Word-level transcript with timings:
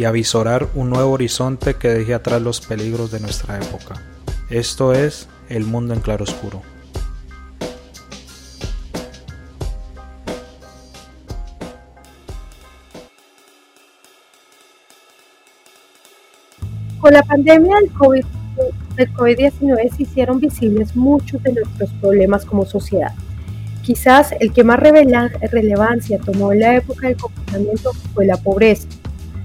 y 0.00 0.06
avisorar 0.06 0.66
un 0.74 0.88
nuevo 0.88 1.10
horizonte 1.10 1.74
que 1.74 1.88
deje 1.88 2.14
atrás 2.14 2.40
los 2.40 2.62
peligros 2.62 3.10
de 3.10 3.20
nuestra 3.20 3.58
época. 3.58 3.96
Esto 4.48 4.94
es 4.94 5.28
El 5.50 5.64
Mundo 5.64 5.92
en 5.92 6.00
Claroscuro. 6.00 6.62
Con 16.98 17.12
la 17.12 17.22
pandemia 17.22 17.76
del 17.82 17.92
COVID, 17.92 18.24
del 18.96 19.12
COVID-19 19.12 19.94
se 19.94 20.02
hicieron 20.04 20.40
visibles 20.40 20.96
muchos 20.96 21.42
de 21.42 21.52
nuestros 21.52 21.90
problemas 22.00 22.46
como 22.46 22.64
sociedad. 22.64 23.12
Quizás 23.82 24.32
el 24.40 24.50
que 24.54 24.64
más 24.64 24.80
relevancia 24.80 26.18
tomó 26.20 26.54
en 26.54 26.60
la 26.60 26.76
época 26.76 27.08
del 27.08 27.18
confinamiento 27.18 27.92
fue 28.14 28.24
la 28.24 28.38
pobreza. 28.38 28.88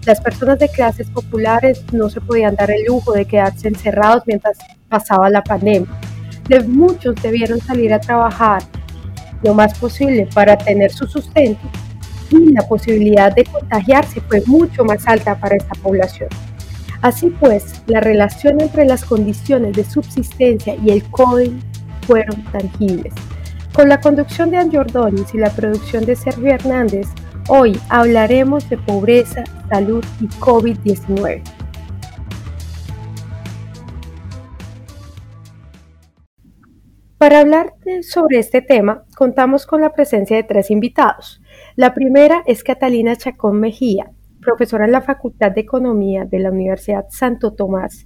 Las 0.05 0.21
personas 0.21 0.59
de 0.59 0.69
clases 0.69 1.09
populares 1.09 1.83
no 1.91 2.09
se 2.09 2.21
podían 2.21 2.55
dar 2.55 2.69
el 2.69 2.85
lujo 2.85 3.13
de 3.13 3.25
quedarse 3.25 3.67
encerrados 3.67 4.23
mientras 4.27 4.57
pasaba 4.87 5.29
la 5.29 5.43
pandemia. 5.43 5.89
De 6.47 6.61
muchos 6.61 7.15
debieron 7.21 7.59
salir 7.59 7.91
a 7.91 7.99
trabajar 7.99 8.61
lo 9.41 9.53
más 9.55 9.77
posible 9.79 10.27
para 10.33 10.57
tener 10.57 10.91
su 10.91 11.07
sustento 11.07 11.67
y 12.29 12.51
la 12.51 12.61
posibilidad 12.67 13.33
de 13.33 13.45
contagiarse 13.45 14.21
fue 14.21 14.43
mucho 14.45 14.83
más 14.83 15.07
alta 15.07 15.39
para 15.39 15.55
esta 15.55 15.73
población. 15.81 16.29
Así 17.01 17.29
pues, 17.39 17.81
la 17.87 17.99
relación 17.99 18.61
entre 18.61 18.85
las 18.85 19.05
condiciones 19.05 19.73
de 19.73 19.83
subsistencia 19.83 20.75
y 20.75 20.91
el 20.91 21.03
COVID 21.11 21.51
fueron 22.07 22.43
tangibles. 22.45 23.13
Con 23.73 23.89
la 23.89 23.99
conducción 23.99 24.51
de 24.51 24.57
Anjordonis 24.57 25.33
y 25.33 25.37
la 25.37 25.49
producción 25.49 26.05
de 26.05 26.15
Sergio 26.15 26.47
Hernández, 26.47 27.07
hoy 27.47 27.79
hablaremos 27.89 28.69
de 28.69 28.77
pobreza, 28.77 29.43
salud 29.69 30.03
y 30.19 30.27
COVID-19. 30.27 31.41
Para 37.17 37.39
hablar 37.39 37.73
sobre 38.01 38.39
este 38.39 38.61
tema, 38.61 39.03
contamos 39.15 39.65
con 39.65 39.81
la 39.81 39.93
presencia 39.93 40.37
de 40.37 40.43
tres 40.43 40.69
invitados. 40.69 41.41
La 41.75 41.93
primera 41.93 42.43
es 42.45 42.63
Catalina 42.63 43.15
Chacón 43.15 43.59
Mejía, 43.59 44.11
profesora 44.41 44.85
en 44.85 44.91
la 44.91 45.01
Facultad 45.01 45.51
de 45.51 45.61
Economía 45.61 46.25
de 46.25 46.39
la 46.39 46.51
Universidad 46.51 47.05
Santo 47.09 47.53
Tomás 47.53 48.05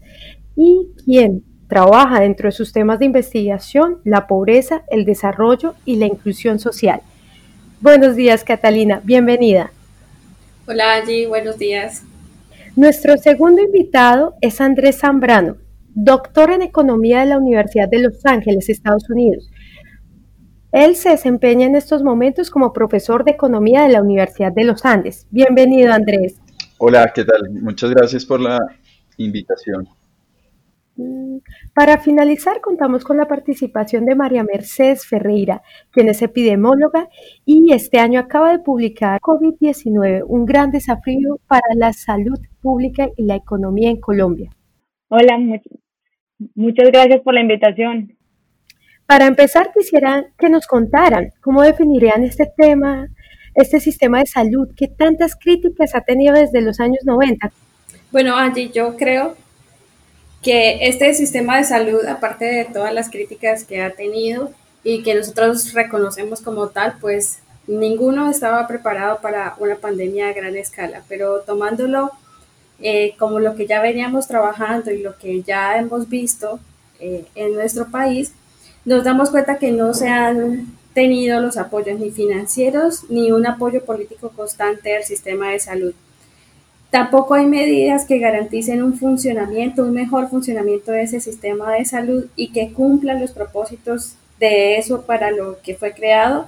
y 0.56 0.90
quien 1.04 1.44
trabaja 1.67 2.22
dentro 2.22 2.48
de 2.48 2.52
sus 2.52 2.72
temas 2.72 3.00
de 3.00 3.06
investigación 3.06 4.00
la 4.04 4.26
pobreza, 4.28 4.84
el 4.90 5.06
desarrollo 5.06 5.76
y 5.86 5.98
la 5.98 6.06
inclusión 6.06 6.60
social. 6.60 7.02
Buenos 7.82 8.18
días, 8.18 8.44
Catalina, 8.44 9.00
bienvenida. 9.06 9.72
Hola, 10.68 10.96
Angie, 10.96 11.28
buenos 11.28 11.58
días. 11.58 12.04
Nuestro 12.76 13.16
segundo 13.16 13.62
invitado 13.62 14.36
es 14.42 14.60
Andrés 14.60 15.00
Zambrano, 15.00 15.56
doctor 15.96 16.52
en 16.52 16.62
Economía 16.62 17.22
de 17.22 17.28
la 17.28 17.38
Universidad 17.38 17.88
de 17.88 18.00
Los 18.00 18.26
Ángeles, 18.26 18.68
Estados 18.68 19.10
Unidos. 19.10 19.50
Él 20.73 20.98
se 20.98 21.12
desempeña 21.12 21.68
en 21.68 21.76
estos 21.76 22.04
momentos 22.04 22.50
como 22.52 22.73
profesor 22.73 23.23
de 23.23 23.32
Economía 23.32 23.84
de 23.84 23.94
la 23.94 24.02
Universidad 24.02 24.52
de 24.52 24.66
los 24.66 24.84
Andes. 24.84 25.26
Bienvenido, 25.32 25.94
Andrés. 25.94 26.36
Hola, 26.80 27.10
¿qué 27.16 27.23
tal? 27.23 27.50
Muchas 27.50 27.92
gracias 27.92 28.26
por 28.26 28.42
la 28.42 28.60
invitación. 29.16 29.88
Mm, 30.99 31.37
para 31.73 31.98
finalizar, 31.98 32.60
contamos 32.60 33.05
con 33.05 33.15
la 33.15 33.26
participación 33.26 34.05
de 34.05 34.15
María 34.15 34.43
Mercedes 34.43 35.08
Ferreira, 35.08 35.61
quien 35.92 36.10
es 36.10 36.21
epidemióloga 36.21 37.08
y 37.45 37.71
este 37.71 37.99
año 37.99 38.20
acaba 38.20 38.52
de 38.52 38.60
publicar 38.60 39.21
COVID-19, 39.21 40.23
un 40.27 40.45
gran 40.45 40.71
desafío 40.71 41.39
para 41.48 41.73
la 41.76 41.93
salud 41.93 42.38
pública 42.61 43.08
y 43.15 43.23
la 43.23 43.36
economía 43.36 43.89
en 43.89 44.02
Colombia. 44.02 44.49
Hola, 45.08 45.39
muchas 46.55 46.92
gracias 46.92 47.21
por 47.21 47.33
la 47.33 47.42
invitación. 47.42 48.17
Para 49.05 49.26
empezar, 49.26 49.71
quisiera 49.73 50.26
que 50.38 50.49
nos 50.49 50.67
contaran 50.67 51.30
cómo 51.42 51.61
definirían 51.61 52.23
este 52.23 52.52
tema, 52.58 53.08
este 53.55 53.80
sistema 53.80 54.20
de 54.20 54.26
salud 54.26 54.67
que 54.76 54.89
tantas 54.89 55.38
críticas 55.38 55.95
ha 55.95 56.02
tenido 56.02 56.36
desde 56.36 56.61
los 56.61 56.82
años 56.82 56.99
90. 57.05 57.52
Bueno, 58.11 58.36
Angie, 58.36 58.70
yo 58.70 58.98
creo 58.98 59.36
que 60.42 60.88
este 60.88 61.14
sistema 61.14 61.58
de 61.58 61.64
salud, 61.66 62.05
aparte 62.05 62.45
de 62.45 62.66
todas 62.66 62.94
las 62.94 63.10
críticas 63.10 63.64
que 63.64 63.82
ha 63.82 63.92
tenido 63.92 64.52
y 64.83 65.04
que 65.04 65.16
nosotros 65.16 65.73
reconocemos 65.73 66.42
como 66.42 66.70
tal, 66.70 66.95
pues 67.02 67.39
ninguno 67.67 68.30
estaba 68.30 68.67
preparado 68.67 69.20
para 69.22 69.55
una 69.60 69.76
pandemia 69.76 70.30
a 70.30 70.33
gran 70.33 70.55
escala, 70.55 71.04
pero 71.08 71.42
tomándolo 71.42 72.11
eh, 72.82 73.16
como 73.20 73.39
lo 73.39 73.55
que 73.55 73.67
ya 73.67 73.82
veníamos 73.82 74.27
trabajando 74.27 74.92
y 74.92 75.02
lo 75.02 75.17
que 75.17 75.44
ya 75.44 75.77
hemos 75.77 76.08
visto 76.08 76.60
eh, 77.00 77.26
en 77.36 77.54
nuestro 77.54 77.89
país, 77.92 78.32
nos 78.86 79.04
damos 79.04 79.30
cuenta 79.30 79.58
que 79.58 79.71
no 79.71 79.94
se 79.94 80.08
han 80.08 80.67
tenido 80.94 81.42
los 81.42 81.58
apoyos 81.58 82.00
ni 82.00 82.11
financieros 82.11 83.10
ni 83.10 83.32
un 83.32 83.45
apoyo 83.45 83.83
político 83.83 84.30
constante 84.30 84.95
al 84.95 85.04
sistema 85.04 85.50
de 85.50 85.60
salud. 85.60 85.94
Tampoco 86.89 87.36
hay 87.36 87.45
medidas 87.45 88.05
que 88.05 88.17
garanticen 88.17 88.82
un 88.82 88.98
funcionamiento, 88.98 89.83
un 89.83 89.94
mejor 89.94 90.30
funcionamiento 90.30 90.92
de 90.92 91.04
ese 91.04 91.20
sistema 91.20 91.73
de 91.73 91.86
salud 91.86 92.26
y 92.36 92.52
que 92.52 92.73
cumplan 92.73 93.22
los 93.22 93.32
propósitos 93.32 94.16
de 94.39 94.77
eso 94.77 95.04
para 95.04 95.30
lo 95.30 95.60
que 95.61 95.76
fue 95.76 95.94
creado 95.94 96.48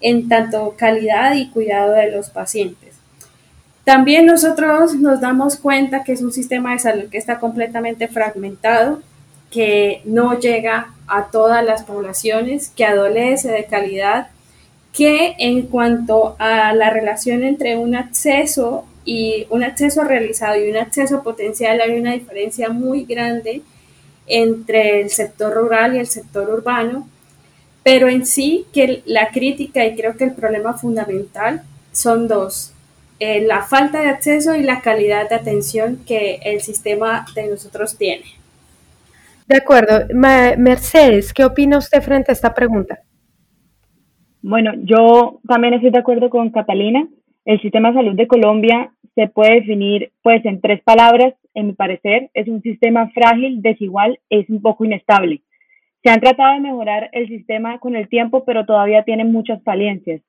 en 0.00 0.28
tanto 0.28 0.74
calidad 0.76 1.34
y 1.34 1.48
cuidado 1.48 1.92
de 1.92 2.10
los 2.10 2.28
pacientes. 2.28 2.96
También 3.84 4.26
nosotros 4.26 4.94
nos 4.96 5.20
damos 5.20 5.56
cuenta 5.56 6.04
que 6.04 6.12
es 6.12 6.20
un 6.20 6.32
sistema 6.32 6.72
de 6.72 6.78
salud 6.78 7.08
que 7.08 7.16
está 7.16 7.38
completamente 7.38 8.06
fragmentado, 8.06 9.00
que 9.50 10.02
no 10.04 10.38
llega 10.38 10.92
a 11.06 11.28
todas 11.30 11.64
las 11.64 11.84
poblaciones, 11.84 12.68
que 12.68 12.84
adolece 12.84 13.50
de 13.50 13.64
calidad, 13.64 14.28
que 14.92 15.34
en 15.38 15.62
cuanto 15.62 16.36
a 16.38 16.74
la 16.74 16.90
relación 16.90 17.42
entre 17.42 17.78
un 17.78 17.94
acceso 17.94 18.84
y 19.08 19.46
un 19.48 19.64
acceso 19.64 20.04
realizado 20.04 20.62
y 20.62 20.68
un 20.68 20.76
acceso 20.76 21.22
potencial 21.22 21.80
hay 21.80 21.98
una 21.98 22.12
diferencia 22.12 22.68
muy 22.68 23.06
grande 23.06 23.62
entre 24.26 25.00
el 25.00 25.08
sector 25.08 25.54
rural 25.54 25.96
y 25.96 25.98
el 25.98 26.08
sector 26.08 26.50
urbano, 26.50 27.08
pero 27.82 28.10
en 28.10 28.26
sí 28.26 28.66
que 28.70 29.02
la 29.06 29.30
crítica 29.30 29.86
y 29.86 29.96
creo 29.96 30.14
que 30.14 30.24
el 30.24 30.34
problema 30.34 30.74
fundamental 30.74 31.62
son 31.90 32.28
dos, 32.28 32.74
eh, 33.18 33.40
la 33.40 33.62
falta 33.62 34.02
de 34.02 34.10
acceso 34.10 34.54
y 34.54 34.62
la 34.62 34.82
calidad 34.82 35.26
de 35.30 35.36
atención 35.36 36.04
que 36.06 36.40
el 36.44 36.60
sistema 36.60 37.24
de 37.34 37.48
nosotros 37.48 37.96
tiene. 37.96 38.26
De 39.46 39.56
acuerdo. 39.56 40.06
Mercedes, 40.12 41.32
¿qué 41.32 41.46
opina 41.46 41.78
usted 41.78 42.02
frente 42.02 42.30
a 42.30 42.34
esta 42.34 42.52
pregunta? 42.52 42.98
Bueno, 44.42 44.72
yo 44.82 45.40
también 45.48 45.72
estoy 45.72 45.92
de 45.92 45.98
acuerdo 45.98 46.28
con 46.28 46.50
Catalina. 46.50 47.08
El 47.48 47.58
sistema 47.62 47.88
de 47.88 47.94
salud 47.94 48.14
de 48.14 48.26
Colombia 48.26 48.92
se 49.14 49.26
puede 49.26 49.60
definir 49.60 50.12
pues 50.20 50.44
en 50.44 50.60
tres 50.60 50.82
palabras, 50.82 51.32
en 51.54 51.68
mi 51.68 51.72
parecer, 51.72 52.28
es 52.34 52.46
un 52.46 52.60
sistema 52.60 53.08
frágil, 53.08 53.62
desigual, 53.62 54.18
es 54.28 54.50
un 54.50 54.60
poco 54.60 54.84
inestable. 54.84 55.40
Se 56.04 56.10
han 56.10 56.20
tratado 56.20 56.52
de 56.52 56.60
mejorar 56.60 57.08
el 57.12 57.26
sistema 57.26 57.78
con 57.78 57.96
el 57.96 58.06
tiempo, 58.10 58.44
pero 58.44 58.66
todavía 58.66 59.02
tiene 59.04 59.24
muchas 59.24 59.62
falencias. 59.62 60.20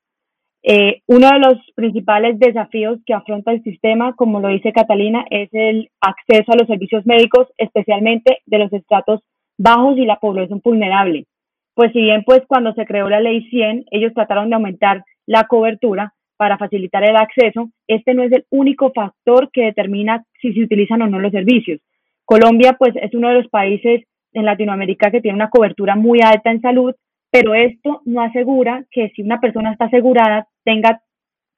Eh, 0.62 1.02
uno 1.08 1.28
de 1.28 1.40
los 1.40 1.58
principales 1.74 2.38
desafíos 2.38 2.98
que 3.04 3.12
afronta 3.12 3.52
el 3.52 3.62
sistema, 3.64 4.14
como 4.14 4.40
lo 4.40 4.48
dice 4.48 4.72
Catalina, 4.72 5.26
es 5.28 5.50
el 5.52 5.90
acceso 6.00 6.52
a 6.52 6.56
los 6.56 6.68
servicios 6.68 7.04
médicos, 7.04 7.48
especialmente 7.58 8.38
de 8.46 8.58
los 8.60 8.72
estratos 8.72 9.20
bajos 9.58 9.98
y 9.98 10.06
la 10.06 10.16
población 10.16 10.62
vulnerable. 10.64 11.26
Pues 11.74 11.92
si 11.92 12.00
bien 12.00 12.24
pues 12.24 12.40
cuando 12.48 12.72
se 12.72 12.86
creó 12.86 13.10
la 13.10 13.20
ley 13.20 13.46
100, 13.50 13.84
ellos 13.90 14.14
trataron 14.14 14.48
de 14.48 14.54
aumentar 14.54 15.04
la 15.26 15.44
cobertura 15.44 16.14
para 16.40 16.56
facilitar 16.56 17.04
el 17.04 17.16
acceso, 17.16 17.68
este 17.86 18.14
no 18.14 18.22
es 18.22 18.32
el 18.32 18.46
único 18.48 18.92
factor 18.94 19.50
que 19.52 19.64
determina 19.64 20.24
si 20.40 20.54
se 20.54 20.62
utilizan 20.62 21.02
o 21.02 21.06
no 21.06 21.18
los 21.18 21.32
servicios. 21.32 21.82
Colombia 22.24 22.76
pues 22.78 22.94
es 22.96 23.12
uno 23.12 23.28
de 23.28 23.34
los 23.34 23.48
países 23.48 24.04
en 24.32 24.46
Latinoamérica 24.46 25.10
que 25.10 25.20
tiene 25.20 25.36
una 25.36 25.50
cobertura 25.50 25.96
muy 25.96 26.20
alta 26.22 26.50
en 26.50 26.62
salud, 26.62 26.94
pero 27.30 27.54
esto 27.54 28.00
no 28.06 28.22
asegura 28.22 28.86
que 28.90 29.10
si 29.14 29.20
una 29.20 29.38
persona 29.38 29.72
está 29.72 29.84
asegurada 29.84 30.48
tenga, 30.64 31.02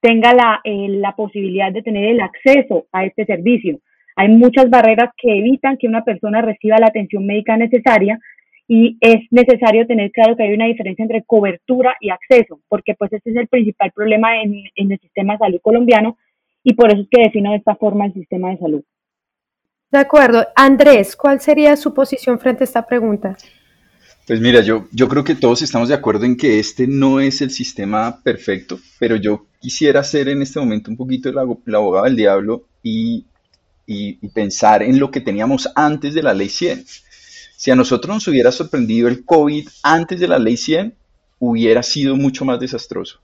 tenga 0.01 0.35
la, 0.35 0.61
eh, 0.65 0.89
la 0.89 1.15
posibilidad 1.15 1.71
de 1.71 1.83
tener 1.83 2.07
el 2.07 2.21
acceso 2.21 2.87
a 2.91 3.05
este 3.05 3.25
servicio. 3.25 3.79
Hay 4.17 4.31
muchas 4.31 4.69
barreras 4.69 5.11
que 5.17 5.39
evitan 5.39 5.77
que 5.77 5.87
una 5.87 6.03
persona 6.03 6.43
reciba 6.43 6.79
la 6.81 6.89
atención 6.89 7.25
médica 7.25 7.57
necesaria 7.57 8.19
y 8.75 8.97
es 9.03 9.31
necesario 9.31 9.87
tener 9.87 10.11
claro 10.13 10.35
que 10.35 10.45
hay 10.45 10.55
una 10.55 10.65
diferencia 10.65 11.03
entre 11.03 11.23
cobertura 11.25 11.95
y 12.01 12.09
acceso, 12.09 12.59
porque 12.71 12.95
pues 12.95 13.13
este 13.13 13.29
es 13.29 13.37
el 13.37 13.47
principal 13.47 13.93
problema 13.93 14.41
en, 14.41 14.65
en 14.75 14.93
el 14.93 14.99
sistema 14.99 15.35
de 15.35 15.41
salud 15.41 15.61
colombiano 15.61 16.17
y 16.65 16.73
por 16.73 16.91
eso 16.91 17.03
es 17.03 17.09
que 17.11 17.21
defino 17.21 17.51
de 17.51 17.59
esta 17.59 17.77
forma 17.77 18.07
el 18.07 18.15
sistema 18.15 18.49
de 18.49 18.57
salud. 18.57 18.83
De 19.91 19.99
acuerdo. 19.99 20.47
Andrés, 20.57 21.15
¿cuál 21.17 21.39
sería 21.43 21.77
su 21.77 21.93
posición 21.93 22.39
frente 22.39 22.63
a 22.63 22.65
esta 22.65 22.87
pregunta? 22.87 23.37
Pues 24.27 24.41
mira, 24.41 24.63
yo, 24.63 24.87
yo 24.91 25.07
creo 25.07 25.23
que 25.23 25.35
todos 25.35 25.61
estamos 25.61 25.91
de 25.91 25.95
acuerdo 25.95 26.25
en 26.25 26.39
que 26.39 26.59
este 26.59 26.87
no 26.87 27.21
es 27.21 27.43
el 27.43 27.51
sistema 27.51 28.23
perfecto, 28.23 28.79
pero 28.99 29.17
yo 29.17 29.49
quisiera 29.61 30.03
ser 30.03 30.31
en 30.31 30.41
este 30.41 30.59
momento 30.59 30.91
un 30.91 30.97
poquito 30.97 31.29
el, 31.29 31.37
abogado 31.37 32.07
del 32.07 32.17
diablo 32.17 32.65
y, 32.83 33.27
y, 33.87 34.17
y, 34.23 34.29
pensar 34.31 34.83
en 34.83 34.99
lo 34.99 35.11
que 35.11 35.21
teníamos 35.21 35.69
antes 35.75 36.15
de 36.15 36.23
la 36.23 36.33
ley 36.33 36.49
100. 36.49 36.87
Si 37.63 37.71
a 37.71 37.77
nosotros 37.77 38.13
nos 38.13 38.27
hubiera 38.27 38.51
sorprendido 38.51 39.07
el 39.07 39.25
COVID 39.25 39.69
antes 39.85 40.19
de 40.19 40.27
la 40.27 40.37
ley 40.37 40.57
100, 40.57 40.97
hubiera 41.39 41.81
sido 41.85 42.17
mucho 42.17 42.45
más 42.45 42.59
desastroso. 42.59 43.21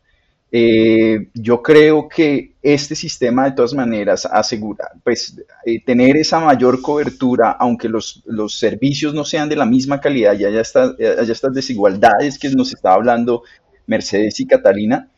Eh, 0.52 1.26
yo 1.34 1.60
creo 1.60 2.08
que 2.08 2.52
este 2.62 2.94
sistema 2.94 3.46
de 3.46 3.56
todas 3.56 3.74
maneras 3.74 4.26
asegura, 4.26 4.92
pues 5.02 5.36
eh, 5.66 5.82
tener 5.84 6.16
esa 6.16 6.38
mayor 6.38 6.80
cobertura, 6.80 7.50
aunque 7.58 7.88
los, 7.88 8.22
los, 8.26 8.54
servicios 8.56 9.12
no 9.12 9.24
sean 9.24 9.48
de 9.48 9.56
la 9.56 9.66
misma 9.66 10.00
calidad 10.00 10.38
y 10.38 10.44
haya, 10.44 10.60
estas 10.60 11.52
desigualdades 11.52 12.38
que 12.38 12.48
nos 12.50 12.72
estaba 12.72 12.94
hablando 12.94 13.42
Mercedes 13.88 14.38
y 14.38 14.46
Catalina, 14.46 15.08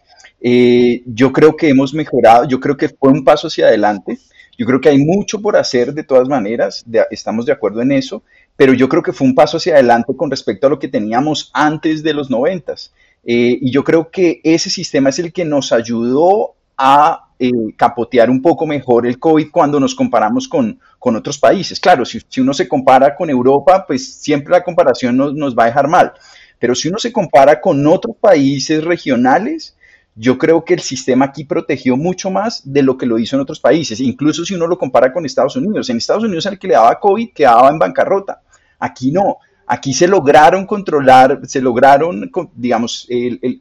eh, 0.41 1.03
yo 1.05 1.31
creo 1.31 1.57
que 1.57 1.69
hemos 1.69 1.93
mejorado, 1.93 2.49
yo 2.49 2.59
creo 2.59 2.79
que 2.79 2.89
fue 2.89 3.11
un 3.11 3.23
paso 3.23 3.49
hacia 3.49 3.67
adelante, 3.67 4.19
yo 4.57 4.65
creo 4.65 4.81
que 4.81 4.89
hay 4.89 4.99
mucho 4.99 5.43
por 5.43 5.59
hacer 5.59 5.93
de 5.93 6.05
todas 6.05 6.27
maneras, 6.27 6.87
estamos 7.11 7.45
de 7.45 7.53
acuerdo 7.53 7.83
en 7.83 7.93
eso, 7.93 8.23
pero 8.61 8.75
yo 8.75 8.91
creo 8.91 9.03
que 9.03 9.15
fue 9.15 9.27
un 9.27 9.35
paso 9.35 9.57
hacia 9.57 9.73
adelante 9.73 10.15
con 10.15 10.31
respecto 10.31 10.67
a 10.67 10.71
lo 10.71 10.79
que 10.79 10.87
teníamos 10.87 11.51
antes 11.55 12.03
de 12.03 12.13
los 12.13 12.29
noventas. 12.29 12.93
Eh, 13.25 13.57
y 13.59 13.71
yo 13.71 13.83
creo 13.83 14.11
que 14.11 14.43
ese 14.45 14.69
sistema 14.69 15.09
es 15.09 15.19
el 15.19 15.33
que 15.33 15.47
nos 15.47 15.73
ayudó 15.73 16.57
a 16.77 17.31
eh, 17.39 17.51
capotear 17.75 18.29
un 18.29 18.43
poco 18.43 18.67
mejor 18.67 19.07
el 19.07 19.19
COVID 19.19 19.51
cuando 19.51 19.81
nos 19.81 19.95
comparamos 19.95 20.47
con, 20.47 20.79
con 20.99 21.17
otros 21.17 21.39
países. 21.39 21.81
Claro, 21.81 22.05
si, 22.05 22.21
si, 22.29 22.43
uno 22.43 22.53
se 22.53 22.69
compara 22.69 23.17
con 23.17 23.31
Europa, 23.31 23.87
pues 23.87 24.17
siempre 24.17 24.53
la 24.53 24.63
comparación 24.63 25.17
nos, 25.17 25.33
nos, 25.33 25.57
va 25.57 25.63
a 25.63 25.69
dejar 25.69 25.89
mal. 25.89 26.13
Pero 26.59 26.75
si 26.75 26.89
uno 26.89 26.99
se 26.99 27.15
compara 27.15 27.63
con 27.63 27.87
otros 27.87 28.15
países 28.21 28.85
regionales, 28.85 29.75
yo 30.15 30.37
creo 30.37 30.67
que 30.67 30.75
el 30.75 30.81
sistema 30.81 31.25
aquí 31.25 31.45
protegió 31.45 31.97
mucho 31.97 32.31
más 32.31 32.61
de 32.71 32.83
lo 32.83 32.99
que 32.99 33.07
lo 33.07 33.19
hizo 33.19 33.37
en 33.37 33.41
otros 33.41 33.59
países. 33.59 34.01
Incluso 34.01 34.45
si 34.45 34.55
uno 34.55 34.67
lo 34.67 34.77
compara 34.77 35.15
con 35.15 35.25
Estados 35.25 35.57
Unidos. 35.57 35.89
En 35.89 35.97
Estados 35.97 36.25
Unidos 36.25 36.45
el 36.45 36.59
que 36.59 36.69
le 36.69 36.75
daba 36.75 37.01
COVID 37.01 37.31
quedaba 37.33 37.71
en 37.71 37.79
bancarrota. 37.79 38.43
Aquí 38.81 39.13
no. 39.13 39.37
Aquí 39.67 39.93
se 39.93 40.09
lograron 40.09 40.67
controlar, 40.67 41.43
se 41.45 41.61
lograron, 41.61 42.29
digamos, 42.57 43.07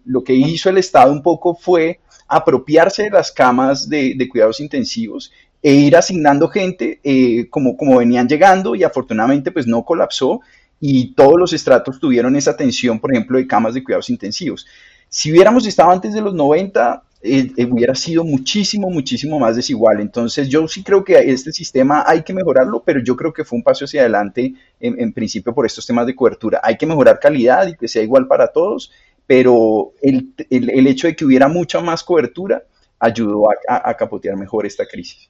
lo 0.06 0.24
que 0.24 0.33
hizo 0.33 0.69
el 0.71 0.80
Estado 0.80 1.12
un 1.12 1.21
poco 1.21 1.54
fue 1.54 2.00
apropiarse 2.27 3.04
de 3.04 3.10
las 3.12 3.31
camas 3.31 3.88
de, 3.88 4.27
cuidados 4.27 4.60
intensivos 4.60 5.31
e 5.62 5.74
ir 5.74 5.95
asignando 5.95 6.48
gente 6.48 7.00
eh, 7.04 7.48
como, 7.50 7.77
como 7.77 7.98
venían 7.98 8.27
llegando 8.27 8.74
y 8.75 8.83
afortunadamente 8.83 9.51
pues 9.51 9.68
no 9.68 9.83
colapsó 9.83 10.39
y 10.80 11.13
todos 11.13 11.38
los 11.38 11.54
estratos 11.54 12.00
tuvieron 12.00 12.36
esa 12.36 12.51
atención, 12.51 13.00
por 13.00 13.12
ejemplo, 13.12 13.38
de 13.38 13.45
camas 13.45 13.74
de 13.74 13.83
cuidados 13.83 14.10
intensivos. 14.10 14.65
Si 15.10 15.31
hubiéramos 15.31 15.65
estado 15.65 15.92
antes 15.92 16.13
de 16.13 16.22
los 16.22 16.33
90, 16.33 17.04
eh, 17.21 17.51
eh, 17.57 17.66
hubiera 17.66 17.95
sido 17.95 18.24
muchísimo, 18.24 18.89
muchísimo 18.89 19.39
más 19.39 19.56
desigual. 19.57 20.00
Entonces 20.00 20.48
yo 20.48 20.68
sí 20.68 20.83
creo 20.83 21.04
que 21.04 21.18
este 21.18 21.51
sistema 21.51 22.04
hay 22.07 22.24
que 22.24 22.33
mejorarlo, 22.33 22.81
pero 22.86 23.01
yo 23.01 23.16
creo 23.18 23.33
que 23.33 23.44
fue 23.44 23.57
un 23.57 23.63
paso 23.63 23.86
hacia 23.86 24.01
adelante 24.01 24.54
en, 24.80 25.12
principio 25.12 25.54
por 25.54 25.66
estos 25.66 25.86
temas 25.86 26.07
de 26.07 26.16
cobertura. 26.16 26.62
Hay 26.63 26.77
que 26.77 26.86
mejorar 26.86 27.19
calidad 27.19 27.68
y 27.68 27.75
que 27.75 27.89
sea 27.89 28.04
igual 28.04 28.25
para 28.27 28.48
todos, 28.48 28.92
pero 29.27 29.92
el, 30.01 30.33
el, 30.50 30.88
hecho 30.88 31.07
de 31.07 31.16
que 31.16 31.25
hubiera 31.25 31.50
mucha 31.50 31.81
más 31.81 32.04
cobertura 32.04 32.63
ayudó 33.00 33.50
a, 33.50 33.89
a 33.89 33.98
capotear 33.98 34.38
mejor 34.38 34.65
esta 34.65 34.86
crisis. 34.86 35.30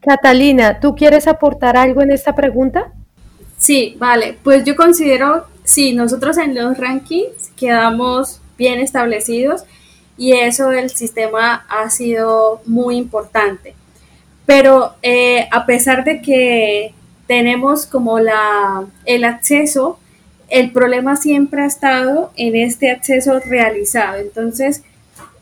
Catalina, 0.00 0.80
¿tú 0.80 0.94
quieres 0.94 1.26
aportar 1.26 1.76
algo 1.76 2.00
en 2.00 2.12
esta 2.12 2.34
pregunta? 2.34 2.92
Sí, 3.58 3.94
vale. 3.98 4.38
Pues 4.42 4.64
yo 4.64 4.74
considero, 4.74 5.46
sí, 5.64 5.92
nosotros 5.92 6.38
en 6.38 6.54
los 6.54 6.78
rankings 6.78 7.50
quedamos 7.56 8.40
bien 8.56 8.80
establecidos 8.80 9.64
y 10.16 10.32
eso 10.32 10.68
del 10.68 10.90
sistema 10.90 11.66
ha 11.68 11.90
sido 11.90 12.62
muy 12.66 12.96
importante. 12.96 13.74
Pero 14.46 14.94
eh, 15.02 15.48
a 15.50 15.66
pesar 15.66 16.04
de 16.04 16.22
que 16.22 16.94
tenemos 17.26 17.86
como 17.86 18.18
la, 18.20 18.86
el 19.04 19.24
acceso, 19.24 19.98
el 20.48 20.70
problema 20.70 21.16
siempre 21.16 21.62
ha 21.62 21.66
estado 21.66 22.30
en 22.36 22.54
este 22.54 22.90
acceso 22.90 23.40
realizado. 23.40 24.18
Entonces, 24.18 24.82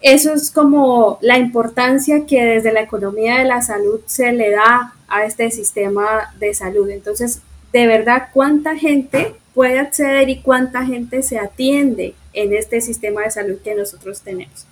eso 0.01 0.33
es 0.35 0.51
como 0.51 1.19
la 1.21 1.39
importancia 1.39 2.27
que 2.27 2.43
desde 2.45 2.73
la 2.73 2.83
economía 2.83 3.39
de 3.39 3.45
la 3.45 3.63
salud 3.63 4.01
se 4.07 4.33
le 4.33 4.51
da 4.51 4.95
a 5.09 5.25
este 5.25 5.51
sistema 5.51 6.35
de 6.39 6.55
salud. 6.55 6.89
Entonces, 6.91 7.41
de 7.73 7.87
verdad, 7.87 8.29
¿cuánta 8.33 8.77
gente 8.77 9.35
puede 9.55 9.79
acceder 9.79 10.29
y 10.29 10.41
cuánta 10.41 10.85
gente 10.85 11.23
se 11.23 11.39
atiende 11.39 12.15
en 12.35 12.53
este 12.53 12.81
sistema 12.81 13.23
de 13.23 13.31
salud 13.31 13.59
que 13.63 13.75
nosotros 13.75 14.21
tenemos. 14.21 14.67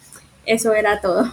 Eso 0.45 0.73
era 0.75 1.01
todo. 1.01 1.33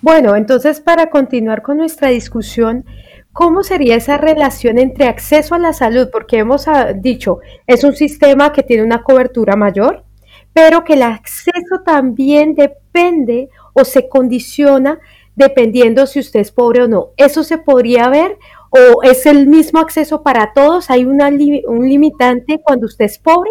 Bueno, 0.00 0.36
entonces 0.36 0.80
para 0.80 1.10
continuar 1.10 1.62
con 1.62 1.78
nuestra 1.78 2.08
discusión, 2.08 2.84
¿cómo 3.32 3.62
sería 3.62 3.96
esa 3.96 4.16
relación 4.16 4.78
entre 4.78 5.06
acceso 5.06 5.54
a 5.54 5.58
la 5.58 5.72
salud? 5.72 6.08
Porque 6.12 6.38
hemos 6.38 6.68
ah, 6.68 6.92
dicho, 6.92 7.40
es 7.66 7.82
un 7.82 7.96
sistema 7.96 8.52
que 8.52 8.62
tiene 8.62 8.84
una 8.84 9.02
cobertura 9.02 9.56
mayor, 9.56 10.04
pero 10.52 10.84
que 10.84 10.94
el 10.94 11.02
acceso 11.02 11.80
también 11.84 12.54
depende 12.54 13.48
o 13.72 13.84
se 13.84 14.08
condiciona 14.08 14.98
dependiendo 15.34 16.06
si 16.06 16.18
usted 16.18 16.40
es 16.40 16.52
pobre 16.52 16.82
o 16.82 16.88
no. 16.88 17.10
¿Eso 17.16 17.44
se 17.44 17.58
podría 17.58 18.08
ver 18.08 18.38
o 18.70 19.02
es 19.02 19.24
el 19.26 19.46
mismo 19.46 19.80
acceso 19.80 20.22
para 20.22 20.52
todos? 20.52 20.90
¿Hay 20.90 21.04
un 21.04 21.88
limitante 21.88 22.60
cuando 22.62 22.86
usted 22.86 23.04
es 23.04 23.18
pobre? 23.18 23.50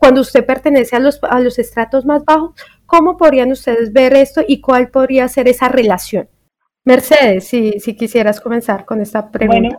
Cuando 0.00 0.22
usted 0.22 0.46
pertenece 0.46 0.96
a 0.96 0.98
los, 0.98 1.22
a 1.22 1.40
los 1.40 1.58
estratos 1.58 2.06
más 2.06 2.24
bajos, 2.24 2.54
¿cómo 2.86 3.18
podrían 3.18 3.52
ustedes 3.52 3.92
ver 3.92 4.14
esto 4.14 4.40
y 4.46 4.62
cuál 4.62 4.90
podría 4.90 5.28
ser 5.28 5.46
esa 5.46 5.68
relación? 5.68 6.26
Mercedes, 6.86 7.46
si, 7.46 7.72
si 7.80 7.94
quisieras 7.94 8.40
comenzar 8.40 8.86
con 8.86 9.02
esta 9.02 9.30
pregunta. 9.30 9.60
Bueno, 9.60 9.78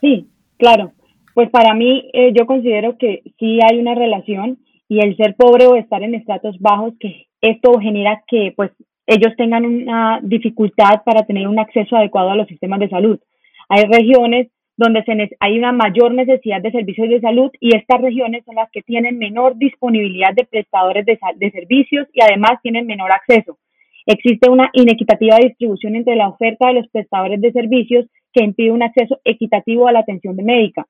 sí, 0.00 0.30
claro. 0.56 0.92
Pues 1.34 1.50
para 1.50 1.74
mí 1.74 2.10
eh, 2.14 2.32
yo 2.34 2.46
considero 2.46 2.96
que 2.96 3.22
sí 3.38 3.60
hay 3.62 3.78
una 3.78 3.94
relación 3.94 4.58
y 4.88 5.00
el 5.00 5.16
ser 5.18 5.36
pobre 5.36 5.66
o 5.66 5.76
estar 5.76 6.02
en 6.02 6.14
estratos 6.14 6.58
bajos, 6.58 6.94
que 6.98 7.26
esto 7.42 7.78
genera 7.78 8.24
que 8.26 8.54
pues 8.56 8.70
ellos 9.06 9.34
tengan 9.36 9.66
una 9.66 10.20
dificultad 10.22 11.02
para 11.04 11.26
tener 11.26 11.46
un 11.46 11.58
acceso 11.58 11.94
adecuado 11.94 12.30
a 12.30 12.36
los 12.36 12.48
sistemas 12.48 12.80
de 12.80 12.88
salud. 12.88 13.20
Hay 13.68 13.84
regiones 13.84 14.48
donde 14.78 15.02
se 15.02 15.36
hay 15.40 15.58
una 15.58 15.72
mayor 15.72 16.14
necesidad 16.14 16.62
de 16.62 16.70
servicios 16.70 17.08
de 17.08 17.20
salud 17.20 17.50
y 17.60 17.76
estas 17.76 18.00
regiones 18.00 18.44
son 18.44 18.54
las 18.54 18.70
que 18.70 18.82
tienen 18.82 19.18
menor 19.18 19.58
disponibilidad 19.58 20.32
de 20.34 20.44
prestadores 20.44 21.04
de, 21.04 21.18
de 21.36 21.50
servicios 21.50 22.06
y 22.12 22.22
además 22.22 22.62
tienen 22.62 22.86
menor 22.86 23.10
acceso. 23.10 23.58
Existe 24.06 24.48
una 24.48 24.70
inequitativa 24.72 25.36
distribución 25.36 25.96
entre 25.96 26.14
la 26.14 26.28
oferta 26.28 26.68
de 26.68 26.74
los 26.74 26.88
prestadores 26.90 27.40
de 27.40 27.50
servicios 27.50 28.06
que 28.32 28.44
impide 28.44 28.70
un 28.70 28.84
acceso 28.84 29.20
equitativo 29.24 29.88
a 29.88 29.92
la 29.92 29.98
atención 29.98 30.36
médica. 30.36 30.86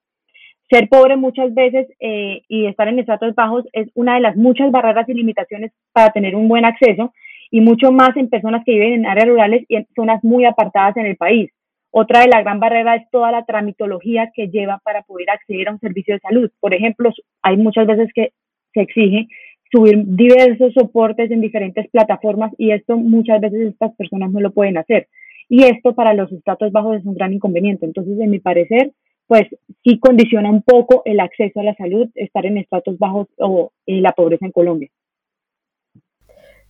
Ser 0.71 0.91
pobre 0.91 1.17
muchas 1.17 1.55
veces 1.55 1.89
eh, 1.99 2.43
y 2.47 2.67
estar 2.67 2.89
en 2.89 2.99
estratos 2.99 3.35
bajos 3.35 3.65
es 3.73 3.89
una 3.95 4.17
de 4.17 4.21
las 4.21 4.37
muchas 4.37 4.71
barreras 4.71 5.09
y 5.09 5.15
limitaciones 5.15 5.73
para 5.95 6.13
tener 6.13 6.37
un 6.37 6.47
buen 6.47 6.67
acceso 6.67 7.15
y 7.51 7.63
mucho 7.63 7.91
más 7.91 8.15
en 8.19 8.29
personas 8.29 8.63
que 8.67 8.73
viven 8.73 8.93
en 8.93 9.07
áreas 9.07 9.29
rurales 9.29 9.65
y 9.67 9.77
en 9.77 9.87
zonas 9.97 10.23
muy 10.23 10.45
apartadas 10.45 10.95
en 10.99 11.07
el 11.07 11.17
país. 11.17 11.51
Otra 11.91 12.21
de 12.21 12.29
la 12.29 12.43
gran 12.43 12.61
barrera 12.61 12.97
es 12.97 13.11
toda 13.11 13.33
la 13.33 13.45
tramitología 13.45 14.31
que 14.35 14.49
lleva 14.49 14.79
para 14.85 15.03
poder 15.03 15.31
acceder 15.31 15.69
a 15.69 15.73
un 15.73 15.81
servicio 15.81 16.15
de 16.15 16.21
salud. 16.21 16.51
Por 16.61 16.75
ejemplo, 16.75 17.11
hay 17.43 17.57
muchas 17.57 17.87
veces 17.87 18.11
que 18.15 18.33
se 18.75 18.83
exige 18.83 19.29
subir 19.71 20.03
diversos 20.07 20.73
soportes 20.75 21.31
en 21.31 21.41
diferentes 21.41 21.89
plataformas 21.91 22.53
y 22.59 22.73
esto 22.73 22.97
muchas 22.97 23.41
veces 23.41 23.73
estas 23.73 23.95
personas 23.97 24.31
no 24.33 24.41
lo 24.41 24.51
pueden 24.53 24.79
hacer. 24.79 25.09
Y 25.49 25.65
esto 25.65 25.95
para 25.95 26.15
los 26.15 26.31
estratos 26.31 26.73
bajos 26.73 26.99
es 26.99 27.07
un 27.07 27.15
gran 27.15 27.33
inconveniente. 27.33 27.87
Entonces, 27.87 28.19
en 28.21 28.31
mi 28.31 28.39
parecer, 28.39 28.93
pues 29.27 29.45
sí 29.85 29.99
condiciona 29.99 30.51
un 30.51 30.63
poco 30.63 31.03
el 31.05 31.21
acceso 31.21 31.61
a 31.61 31.65
la 31.65 31.75
salud 31.75 32.09
estar 32.15 32.45
en 32.47 32.59
estratos 32.59 32.99
bajos 32.99 33.29
o 33.39 33.73
en 33.87 34.03
la 34.03 34.13
pobreza 34.13 34.47
en 34.47 34.53
Colombia. 34.53 34.91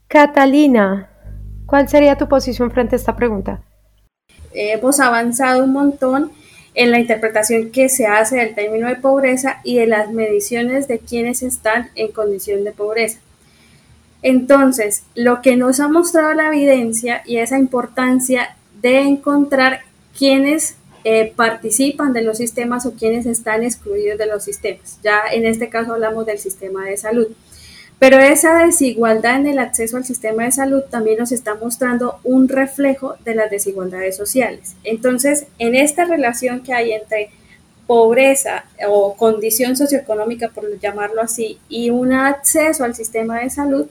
Catalina, 0.07 1.11
¿cuál 1.67 1.89
sería 1.89 2.17
tu 2.17 2.29
posición 2.29 2.71
frente 2.71 2.95
a 2.95 2.99
esta 2.99 3.15
pregunta? 3.15 3.68
Hemos 4.53 5.01
avanzado 5.01 5.65
un 5.65 5.73
montón 5.73 6.31
en 6.75 6.91
la 6.91 7.01
interpretación 7.01 7.71
que 7.71 7.89
se 7.89 8.07
hace 8.07 8.37
del 8.37 8.55
término 8.55 8.89
de 8.89 8.97
pobreza 8.97 9.61
y 9.65 9.77
de 9.77 9.87
las 9.87 10.11
mediciones 10.13 10.87
de 10.87 10.99
quienes 11.01 11.43
están 11.43 11.91
en 11.95 12.13
condición 12.13 12.65
de 12.65 12.73
pobreza. 12.73 13.19
Entonces, 14.23 15.03
lo 15.15 15.43
que 15.43 15.57
nos 15.57 15.81
ha 15.81 15.89
mostrado 15.89 16.33
la 16.35 16.49
evidencia 16.49 17.23
y 17.25 17.39
esa 17.39 17.59
importancia 17.59 18.57
de 18.81 19.01
encontrar 19.01 19.81
quienes 20.17 20.77
eh, 21.05 21.33
participan 21.35 22.13
de 22.13 22.23
los 22.23 22.39
sistemas 22.39 22.85
o 22.85 22.93
quienes 22.93 23.27
están 23.27 23.63
excluidos 23.63 24.19
de 24.19 24.27
los 24.27 24.45
sistemas. 24.45 24.99
Ya 25.03 25.23
en 25.33 25.47
este 25.47 25.69
caso 25.69 25.95
hablamos 25.95 26.27
del 26.27 26.39
sistema 26.39 26.85
de 26.85 26.97
salud. 26.97 27.29
Pero 27.99 28.19
esa 28.19 28.65
desigualdad 28.65 29.37
en 29.37 29.49
el 29.49 29.59
acceso 29.59 29.97
al 29.97 30.05
sistema 30.05 30.45
de 30.45 30.53
salud 30.53 30.83
también 30.89 31.19
nos 31.19 31.33
está 31.33 31.55
mostrando 31.57 32.21
un 32.23 32.49
reflejo 32.49 33.17
de 33.25 33.35
las 33.35 33.51
desigualdades 33.51 34.17
sociales. 34.17 34.77
Entonces, 34.85 35.47
en 35.59 35.75
esta 35.75 36.05
relación 36.05 36.63
que 36.63 36.73
hay 36.73 36.93
entre 36.93 37.31
pobreza 37.89 38.67
o 38.87 39.15
condición 39.17 39.75
socioeconómica, 39.75 40.51
por 40.51 40.79
llamarlo 40.79 41.23
así, 41.23 41.59
y 41.69 41.91
un 41.91 42.13
acceso 42.13 42.85
al 42.85 42.95
sistema 42.95 43.41
de 43.41 43.51
salud, 43.51 43.89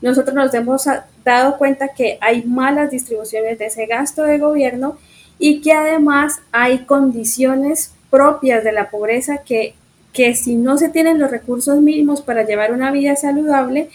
nosotros 0.00 0.34
nos 0.34 0.54
hemos 0.54 0.84
dado 1.24 1.58
cuenta 1.58 1.88
que 1.88 2.18
hay 2.20 2.44
malas 2.44 2.90
distribuciones 2.90 3.58
de 3.58 3.66
ese 3.66 3.86
gasto 3.86 4.22
de 4.22 4.38
gobierno 4.38 4.98
y 5.38 5.60
que 5.60 5.72
además 5.72 6.40
hay 6.52 6.84
condiciones 6.84 7.92
propias 8.10 8.62
de 8.62 8.72
la 8.72 8.90
pobreza 8.90 9.38
que, 9.38 9.74
que 10.12 10.34
si 10.34 10.56
no 10.56 10.78
se 10.78 10.88
tienen 10.88 11.18
los 11.18 11.30
recursos 11.30 11.80
mínimos 11.80 12.22
para 12.22 12.44
llevar 12.44 12.72
una 12.72 12.90
vida 12.90 13.16
saludable, 13.16 13.88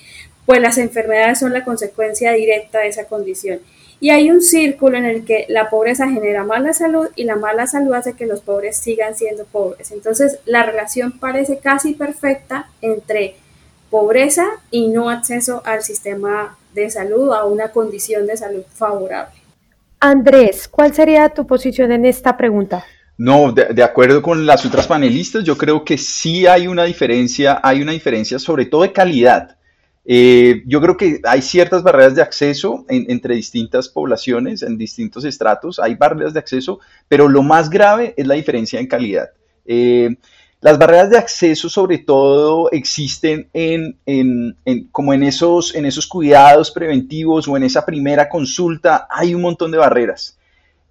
pues 0.45 0.61
las 0.61 0.77
enfermedades 0.77 1.39
son 1.39 1.53
la 1.53 1.63
consecuencia 1.63 2.33
directa 2.33 2.79
de 2.79 2.89
esa 2.89 3.05
condición. 3.05 3.59
Y 3.99 4.09
hay 4.09 4.29
un 4.29 4.41
círculo 4.41 4.97
en 4.97 5.05
el 5.05 5.23
que 5.23 5.45
la 5.47 5.69
pobreza 5.69 6.09
genera 6.09 6.43
mala 6.43 6.73
salud 6.73 7.07
y 7.15 7.23
la 7.23 7.37
mala 7.37 7.67
salud 7.67 7.93
hace 7.93 8.13
que 8.13 8.25
los 8.25 8.41
pobres 8.41 8.75
sigan 8.75 9.15
siendo 9.15 9.45
pobres. 9.45 9.91
Entonces, 9.91 10.39
la 10.45 10.63
relación 10.63 11.19
parece 11.19 11.59
casi 11.59 11.93
perfecta 11.93 12.69
entre 12.81 13.35
pobreza 13.89 14.45
y 14.71 14.87
no 14.87 15.09
acceso 15.09 15.61
al 15.65 15.83
sistema 15.83 16.57
de 16.73 16.89
salud 16.89 17.31
a 17.31 17.45
una 17.45 17.69
condición 17.69 18.27
de 18.27 18.35
salud 18.35 18.63
favorable. 18.73 19.35
Andrés, 19.99 20.67
¿cuál 20.67 20.93
sería 20.93 21.29
tu 21.29 21.47
posición 21.47 21.91
en 21.93 22.05
esta 22.05 22.35
pregunta? 22.35 22.83
No, 23.23 23.53
de, 23.53 23.81
acuerdo 23.81 24.21
con 24.21 24.45
las 24.45 24.65
otras 24.65 24.85
panelistas, 24.85 25.45
yo 25.45 25.57
creo 25.57 25.85
que 25.85 25.97
sí 25.97 26.45
hay 26.45 26.67
una 26.67 26.83
diferencia, 26.83 27.57
hay 27.63 27.81
una 27.81 27.93
diferencia 27.93 28.37
sobre 28.37 28.65
todo 28.65 28.81
de 28.81 28.91
calidad. 28.91 29.55
Eh, 30.03 30.61
yo 30.65 30.81
creo 30.81 30.97
que 30.97 31.21
hay 31.23 31.41
ciertas 31.41 31.83
barreras 31.83 32.15
de 32.15 32.21
acceso 32.21 32.83
entre 32.89 33.35
distintas 33.35 33.87
poblaciones, 33.87 34.61
en 34.61 34.77
distintos 34.77 35.23
estratos, 35.23 35.79
hay 35.79 35.95
barreras 35.95 36.33
de 36.33 36.39
acceso, 36.39 36.81
pero 37.07 37.29
lo 37.29 37.43
más 37.43 37.69
grave 37.69 38.13
es 38.17 38.27
la 38.27 38.33
diferencia 38.33 38.81
en 38.81 38.87
calidad. 38.87 39.29
Eh, 39.65 40.17
las 40.59 40.77
barreras 40.77 41.09
de 41.09 41.17
acceso 41.17 41.69
sobre 41.69 41.99
todo 41.99 42.69
existen 42.71 43.47
en, 43.53 44.57
como 44.91 45.13
en 45.13 45.23
esos, 45.23 45.73
en 45.75 45.85
esos 45.85 46.07
cuidados 46.07 46.71
preventivos 46.71 47.47
o 47.47 47.55
en 47.55 47.63
esa 47.63 47.85
primera 47.85 48.27
consulta, 48.27 49.07
hay 49.09 49.33
un 49.33 49.43
montón 49.43 49.71
de 49.71 49.77
barreras. 49.77 50.37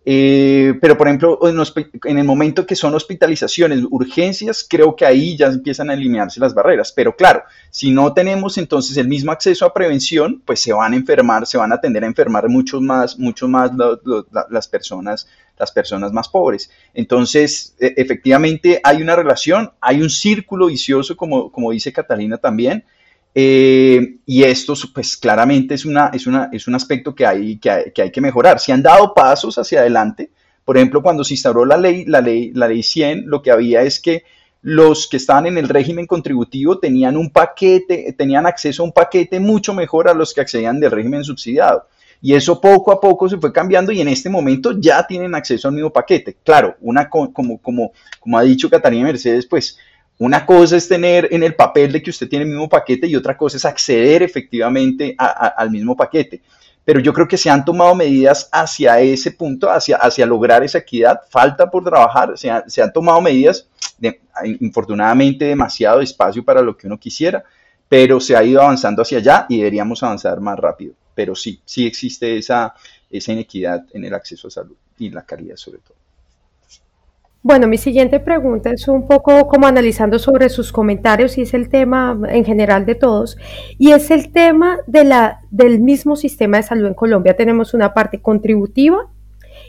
Eh, 0.04 0.74
pero, 0.80 0.98
por 0.98 1.06
ejemplo, 1.06 1.38
en, 1.44 2.18
el 2.18 2.24
momento 2.24 2.66
que 2.66 2.74
son 2.74 2.94
hospitalizaciones, 2.94 3.84
urgencias, 3.88 4.66
creo 4.68 4.96
que 4.96 5.06
ahí 5.06 5.36
ya 5.36 5.46
empiezan 5.46 5.90
a 5.90 5.94
eliminarse 5.94 6.40
las 6.40 6.54
barreras. 6.54 6.92
Pero 6.92 7.14
claro, 7.14 7.44
si 7.70 7.92
no 7.92 8.12
tenemos 8.12 8.58
entonces 8.58 8.96
el 8.96 9.06
mismo 9.06 9.30
acceso 9.30 9.64
a 9.64 9.72
prevención, 9.72 10.42
pues 10.44 10.60
se 10.60 10.72
van 10.72 10.92
a 10.92 10.96
enfermar, 10.96 11.46
se 11.46 11.58
van 11.58 11.72
a 11.72 11.80
tender 11.80 12.02
a 12.02 12.08
enfermar 12.08 12.48
mucho 12.48 12.80
más, 12.80 13.18
mucho 13.18 13.46
más 13.46 13.70
las, 14.50 14.66
personas, 14.68 15.28
las 15.56 15.70
personas 15.70 16.12
más 16.12 16.28
pobres. 16.28 16.70
Entonces, 16.94 17.76
e, 17.78 17.94
efectivamente, 17.96 18.80
hay 18.82 19.02
una 19.02 19.14
relación, 19.14 19.70
hay 19.80 20.02
un 20.02 20.10
círculo 20.10 20.66
vicioso, 20.66 21.16
como, 21.16 21.52
como 21.52 21.70
dice 21.70 21.92
Catalina 21.92 22.38
también. 22.38 22.84
Eh, 23.34 24.16
y 24.26 24.42
esto, 24.42 24.74
pues 24.92 25.16
claramente 25.16 25.74
es, 25.74 25.84
una, 25.84 26.10
es, 26.12 26.26
una, 26.26 26.50
es 26.52 26.68
un 26.68 26.74
aspecto 26.74 27.14
que 27.14 27.24
hay, 27.24 27.58
que 27.58 27.70
hay, 27.70 27.92
que, 27.92 28.02
hay, 28.02 28.10
que 28.10 28.20
mejorar. 28.20 28.60
Se 28.60 28.72
han 28.72 28.82
dado 28.82 29.14
pasos 29.14 29.56
hacia 29.58 29.80
adelante. 29.80 30.30
Por 30.64 30.76
ejemplo, 30.76 31.02
cuando 31.02 31.24
se 31.24 31.34
instauró 31.34 31.64
la 31.64 31.76
ley, 31.76 32.04
la 32.04 32.20
ley, 32.20 32.52
la 32.54 32.68
ley 32.68 32.82
100, 32.82 33.24
lo 33.26 33.42
que 33.42 33.50
había 33.50 33.82
es 33.82 34.00
que 34.00 34.24
los 34.60 35.08
que 35.08 35.16
estaban 35.16 35.46
en 35.46 35.58
el 35.58 35.68
régimen 35.68 36.06
contributivo 36.06 36.78
tenían 36.78 37.16
un 37.16 37.30
paquete, 37.30 38.14
tenían 38.16 38.46
acceso 38.46 38.82
a 38.82 38.86
un 38.86 38.92
paquete 38.92 39.40
mucho 39.40 39.74
mejor 39.74 40.08
a 40.08 40.14
los 40.14 40.32
que 40.32 40.40
accedían 40.40 40.78
del 40.78 40.92
régimen 40.92 41.24
subsidiado. 41.24 41.88
Y 42.24 42.34
eso 42.34 42.60
poco 42.60 42.92
a 42.92 43.00
poco 43.00 43.28
se 43.28 43.38
fue 43.38 43.52
cambiando 43.52 43.90
y 43.90 44.00
en 44.00 44.06
este 44.06 44.30
momento 44.30 44.78
ya 44.78 45.04
tienen 45.04 45.34
acceso 45.34 45.66
al 45.66 45.74
mismo 45.74 45.92
paquete. 45.92 46.36
Claro, 46.44 46.76
una 46.80 47.10
como, 47.10 47.32
como, 47.32 47.92
como 48.20 48.38
ha 48.38 48.42
dicho 48.42 48.70
Catalina 48.70 49.06
Mercedes, 49.06 49.44
pues 49.46 49.76
una 50.18 50.46
cosa 50.46 50.76
es 50.76 50.88
tener 50.88 51.28
en 51.32 51.42
el 51.42 51.54
papel 51.54 51.92
de 51.92 52.02
que 52.02 52.10
usted 52.10 52.28
tiene 52.28 52.44
el 52.44 52.50
mismo 52.50 52.68
paquete 52.68 53.06
y 53.06 53.16
otra 53.16 53.36
cosa 53.36 53.56
es 53.56 53.64
acceder 53.64 54.22
efectivamente 54.22 55.14
al 55.18 55.70
mismo 55.70 55.96
paquete. 55.96 56.42
Pero 56.84 57.00
yo 57.00 57.12
creo 57.12 57.28
que 57.28 57.36
se 57.36 57.48
han 57.48 57.64
tomado 57.64 57.94
medidas 57.94 58.48
hacia 58.52 59.00
ese 59.00 59.32
punto, 59.32 59.70
hacia, 59.70 59.96
hacia 59.96 60.26
lograr 60.26 60.64
esa 60.64 60.78
equidad. 60.78 61.20
Falta 61.30 61.70
por 61.70 61.84
trabajar, 61.84 62.36
se, 62.36 62.50
se 62.66 62.82
han 62.82 62.92
tomado 62.92 63.20
medidas, 63.20 63.68
de, 63.98 64.20
infortunadamente 64.60 65.44
demasiado 65.44 66.00
despacio 66.00 66.44
para 66.44 66.60
lo 66.60 66.76
que 66.76 66.86
uno 66.86 66.98
quisiera, 66.98 67.44
pero 67.88 68.20
se 68.20 68.36
ha 68.36 68.42
ido 68.42 68.60
avanzando 68.60 69.02
hacia 69.02 69.18
allá 69.18 69.46
y 69.48 69.58
deberíamos 69.58 70.02
avanzar 70.02 70.40
más 70.40 70.58
rápido. 70.58 70.94
Pero 71.14 71.34
sí, 71.34 71.60
sí 71.64 71.86
existe 71.86 72.36
esa, 72.36 72.74
esa 73.10 73.32
inequidad 73.32 73.84
en 73.92 74.04
el 74.04 74.14
acceso 74.14 74.48
a 74.48 74.50
salud 74.50 74.76
y 74.98 75.10
la 75.10 75.22
calidad 75.22 75.56
sobre 75.56 75.78
todo. 75.78 75.94
Bueno, 77.44 77.66
mi 77.66 77.76
siguiente 77.76 78.20
pregunta 78.20 78.70
es 78.70 78.86
un 78.86 79.08
poco 79.08 79.48
como 79.48 79.66
analizando 79.66 80.20
sobre 80.20 80.48
sus 80.48 80.70
comentarios 80.70 81.36
y 81.38 81.42
es 81.42 81.54
el 81.54 81.68
tema 81.68 82.16
en 82.28 82.44
general 82.44 82.86
de 82.86 82.94
todos 82.94 83.36
y 83.78 83.90
es 83.90 84.12
el 84.12 84.30
tema 84.30 84.78
de 84.86 85.02
la, 85.02 85.40
del 85.50 85.80
mismo 85.80 86.14
sistema 86.14 86.58
de 86.58 86.62
salud 86.62 86.86
en 86.86 86.94
Colombia. 86.94 87.36
Tenemos 87.36 87.74
una 87.74 87.94
parte 87.94 88.22
contributiva 88.22 89.08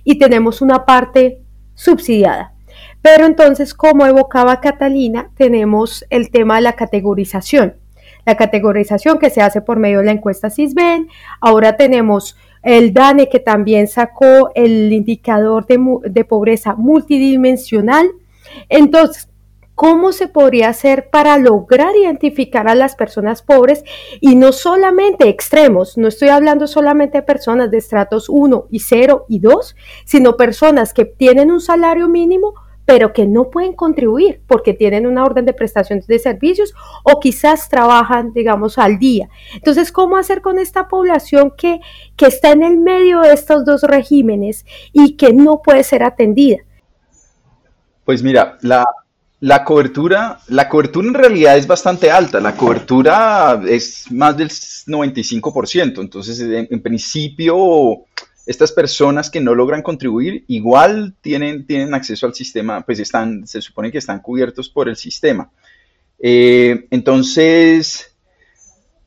y 0.04 0.20
tenemos 0.20 0.62
una 0.62 0.86
parte 0.86 1.42
subsidiada. 1.74 2.54
Pero 3.02 3.26
entonces, 3.26 3.74
como 3.74 4.06
evocaba 4.06 4.62
Catalina, 4.62 5.32
tenemos 5.36 6.06
el 6.12 6.30
tema 6.30 6.58
de 6.58 6.62
la 6.62 6.74
categorización. 6.74 7.78
La 8.24 8.38
categorización 8.38 9.18
que 9.18 9.32
se 9.32 9.42
hace 9.42 9.62
por 9.62 9.80
medio 9.80 10.00
de 10.00 10.06
la 10.06 10.12
encuesta 10.12 10.52
CISBEN. 10.52 11.08
Ahora 11.42 11.76
tenemos 11.76 12.38
el 12.64 12.94
DANE 12.94 13.30
que 13.30 13.40
también 13.40 13.88
sacó 13.88 14.52
el 14.56 14.92
indicador 14.92 15.66
de, 15.68 16.26
pobreza 16.26 16.76
multidimensional. 16.76 18.10
Entonces, 18.70 19.30
¿Cómo 19.76 20.12
se 20.12 20.28
podría 20.28 20.70
hacer 20.70 21.10
para 21.10 21.36
lograr 21.40 21.96
identificar 21.96 22.68
a 22.68 22.76
las 22.76 22.96
personas 22.96 23.42
pobres 23.42 23.84
y 24.22 24.36
no 24.36 24.52
solamente 24.52 25.28
extremos? 25.30 25.98
No 25.98 26.10
estoy 26.10 26.30
hablando 26.30 26.68
solamente 26.68 27.18
de 27.18 27.24
personas 27.24 27.72
de 27.72 27.80
estratos 27.80 28.30
1 28.30 28.68
y 28.70 28.80
0 28.82 29.26
y 29.28 29.40
2, 29.40 29.76
sino 30.06 30.38
personas 30.38 30.94
que 30.94 31.06
tienen 31.06 31.50
un 31.50 31.60
salario 31.60 32.08
mínimo 32.08 32.54
pero 32.86 33.14
que 33.14 33.26
no 33.26 33.50
pueden 33.50 33.74
contribuir 33.74 34.42
porque 34.48 34.74
tienen 34.74 35.08
una 35.08 35.24
orden 35.24 35.46
de 35.46 35.54
prestación 35.54 36.02
de 36.08 36.20
servicios 36.20 36.74
o 37.04 37.20
quizás 37.20 37.70
trabajan, 37.70 38.34
digamos, 38.34 38.78
al 38.78 39.00
día. 39.00 39.30
Entonces, 39.56 39.92
¿cómo 39.92 40.18
hacer 40.18 40.42
con 40.42 40.60
esta 40.60 40.88
población 40.88 41.54
que, 41.58 41.80
que 42.16 42.28
está 42.28 42.52
en 42.52 42.64
el 42.64 42.78
medio 42.78 43.22
de 43.22 43.34
estos 43.34 43.66
dos 43.66 43.84
regímenes 43.84 44.66
y 44.92 45.16
que 45.16 45.34
no 45.34 45.62
puede 45.64 45.84
ser 45.84 46.04
atendida? 46.04 46.58
Pues 48.06 48.22
mira, 48.22 48.58
la, 48.62 48.84
la 49.40 49.64
cobertura, 49.64 50.40
la 50.48 50.68
cobertura 50.68 51.08
en 51.08 51.14
realidad 51.14 51.58
es 51.58 51.68
bastante 51.68 52.12
alta, 52.12 52.40
la 52.42 52.56
cobertura 52.56 53.62
es 53.68 54.12
más 54.12 54.36
del 54.36 54.50
95%, 54.50 56.02
entonces 56.02 56.40
en 56.42 56.82
principio 56.82 58.06
estas 58.46 58.72
personas 58.72 59.30
que 59.30 59.40
no 59.40 59.56
logran 59.56 59.82
contribuir 59.82 60.44
igual 60.48 61.16
tienen, 61.22 61.66
tienen 61.66 61.94
acceso 61.94 62.26
al 62.26 62.34
sistema, 62.34 62.82
pues 62.86 63.00
están, 63.00 63.48
se 63.48 63.62
supone 63.62 63.92
que 63.92 63.98
están 63.98 64.20
cubiertos 64.20 64.70
por 64.70 64.90
el 64.90 64.96
sistema. 64.96 65.50
Eh, 66.20 66.88
entonces, 66.92 68.14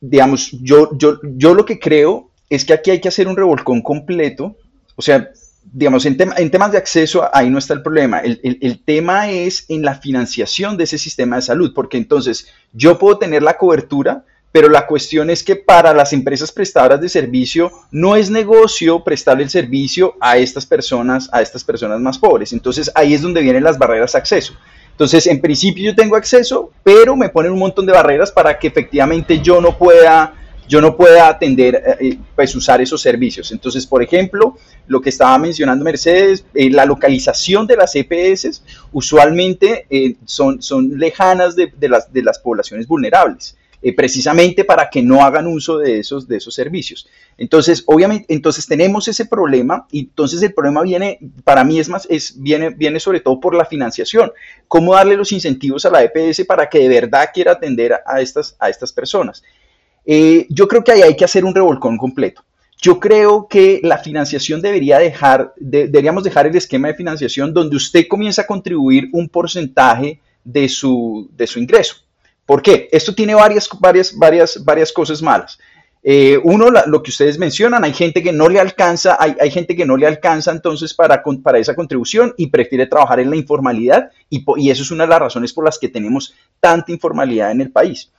digamos, 0.01 0.51
yo, 0.61 0.89
yo, 0.97 1.19
yo 1.23 1.53
lo 1.53 1.65
que 1.65 1.79
creo 1.79 2.31
es 2.49 2.65
que 2.65 2.73
aquí 2.73 2.91
hay 2.91 3.01
que 3.01 3.09
hacer 3.09 3.27
un 3.27 3.37
revolcón 3.37 3.81
completo, 3.81 4.57
o 4.95 5.01
sea, 5.01 5.29
digamos, 5.63 6.05
en, 6.05 6.17
en 6.37 6.49
temas 6.49 6.71
de 6.71 6.77
acceso 6.77 7.29
ahí 7.33 7.49
no 7.49 7.59
está 7.59 7.73
el 7.73 7.83
problema, 7.83 8.19
el, 8.19 8.39
el 8.41 8.83
tema 8.83 9.29
es 9.29 9.65
en 9.69 9.83
la 9.83 9.95
financiación 9.95 10.77
de 10.77 10.85
ese 10.85 10.97
sistema 10.97 11.35
de 11.35 11.41
salud, 11.41 11.73
porque 11.75 11.97
entonces 11.97 12.47
yo 12.73 12.97
puedo 12.97 13.17
tener 13.17 13.43
la 13.43 13.57
cobertura, 13.57 14.25
pero 14.51 14.69
la 14.69 14.87
cuestión 14.87 15.29
es 15.29 15.43
que 15.43 15.55
para 15.55 15.93
las 15.93 16.13
empresas 16.13 16.51
prestadoras 16.51 16.99
de 17.01 17.09
servicio 17.09 17.71
no 17.91 18.15
es 18.15 18.29
negocio 18.29 19.03
prestarle 19.03 19.43
el 19.43 19.49
servicio 19.49 20.15
a 20.19 20.37
estas 20.37 20.65
personas, 20.65 21.29
a 21.31 21.41
estas 21.41 21.63
personas 21.63 21.99
más 21.99 22.17
pobres. 22.17 22.53
Entonces 22.53 22.91
ahí 22.95 23.13
es 23.13 23.21
donde 23.21 23.41
vienen 23.41 23.63
las 23.63 23.77
barreras 23.77 24.13
de 24.13 24.19
acceso. 24.19 24.53
Entonces, 24.97 25.27
en 25.27 25.39
principio 25.39 25.91
yo 25.91 25.95
tengo 25.95 26.15
acceso, 26.15 26.71
pero 26.81 27.15
me 27.15 27.29
ponen 27.29 27.51
un 27.51 27.59
montón 27.59 27.85
de 27.85 27.93
barreras 27.93 28.31
para 28.31 28.57
que 28.57 28.65
efectivamente 28.65 29.39
yo 29.39 29.61
no 29.61 29.77
pueda 29.77 30.33
yo 30.67 30.81
no 30.81 30.97
pueda 30.97 31.29
atender, 31.29 31.75
eh, 31.75 31.97
eh, 31.99 32.17
pues 32.35 32.53
usar 32.55 32.81
esos 32.81 33.01
servicios. 33.01 33.51
Entonces, 33.51 33.85
por 33.85 34.03
ejemplo, 34.03 34.57
lo 34.87 34.99
que 34.99 35.09
estaba 35.09 35.37
mencionando 35.37 35.85
Mercedes, 35.85 36.43
eh, 36.53 36.69
la 36.69 36.85
localización 36.85 37.67
de 37.67 37.77
las 37.77 37.95
EPS 37.95 38.63
usualmente 38.91 39.85
son, 40.25 40.61
son 40.61 40.97
lejanas 40.97 41.55
de, 41.55 41.71
las, 41.87 42.11
de 42.11 42.21
las 42.21 42.39
poblaciones 42.39 42.87
vulnerables. 42.87 43.55
Eh, 43.87 43.93
precisamente 43.93 44.65
para 44.65 44.89
que 44.89 45.01
no 45.01 45.23
hagan 45.23 45.47
uso 45.47 45.77
de 45.77 45.99
esos, 45.99 46.27
de 46.27 46.35
esos 46.35 46.53
servicios. 46.53 47.07
Entonces, 47.37 47.85
obviamente, 47.85 48.25
entonces 48.27 48.67
tenemos 48.67 49.07
ese 49.07 49.23
problema 49.23 49.87
y 49.89 49.99
entonces 49.99 50.43
el 50.43 50.53
problema 50.53 50.81
viene, 50.81 51.19
para 51.45 51.63
mí 51.63 51.79
es 51.79 51.87
más, 51.87 52.05
es, 52.09 52.33
viene, 52.37 52.71
viene 52.71 52.99
sobre 52.99 53.21
todo 53.21 53.39
por 53.39 53.55
la 53.55 53.63
financiación. 53.63 54.33
¿Cómo 54.67 54.93
darle 54.93 55.15
los 55.15 55.31
incentivos 55.31 55.85
a 55.85 55.89
la 55.89 56.03
EPS 56.03 56.43
para 56.45 56.67
que 56.67 56.79
de 56.79 56.89
verdad 56.89 57.29
quiera 57.33 57.53
atender 57.53 57.93
a, 58.05 58.19
estas, 58.19 58.57
a 58.59 58.67
estas 58.67 58.91
personas? 58.91 59.41
Eh, 60.05 60.47
yo 60.49 60.67
creo 60.67 60.83
que 60.83 60.91
ahí 60.91 61.01
hay 61.03 61.15
que 61.15 61.23
hacer 61.23 61.45
un 61.45 61.55
revolcón 61.55 61.97
completo. 61.97 62.43
Yo 62.81 62.99
creo 62.99 63.47
que 63.47 63.79
la 63.83 63.99
financiación 63.99 64.61
debería 64.61 64.99
dejar, 64.99 65.53
deberíamos 65.55 66.25
dejar 66.25 66.45
el 66.45 66.57
esquema 66.57 66.89
de 66.89 66.95
financiación 66.95 67.53
donde 67.53 67.77
usted 67.77 68.05
comienza 68.09 68.41
a 68.41 68.47
contribuir 68.47 69.07
un 69.13 69.29
porcentaje 69.29 70.19
de 70.43 70.67
su, 70.67 71.29
de 71.37 71.47
su 71.47 71.59
ingreso. 71.59 72.06
¿Por 72.47 72.61
qué? 72.61 72.87
Esto 72.91 73.13
tiene 73.13 73.35
varias, 73.35 73.69
varias, 73.79 74.17
varias, 74.17 74.63
varias 74.63 74.91
cosas 74.93 75.21
malas. 75.21 75.59
Eh, 76.01 76.39
uno, 76.41 76.69
lo 76.69 77.03
que 77.03 77.11
ustedes 77.11 77.37
mencionan, 77.37 77.83
hay 77.83 77.93
gente 77.93 78.23
que 78.23 78.31
no 78.31 78.47
le 78.47 78.61
alcanza, 78.61 79.17
hay, 79.19 79.35
hay 79.41 79.51
gente 79.51 79.75
que 79.75 79.85
no 79.85 79.97
le 79.97 80.07
alcanza 80.07 80.51
entonces 80.51 80.93
para, 80.93 81.21
para, 81.43 81.59
esa 81.59 81.75
contribución 81.75 82.33
y 82.37 82.47
prefiere 82.47 82.87
trabajar 82.87 83.19
en 83.19 83.29
la 83.29 83.35
informalidad 83.35 84.11
y, 84.29 84.45
y 84.55 84.69
eso 84.69 84.83
es 84.83 84.91
una 84.91 85.03
de 85.03 85.09
las 85.09 85.19
razones 85.19 85.51
por 85.51 85.65
las 85.65 85.77
que 85.77 85.89
tenemos 85.89 86.33
tanta 86.61 86.93
informalidad 86.93 87.51
en 87.51 87.59
el 87.59 87.71
país. 87.71 88.09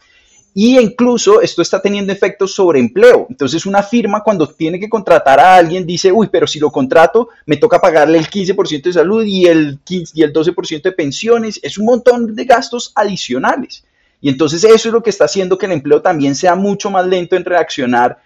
Y 0.53 0.79
incluso 0.79 1.41
esto 1.41 1.63
está 1.63 1.81
teniendo 1.81 2.13
efectos 2.13 2.53
sobre 2.53 2.81
empleo. 2.81 3.27
Entonces 3.31 3.65
una 3.65 3.83
firma 3.83 4.23
cuando 4.23 4.47
tiene 4.47 4.79
que 4.79 4.91
contratar 4.91 5.41
a 5.41 5.55
alguien 5.55 5.87
dice, 5.87 6.13
uy, 6.13 6.29
pero 6.31 6.47
si 6.47 6.59
lo 6.59 6.71
contrato 6.71 7.31
me 7.47 7.57
toca 7.57 7.81
pagarle 7.81 8.19
el 8.19 8.29
15% 8.29 8.83
de 8.83 8.93
salud 8.93 9.25
y 9.25 9.47
el, 9.47 9.79
15, 9.85 10.13
y 10.15 10.23
el 10.23 10.33
12% 10.35 10.83
de 10.83 10.93
pensiones. 10.93 11.59
Es 11.63 11.79
un 11.79 11.87
montón 11.87 12.35
de 12.35 12.45
gastos 12.45 12.93
adicionales. 12.95 13.85
Y 14.21 14.29
entonces 14.29 14.65
eso 14.65 14.89
es 14.89 14.93
lo 14.93 15.03
que 15.03 15.11
está 15.11 15.25
haciendo 15.25 15.59
que 15.59 15.67
el 15.67 15.73
empleo 15.73 16.03
también 16.03 16.35
sea 16.35 16.55
mucho 16.55 16.91
más 16.91 17.07
lento 17.07 17.37
en 17.37 17.45
reaccionar, 17.45 18.19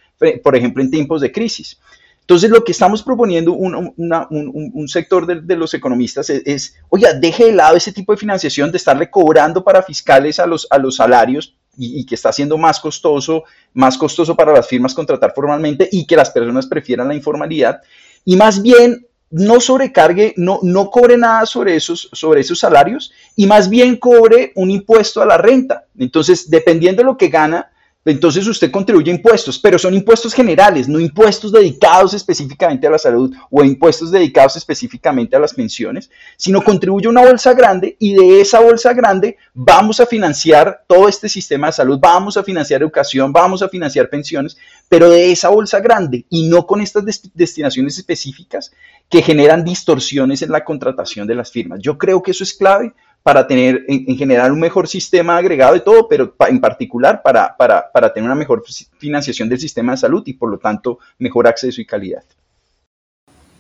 por 0.43 0.57
ejemplo, 0.57 0.83
en 0.83 0.91
tiempos 0.91 1.21
de 1.21 1.33
crisis. 1.33 1.79
Entonces, 2.21 2.51
lo 2.51 2.63
que 2.63 2.71
estamos 2.71 3.03
proponiendo 3.03 3.53
un, 3.53 3.93
un, 3.97 4.89
sector 4.89 5.27
de, 5.27 5.57
los 5.57 5.75
economistas 5.75 6.31
es, 6.31 6.77
oye, 6.89 7.07
deje 7.21 7.47
de 7.47 7.53
lado 7.53 7.77
ese 7.77 7.93
tipo 7.93 8.13
de 8.13 8.19
financiación 8.19 8.71
de 8.71 8.77
estarle 8.77 9.11
cobrando 9.11 9.65
para 9.65 9.83
fiscales 9.83 10.39
a 10.39 10.47
los, 10.47 10.67
a 10.71 10.79
los 10.79 10.97
salarios 10.97 11.57
y, 11.77 12.01
y, 12.01 12.07
que 12.07 12.15
está 12.15 12.33
siendo 12.33 12.57
más 12.57 12.79
costoso, 12.79 13.43
más 13.75 13.99
costoso 13.99 14.37
para 14.37 14.53
las 14.53 14.69
firmas 14.69 14.95
contratar 14.95 15.33
formalmente 15.35 15.89
y 15.91 16.07
que 16.07 16.17
las 16.17 16.31
personas 16.31 16.67
prefieran 16.67 17.09
la 17.09 17.15
informalidad. 17.15 17.83
Y 18.25 18.37
más 18.37 18.63
bien 18.63 19.05
no 19.33 19.61
sobrecargue, 19.61 20.35
no, 20.37 20.61
no 20.63 20.91
cobre 20.91 21.17
nada 21.17 21.47
sobre 21.47 21.75
esos, 21.75 22.09
sobre 22.13 22.43
esos 22.43 22.59
salarios 22.59 23.13
y 23.35 23.47
más 23.47 23.69
bien 23.69 23.97
cobre 23.97 24.53
un 24.57 24.71
impuesto 24.71 25.23
a 25.23 25.27
la 25.27 25.39
renta. 25.39 25.87
Entonces, 25.99 26.49
dependiendo 26.51 27.03
de 27.03 27.07
lo 27.07 27.17
que 27.17 27.29
gana, 27.29 27.72
entonces 28.05 28.47
usted 28.47 28.71
contribuye 28.71 29.11
impuestos, 29.11 29.59
pero 29.59 29.79
son 29.79 29.95
impuestos 29.95 30.35
generales, 30.35 30.89
no 30.89 30.99
impuestos 30.99 31.53
dedicados 31.53 32.15
específicamente 32.15 32.87
a 32.87 32.91
la 32.91 32.99
salud 32.99 33.33
o 33.49 33.63
impuestos 33.63 34.11
dedicados 34.11 34.57
específicamente 34.57 35.37
a 35.37 35.39
las 35.39 35.55
pensiones, 35.55 36.11
sino 36.37 36.63
contribuye 36.63 37.07
una 37.07 37.25
bolsa 37.25 37.55
grande 37.55 37.97
y 38.01 38.15
de 38.15 38.41
esa 38.41 38.59
bolsa 38.59 38.93
grande 38.93 39.37
vamos 39.55 40.01
a 40.01 40.07
financiar 40.07 40.83
todo 40.89 41.09
este 41.09 41.29
sistema 41.29 41.69
de 41.69 41.75
salud, 41.75 41.99
vamos 42.01 42.37
a 42.37 42.43
financiar 42.43 42.83
educación, 42.83 43.33
vamos 43.33 43.63
a 43.63 43.69
financiar 43.69 44.09
pensiones, 44.11 44.57
pero 44.89 45.09
de 45.09 45.31
esa 45.31 45.51
bolsa 45.51 45.79
grande 45.79 46.27
y 46.29 46.49
no 46.49 46.67
con 46.67 46.81
estas 46.81 47.05
destinaciones 47.35 47.99
específicas 47.99 48.73
que 49.09 49.23
generan 49.23 49.65
distorsiones 49.65 50.43
en 50.43 50.51
la 50.51 50.65
contratación 50.65 51.29
de 51.29 51.37
las 51.37 51.53
firmas. 51.53 51.79
Yo 51.81 51.99
creo 51.99 52.21
que 52.21 52.33
eso 52.33 52.43
es 52.43 52.53
clave 52.55 52.95
para 53.23 53.47
tener 53.47 53.85
en, 53.89 54.17
general 54.17 54.53
un 54.53 54.61
mejor 54.61 54.89
sistema 54.89 55.37
agregado 55.37 55.75
de 55.75 55.81
todo, 55.81 56.09
pero 56.09 56.35
en 56.49 56.61
particular 56.61 57.23
para, 57.23 57.57
para, 57.57 57.91
para, 57.93 58.13
tener 58.13 58.27
una 58.27 58.35
mejor 58.35 58.65
financiación 58.99 59.49
del 59.49 59.61
sistema 59.61 59.93
de 59.93 59.99
salud 59.99 60.23
y 60.27 60.33
por 60.33 60.51
lo 60.51 60.59
tanto 60.59 60.99
mejor 61.19 61.47
acceso 61.47 61.81
y 61.81 61.87
calidad. 61.87 62.25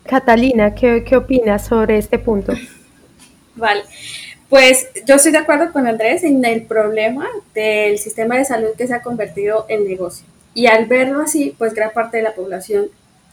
Catalina, 0.04 0.74
¿qué, 0.74 1.04
qué 1.04 1.16
opinas 1.16 1.66
sobre 1.66 1.98
este 1.98 2.18
punto? 2.18 2.52
Vale, 3.54 3.82
pues 4.48 4.88
yo 5.06 5.14
estoy 5.14 5.32
de 5.32 5.38
acuerdo 5.38 5.72
con 5.72 5.86
Andrés 5.86 6.24
en 6.24 6.44
el 6.44 6.62
problema 6.62 7.28
del 7.54 7.98
sistema 7.98 8.36
de 8.36 8.44
salud 8.44 8.70
que 8.76 8.86
se 8.86 8.94
ha 8.94 9.02
convertido 9.02 9.66
en 9.68 9.84
negocio. 9.84 10.26
Y 10.54 10.66
al 10.66 10.86
verlo 10.86 11.22
así, 11.22 11.54
pues 11.56 11.72
gran 11.72 11.92
parte 11.92 12.18
de 12.18 12.24
la 12.24 12.34
población, 12.34 12.88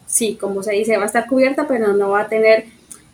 sí, 0.06 0.38
como 0.40 0.62
se 0.64 0.74
dice, 0.74 0.98
va 0.98 1.04
a 1.04 1.08
estar 1.08 1.28
cubierta, 1.28 1.68
pero 1.68 1.94
no 1.94 2.12
va 2.12 2.22
a 2.22 2.30
tener 2.30 2.66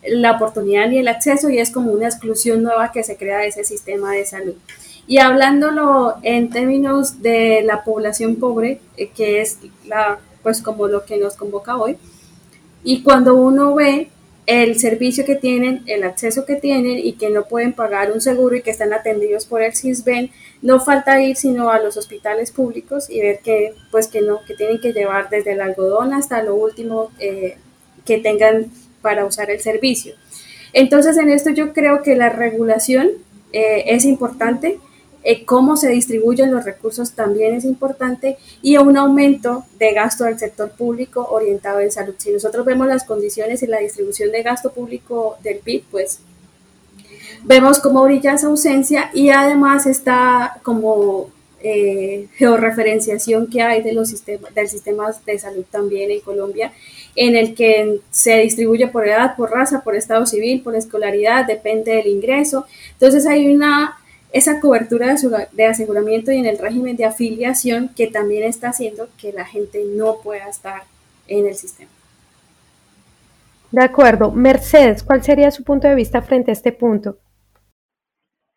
la 0.08 0.32
oportunidad 0.32 0.88
ni 0.88 0.98
el 0.98 1.08
acceso 1.08 1.50
y 1.50 1.58
es 1.58 1.70
como 1.70 1.92
una 1.92 2.06
exclusión 2.06 2.62
nueva 2.62 2.92
que 2.92 3.02
se 3.02 3.16
crea 3.16 3.38
de 3.38 3.48
ese 3.48 3.64
sistema 3.64 4.12
de 4.12 4.24
salud. 4.24 4.54
Y 5.06 5.18
hablándolo 5.18 6.14
en 6.22 6.50
términos 6.50 7.22
de 7.22 7.62
la 7.62 7.84
población 7.84 8.36
pobre, 8.36 8.80
eh, 8.96 9.10
que 9.14 9.40
es 9.40 9.58
la, 9.86 10.18
pues 10.42 10.60
como 10.62 10.88
lo 10.88 11.04
que 11.04 11.16
nos 11.16 11.36
convoca 11.36 11.76
hoy, 11.76 11.96
y 12.82 13.02
cuando 13.02 13.34
uno 13.34 13.74
ve 13.74 14.10
el 14.46 14.78
servicio 14.78 15.24
que 15.24 15.34
tienen, 15.34 15.82
el 15.86 16.04
acceso 16.04 16.44
que 16.46 16.54
tienen 16.54 16.98
y 16.98 17.14
que 17.14 17.30
no 17.30 17.46
pueden 17.46 17.72
pagar 17.72 18.12
un 18.12 18.20
seguro 18.20 18.54
y 18.54 18.62
que 18.62 18.70
están 18.70 18.92
atendidos 18.92 19.44
por 19.44 19.60
el 19.60 19.74
CISBEN, 19.74 20.30
no 20.62 20.78
falta 20.78 21.20
ir 21.20 21.36
sino 21.36 21.70
a 21.70 21.80
los 21.80 21.96
hospitales 21.96 22.52
públicos 22.52 23.10
y 23.10 23.20
ver 23.20 23.40
que 23.40 23.74
pues 23.90 24.06
que 24.06 24.20
no, 24.20 24.40
que 24.46 24.54
tienen 24.54 24.80
que 24.80 24.92
llevar 24.92 25.28
desde 25.30 25.52
el 25.52 25.60
algodón 25.60 26.14
hasta 26.14 26.42
lo 26.44 26.54
último 26.54 27.10
eh, 27.18 27.58
que 28.04 28.18
tengan 28.18 28.70
para 29.06 29.24
usar 29.24 29.52
el 29.52 29.60
servicio. 29.60 30.16
Entonces, 30.72 31.16
en 31.16 31.28
esto 31.28 31.50
yo 31.50 31.72
creo 31.72 32.02
que 32.02 32.16
la 32.16 32.28
regulación 32.28 33.10
eh, 33.52 33.84
es 33.86 34.04
importante, 34.04 34.80
eh, 35.22 35.44
cómo 35.44 35.76
se 35.76 35.90
distribuyen 35.90 36.50
los 36.50 36.64
recursos 36.64 37.12
también 37.12 37.54
es 37.54 37.64
importante 37.64 38.36
y 38.62 38.78
un 38.78 38.96
aumento 38.96 39.64
de 39.78 39.92
gasto 39.92 40.24
del 40.24 40.40
sector 40.40 40.72
público 40.72 41.24
orientado 41.30 41.78
en 41.78 41.92
salud. 41.92 42.16
Si 42.18 42.32
nosotros 42.32 42.66
vemos 42.66 42.88
las 42.88 43.04
condiciones 43.04 43.62
y 43.62 43.68
la 43.68 43.78
distribución 43.78 44.32
de 44.32 44.42
gasto 44.42 44.72
público 44.72 45.36
del 45.44 45.58
PIB, 45.58 45.84
pues 45.88 46.18
vemos 47.44 47.78
cómo 47.78 48.02
brilla 48.02 48.32
esa 48.32 48.48
ausencia 48.48 49.10
y 49.14 49.28
además 49.30 49.86
está 49.86 50.58
como 50.64 51.30
eh, 51.68 52.26
georreferenciación 52.36 53.48
que 53.48 53.62
hay 53.62 53.82
de 53.82 53.92
los 53.92 54.08
sistemas, 54.08 54.54
del 54.54 54.68
sistema 54.68 55.10
de 55.26 55.38
salud 55.38 55.64
también 55.70 56.10
en 56.10 56.20
Colombia, 56.20 56.72
en 57.14 57.36
el 57.36 57.54
que 57.54 58.00
se 58.10 58.38
distribuye 58.38 58.88
por 58.88 59.06
edad, 59.06 59.36
por 59.36 59.50
raza, 59.50 59.82
por 59.82 59.96
estado 59.96 60.26
civil, 60.26 60.62
por 60.62 60.76
escolaridad, 60.76 61.46
depende 61.46 61.92
del 61.96 62.06
ingreso. 62.06 62.66
Entonces 62.92 63.26
hay 63.26 63.52
una 63.52 63.96
esa 64.32 64.60
cobertura 64.60 65.14
de 65.52 65.64
aseguramiento 65.64 66.30
y 66.30 66.36
en 66.36 66.46
el 66.46 66.58
régimen 66.58 66.96
de 66.96 67.06
afiliación 67.06 67.90
que 67.96 68.06
también 68.06 68.44
está 68.44 68.68
haciendo 68.68 69.08
que 69.18 69.32
la 69.32 69.46
gente 69.46 69.82
no 69.96 70.18
pueda 70.22 70.48
estar 70.48 70.82
en 71.26 71.46
el 71.46 71.54
sistema. 71.54 71.90
De 73.70 73.82
acuerdo. 73.82 74.30
Mercedes, 74.32 75.02
¿cuál 75.02 75.22
sería 75.22 75.50
su 75.50 75.64
punto 75.64 75.88
de 75.88 75.94
vista 75.94 76.22
frente 76.22 76.50
a 76.50 76.54
este 76.54 76.72
punto? 76.72 77.18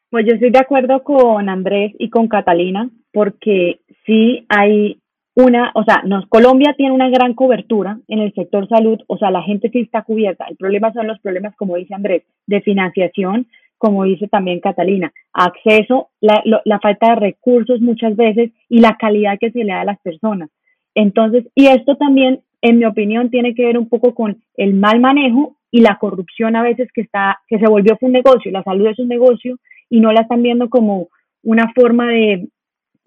Pues 0.10 0.26
yo 0.26 0.34
estoy 0.34 0.50
de 0.50 0.60
acuerdo 0.60 1.04
con 1.04 1.50
Andrés 1.50 1.94
y 2.00 2.10
con 2.10 2.28
Catalina, 2.28 2.90
porque 3.12 3.80
sí 4.06 4.46
hay 4.50 5.00
una, 5.36 5.72
o 5.74 5.84
sea, 5.84 6.02
nos, 6.06 6.28
Colombia 6.28 6.74
tiene 6.76 6.94
una 6.94 7.10
gran 7.10 7.34
cobertura 7.34 8.00
en 8.08 8.20
el 8.20 8.34
sector 8.34 8.68
salud, 8.68 9.00
o 9.08 9.18
sea, 9.18 9.32
la 9.32 9.42
gente 9.44 9.70
sí 9.70 9.80
está 9.80 10.02
cubierta. 10.02 10.46
El 10.50 10.58
problema 10.58 10.92
son 10.92 11.08
los 11.08 11.20
problemas, 11.20 11.56
como 11.56 11.78
dice 11.78 11.94
Andrés, 11.94 12.24
de 12.46 12.62
financiación, 12.62 13.48
como 13.78 14.04
dice 14.04 14.28
también 14.28 14.60
Catalina, 14.60 15.12
acceso, 15.32 16.10
la, 16.20 16.44
la 16.66 16.80
falta 16.80 17.12
de 17.12 17.16
recursos 17.16 17.80
muchas 17.80 18.16
veces 18.18 18.52
y 18.68 18.80
la 18.80 18.98
calidad 19.00 19.38
que 19.40 19.52
se 19.52 19.64
le 19.64 19.72
da 19.72 19.82
a 19.82 19.86
las 19.86 20.00
personas. 20.02 20.50
Entonces, 20.94 21.46
y 21.56 21.68
esto 21.68 21.96
también, 21.96 22.42
en 22.62 22.80
mi 22.80 22.86
opinión, 22.86 23.30
tiene 23.30 23.56
que 23.56 23.66
ver 23.66 23.78
un 23.78 23.88
poco 23.88 24.14
con 24.14 24.42
el 24.58 24.74
mal 24.74 25.00
manejo 25.00 25.56
y 25.72 25.80
la 25.82 25.98
corrupción 25.98 26.58
a 26.58 26.64
veces 26.64 26.90
que 26.94 27.02
está, 27.02 27.40
que 27.48 27.60
se 27.60 27.70
volvió 27.70 27.98
un 28.02 28.12
negocio. 28.12 28.52
La 28.52 28.64
salud 28.64 28.88
es 28.88 29.00
un 29.00 29.08
negocio 29.08 29.58
y 29.90 30.02
no 30.02 30.12
la 30.12 30.22
están 30.22 30.44
viendo 30.44 30.70
como 30.70 31.08
una 31.44 31.72
forma 31.74 32.10
de, 32.10 32.50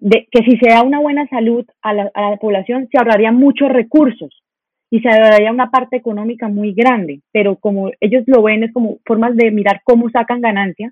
de 0.03 0.27
que 0.29 0.43
si 0.43 0.57
se 0.57 0.69
da 0.69 0.83
una 0.83 0.99
buena 0.99 1.25
salud 1.29 1.65
a 1.81 1.93
la, 1.93 2.11
a 2.13 2.31
la 2.31 2.37
población, 2.37 2.89
se 2.91 2.97
ahorraría 2.97 3.31
muchos 3.31 3.69
recursos 3.69 4.43
y 4.91 4.99
se 4.99 5.07
ahorraría 5.07 5.49
una 5.49 5.71
parte 5.71 5.95
económica 5.95 6.49
muy 6.49 6.73
grande, 6.73 7.21
pero 7.31 7.55
como 7.55 7.89
ellos 8.01 8.23
lo 8.27 8.43
ven 8.43 8.63
es 8.63 8.73
como 8.73 8.97
formas 9.05 9.33
de 9.37 9.49
mirar 9.49 9.79
cómo 9.85 10.09
sacan 10.09 10.41
ganancia 10.41 10.91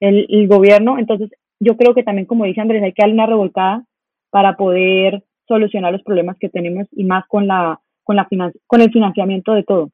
el, 0.00 0.26
el 0.28 0.48
gobierno, 0.48 0.98
entonces 0.98 1.30
yo 1.60 1.76
creo 1.76 1.94
que 1.94 2.02
también, 2.02 2.26
como 2.26 2.46
dice 2.46 2.60
Andrés, 2.60 2.82
hay 2.82 2.92
que 2.92 3.02
darle 3.02 3.14
una 3.14 3.26
revolcada 3.26 3.84
para 4.30 4.56
poder 4.56 5.22
solucionar 5.46 5.92
los 5.92 6.02
problemas 6.02 6.36
que 6.38 6.48
tenemos 6.48 6.88
y 6.90 7.04
más 7.04 7.26
con, 7.28 7.46
la, 7.46 7.80
con, 8.02 8.16
la 8.16 8.26
con 8.66 8.80
el 8.80 8.90
financiamiento 8.90 9.54
de 9.54 9.62
todo. 9.62 9.90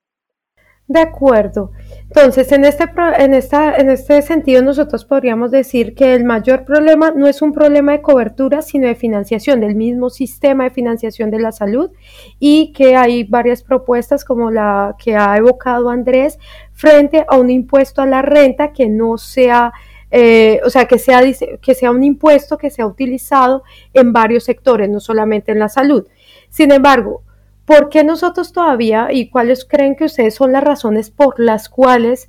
De 0.86 1.00
acuerdo. 1.00 1.72
Entonces, 2.02 2.52
en 2.52 2.66
este, 2.66 2.84
en, 3.18 3.32
esta, 3.32 3.74
en 3.76 3.88
este 3.88 4.20
sentido, 4.20 4.62
nosotros 4.62 5.06
podríamos 5.06 5.50
decir 5.50 5.94
que 5.94 6.14
el 6.14 6.24
mayor 6.24 6.66
problema 6.66 7.10
no 7.10 7.26
es 7.26 7.40
un 7.40 7.54
problema 7.54 7.92
de 7.92 8.02
cobertura, 8.02 8.60
sino 8.60 8.86
de 8.86 8.94
financiación, 8.94 9.60
del 9.60 9.76
mismo 9.76 10.10
sistema 10.10 10.64
de 10.64 10.70
financiación 10.70 11.30
de 11.30 11.40
la 11.40 11.52
salud 11.52 11.90
y 12.38 12.72
que 12.72 12.96
hay 12.96 13.24
varias 13.24 13.62
propuestas 13.62 14.26
como 14.26 14.50
la 14.50 14.94
que 15.02 15.16
ha 15.16 15.34
evocado 15.38 15.88
Andrés 15.88 16.38
frente 16.72 17.24
a 17.28 17.38
un 17.38 17.48
impuesto 17.48 18.02
a 18.02 18.06
la 18.06 18.20
renta 18.20 18.74
que 18.74 18.90
no 18.90 19.16
sea 19.16 19.72
eh, 20.16 20.60
o 20.64 20.70
sea, 20.70 20.86
que 20.86 20.98
sea, 20.98 21.22
que 21.60 21.74
sea 21.74 21.90
un 21.90 22.04
impuesto 22.04 22.56
que 22.56 22.70
sea 22.70 22.86
utilizado 22.86 23.64
en 23.94 24.12
varios 24.12 24.44
sectores, 24.44 24.88
no 24.88 25.00
solamente 25.00 25.50
en 25.50 25.58
la 25.58 25.68
salud. 25.68 26.06
Sin 26.50 26.70
embargo, 26.70 27.22
¿por 27.64 27.88
qué 27.88 28.04
nosotros 28.04 28.52
todavía 28.52 29.08
y 29.10 29.30
cuáles 29.30 29.64
creen 29.64 29.96
que 29.96 30.04
ustedes 30.04 30.34
son 30.34 30.52
las 30.52 30.64
razones 30.64 31.10
por 31.10 31.38
las 31.38 31.68
cuales 31.68 32.28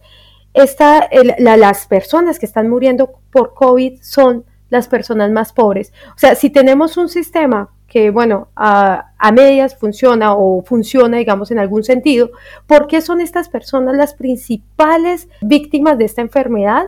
esta, 0.54 1.10
las 1.38 1.88
personas 1.88 2.40
que 2.40 2.46
están 2.46 2.70
muriendo 2.70 3.20
por 3.32 3.54
COVID 3.54 4.02
son 4.02 4.46
las 4.70 4.88
personas 4.88 5.32
más 5.32 5.54
pobres? 5.54 5.94
O 6.16 6.18
sea, 6.20 6.36
si 6.36 6.50
tenemos 6.50 6.98
un 6.98 7.10
sistema 7.10 7.70
que, 7.88 8.10
bueno, 8.10 8.50
a, 8.56 9.14
a, 9.18 9.32
medias 9.32 9.78
funciona 9.78 10.34
o 10.36 10.64
funciona, 10.64 11.18
digamos, 11.18 11.52
en 11.52 11.60
algún 11.60 11.84
sentido, 11.84 12.32
¿por 12.66 12.88
qué 12.88 13.02
son 13.02 13.22
estas 13.22 13.48
personas 13.48 13.96
las 13.96 14.16
principales 14.16 15.30
víctimas 15.42 15.98
de 15.98 16.06
esta 16.06 16.22
enfermedad? 16.22 16.88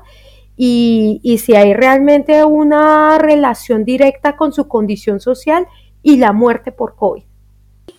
y, 0.58 1.38
si 1.38 1.56
hay 1.56 1.74
realmente 1.74 2.44
una 2.44 3.20
relación 3.20 3.86
directa 3.86 4.36
con 4.36 4.52
su 4.52 4.68
condición 4.68 5.20
social 5.20 5.68
y 6.02 6.18
la 6.18 6.34
muerte 6.34 6.72
por 6.72 6.96
COVID. 6.96 7.24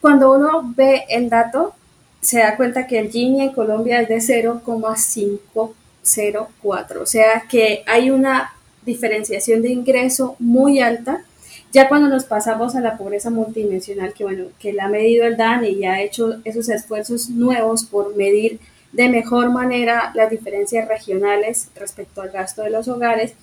Cuando 0.01 0.33
uno 0.33 0.73
ve 0.77 1.05
el 1.09 1.29
dato, 1.29 1.75
se 2.21 2.39
da 2.39 2.57
cuenta 2.57 2.87
que 2.87 2.99
el 2.99 3.11
Gini 3.11 3.43
en 3.43 3.53
Colombia 3.53 4.01
es 4.01 4.09
de 4.09 4.21
0,504, 4.21 7.03
o 7.03 7.07
sea 7.07 7.45
que 7.49 7.83
hay 7.87 8.11
una 8.11 8.53
diferenciación 8.85 9.63
de 9.63 9.71
ingreso 9.71 10.35
muy 10.39 10.81
alta. 10.81 11.23
Ya 11.73 11.89
cuando 11.89 12.09
nos 12.09 12.25
pasamos 12.25 12.75
a 12.75 12.81
la 12.81 12.97
pobreza 12.97 13.31
multidimensional, 13.31 14.13
que 14.15 14.25
bueno, 14.25 14.47
que 14.59 14.73
la 14.73 14.87
ha 14.87 14.89
medido 14.89 15.27
el 15.27 15.37
DANE 15.37 15.69
y 15.71 15.85
ha 15.85 16.01
hecho 16.01 16.41
esos 16.45 16.69
esfuerzos 16.71 17.29
nuevos 17.29 17.85
por 17.85 18.17
medir 18.17 18.59
de 18.93 19.11
mejor 19.11 19.51
manera 19.51 20.11
las 20.15 20.31
diferencias 20.31 20.89
regionales 20.89 21.69
respecto 21.77 22.23
al 22.23 22.31
gasto 22.31 22.63
de 22.63 22.71
los 22.71 22.89
hogares, 22.89 23.35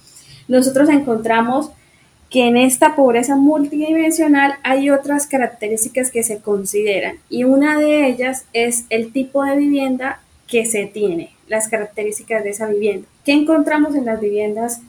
nosotros 0.47 0.89
encontramos 0.89 1.69
que 2.29 2.47
en 2.47 2.57
esta 2.57 2.95
pobreza 2.95 3.35
multidimensional 3.35 4.55
hay 4.63 4.89
otras 4.89 5.27
características 5.27 6.11
que 6.11 6.23
se 6.23 6.39
consideran 6.39 7.17
y 7.29 7.43
una 7.43 7.79
de 7.79 8.07
ellas 8.07 8.45
es 8.53 8.85
el 8.89 9.11
tipo 9.11 9.43
de 9.43 9.55
vivienda 9.55 10.21
que 10.47 10.65
se 10.65 10.85
tiene, 10.85 11.31
las 11.47 11.67
características 11.67 12.43
de 12.43 12.51
esa 12.51 12.67
vivienda. 12.67 13.07
¿Qué 13.23 13.33
encontramos 13.33 13.95
en 13.95 14.05
las 14.05 14.19
viviendas 14.19 14.81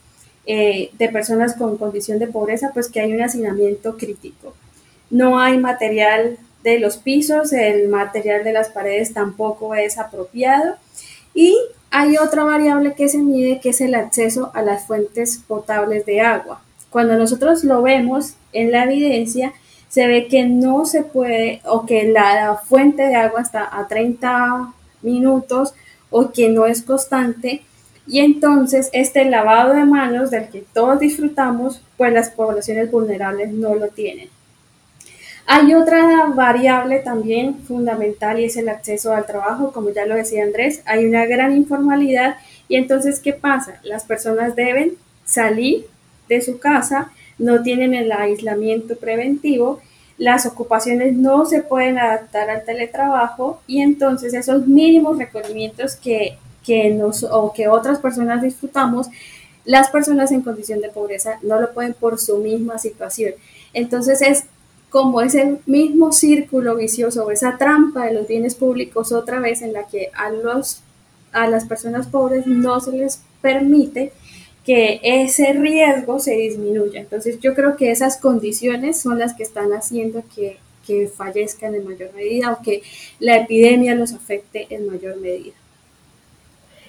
eh, 0.46 0.90
de 0.98 1.08
personas 1.08 1.54
con 1.54 1.78
condición 1.78 2.18
de 2.18 2.26
pobreza? 2.26 2.70
Pues 2.74 2.88
que 2.88 3.00
hay 3.00 3.12
un 3.12 3.22
hacinamiento 3.22 3.96
crítico. 3.96 4.54
No 5.10 5.38
hay 5.38 5.58
material 5.58 6.38
de 6.62 6.80
los 6.80 6.96
pisos, 6.96 7.52
el 7.52 7.88
material 7.88 8.42
de 8.42 8.52
las 8.52 8.70
paredes 8.70 9.14
tampoco 9.14 9.74
es 9.74 9.98
apropiado 9.98 10.74
y 11.32 11.56
hay 11.90 12.16
otra 12.16 12.44
variable 12.44 12.94
que 12.94 13.08
se 13.08 13.18
mide 13.18 13.60
que 13.60 13.68
es 13.68 13.80
el 13.80 13.94
acceso 13.94 14.50
a 14.52 14.62
las 14.62 14.86
fuentes 14.86 15.40
potables 15.46 16.04
de 16.06 16.20
agua. 16.20 16.62
Cuando 16.90 17.16
nosotros 17.16 17.64
lo 17.64 17.82
vemos 17.82 18.34
en 18.52 18.72
la 18.72 18.84
evidencia, 18.84 19.52
se 19.88 20.06
ve 20.06 20.26
que 20.28 20.44
no 20.44 20.84
se 20.84 21.02
puede 21.02 21.60
o 21.64 21.86
que 21.86 22.08
la 22.08 22.60
fuente 22.64 23.02
de 23.02 23.14
agua 23.14 23.40
está 23.40 23.68
a 23.70 23.86
30 23.86 24.72
minutos 25.02 25.74
o 26.10 26.32
que 26.32 26.48
no 26.48 26.66
es 26.66 26.82
constante 26.82 27.62
y 28.06 28.20
entonces 28.20 28.88
este 28.92 29.24
lavado 29.24 29.74
de 29.74 29.84
manos 29.84 30.30
del 30.30 30.48
que 30.48 30.64
todos 30.72 31.00
disfrutamos, 31.00 31.82
pues 31.96 32.12
las 32.12 32.30
poblaciones 32.30 32.90
vulnerables 32.90 33.50
no 33.52 33.74
lo 33.74 33.88
tienen. 33.88 34.28
Hay 35.48 35.74
otra 35.74 36.26
variable 36.34 36.98
también 37.00 37.58
fundamental 37.64 38.40
y 38.40 38.44
es 38.44 38.56
el 38.56 38.68
acceso 38.68 39.12
al 39.12 39.26
trabajo, 39.26 39.72
como 39.72 39.90
ya 39.90 40.04
lo 40.04 40.14
decía 40.14 40.42
Andrés, 40.42 40.82
hay 40.86 41.04
una 41.04 41.24
gran 41.26 41.56
informalidad 41.56 42.36
y 42.68 42.76
entonces, 42.76 43.20
¿qué 43.20 43.32
pasa? 43.32 43.78
Las 43.84 44.04
personas 44.04 44.56
deben 44.56 44.94
salir 45.24 45.86
de 46.28 46.40
su 46.40 46.58
casa, 46.58 47.10
no 47.38 47.62
tienen 47.62 47.94
el 47.94 48.12
aislamiento 48.12 48.96
preventivo, 48.96 49.80
las 50.18 50.46
ocupaciones 50.46 51.14
no 51.14 51.44
se 51.44 51.62
pueden 51.62 51.98
adaptar 51.98 52.48
al 52.48 52.64
teletrabajo 52.64 53.60
y 53.66 53.82
entonces 53.82 54.32
esos 54.32 54.66
mínimos 54.66 55.18
requerimientos 55.18 55.96
que, 55.96 56.38
que 56.64 56.90
nos 56.90 57.22
o 57.22 57.52
que 57.52 57.68
otras 57.68 57.98
personas 57.98 58.42
disfrutamos, 58.42 59.08
las 59.64 59.90
personas 59.90 60.32
en 60.32 60.42
condición 60.42 60.80
de 60.80 60.88
pobreza 60.88 61.38
no 61.42 61.60
lo 61.60 61.72
pueden 61.74 61.92
por 61.92 62.18
su 62.18 62.38
misma 62.38 62.78
situación. 62.78 63.34
Entonces 63.74 64.22
es 64.22 64.44
como 64.88 65.20
ese 65.20 65.58
mismo 65.66 66.12
círculo 66.12 66.76
vicioso, 66.76 67.30
esa 67.30 67.58
trampa 67.58 68.06
de 68.06 68.14
los 68.14 68.28
bienes 68.28 68.54
públicos 68.54 69.12
otra 69.12 69.40
vez 69.40 69.60
en 69.60 69.72
la 69.72 69.86
que 69.86 70.10
a, 70.14 70.30
los, 70.30 70.80
a 71.32 71.48
las 71.48 71.66
personas 71.66 72.06
pobres 72.06 72.46
no 72.46 72.80
se 72.80 72.92
les 72.92 73.20
permite 73.42 74.12
que 74.66 74.98
ese 75.04 75.52
riesgo 75.52 76.18
se 76.18 76.34
disminuya. 76.34 77.00
Entonces 77.00 77.38
yo 77.38 77.54
creo 77.54 77.76
que 77.76 77.92
esas 77.92 78.16
condiciones 78.16 79.00
son 79.00 79.18
las 79.20 79.34
que 79.34 79.44
están 79.44 79.70
haciendo 79.70 80.24
que, 80.34 80.58
que 80.84 81.06
fallezcan 81.06 81.76
en 81.76 81.84
mayor 81.84 82.12
medida 82.14 82.52
o 82.52 82.62
que 82.62 82.82
la 83.20 83.36
epidemia 83.36 83.94
los 83.94 84.12
afecte 84.12 84.66
en 84.70 84.88
mayor 84.88 85.20
medida. 85.20 85.54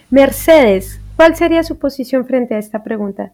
Mercedes, 0.10 1.00
¿cuál 1.16 1.36
sería 1.36 1.62
su 1.64 1.78
posición 1.78 2.26
frente 2.26 2.56
a 2.56 2.60
esta 2.60 2.84
pregunta? 2.84 3.34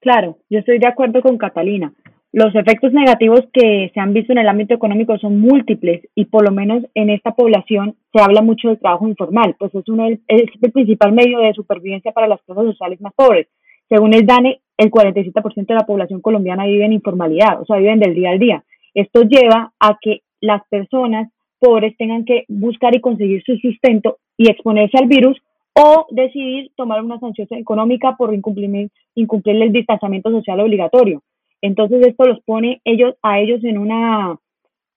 Claro, 0.00 0.38
yo 0.50 0.58
estoy 0.58 0.80
de 0.80 0.88
acuerdo 0.88 1.22
con 1.22 1.38
Catalina. 1.38 1.92
Los 2.32 2.54
efectos 2.54 2.94
negativos 2.94 3.42
que 3.52 3.90
se 3.92 4.00
han 4.00 4.14
visto 4.14 4.32
en 4.32 4.38
el 4.38 4.48
ámbito 4.48 4.72
económico 4.72 5.18
son 5.18 5.38
múltiples 5.38 6.00
y 6.14 6.24
por 6.24 6.48
lo 6.48 6.50
menos 6.50 6.82
en 6.94 7.10
esta 7.10 7.34
población 7.34 7.94
se 8.10 8.22
habla 8.22 8.40
mucho 8.40 8.68
del 8.68 8.78
trabajo 8.78 9.06
informal, 9.06 9.54
pues 9.58 9.74
es, 9.74 9.86
uno, 9.86 10.06
es 10.08 10.18
el 10.28 10.72
principal 10.72 11.12
medio 11.12 11.40
de 11.40 11.52
supervivencia 11.52 12.10
para 12.12 12.28
las 12.28 12.40
clases 12.42 12.64
sociales 12.64 13.02
más 13.02 13.12
pobres. 13.14 13.48
Según 13.90 14.14
el 14.14 14.24
DANE, 14.24 14.60
el 14.78 14.90
47% 14.90 15.66
de 15.66 15.74
la 15.74 15.84
población 15.84 16.22
colombiana 16.22 16.64
vive 16.64 16.86
en 16.86 16.94
informalidad, 16.94 17.60
o 17.60 17.66
sea, 17.66 17.76
viven 17.76 18.00
del 18.00 18.14
día 18.14 18.30
al 18.30 18.38
día. 18.38 18.64
Esto 18.94 19.24
lleva 19.24 19.74
a 19.78 19.98
que 20.00 20.22
las 20.40 20.62
personas 20.70 21.30
pobres 21.58 21.94
tengan 21.98 22.24
que 22.24 22.46
buscar 22.48 22.96
y 22.96 23.02
conseguir 23.02 23.42
su 23.44 23.56
sustento 23.58 24.16
y 24.38 24.50
exponerse 24.50 24.96
al 24.96 25.06
virus 25.06 25.36
o 25.74 26.06
decidir 26.10 26.70
tomar 26.76 27.02
una 27.02 27.20
sanción 27.20 27.46
económica 27.50 28.16
por 28.16 28.32
incumplir, 28.32 28.90
incumplir 29.14 29.62
el 29.62 29.70
distanciamiento 29.70 30.30
social 30.30 30.60
obligatorio. 30.60 31.22
Entonces 31.62 32.06
esto 32.06 32.26
los 32.26 32.40
pone 32.42 32.80
ellos 32.84 33.14
a 33.22 33.40
ellos 33.40 33.64
en 33.64 33.78
una, 33.78 34.36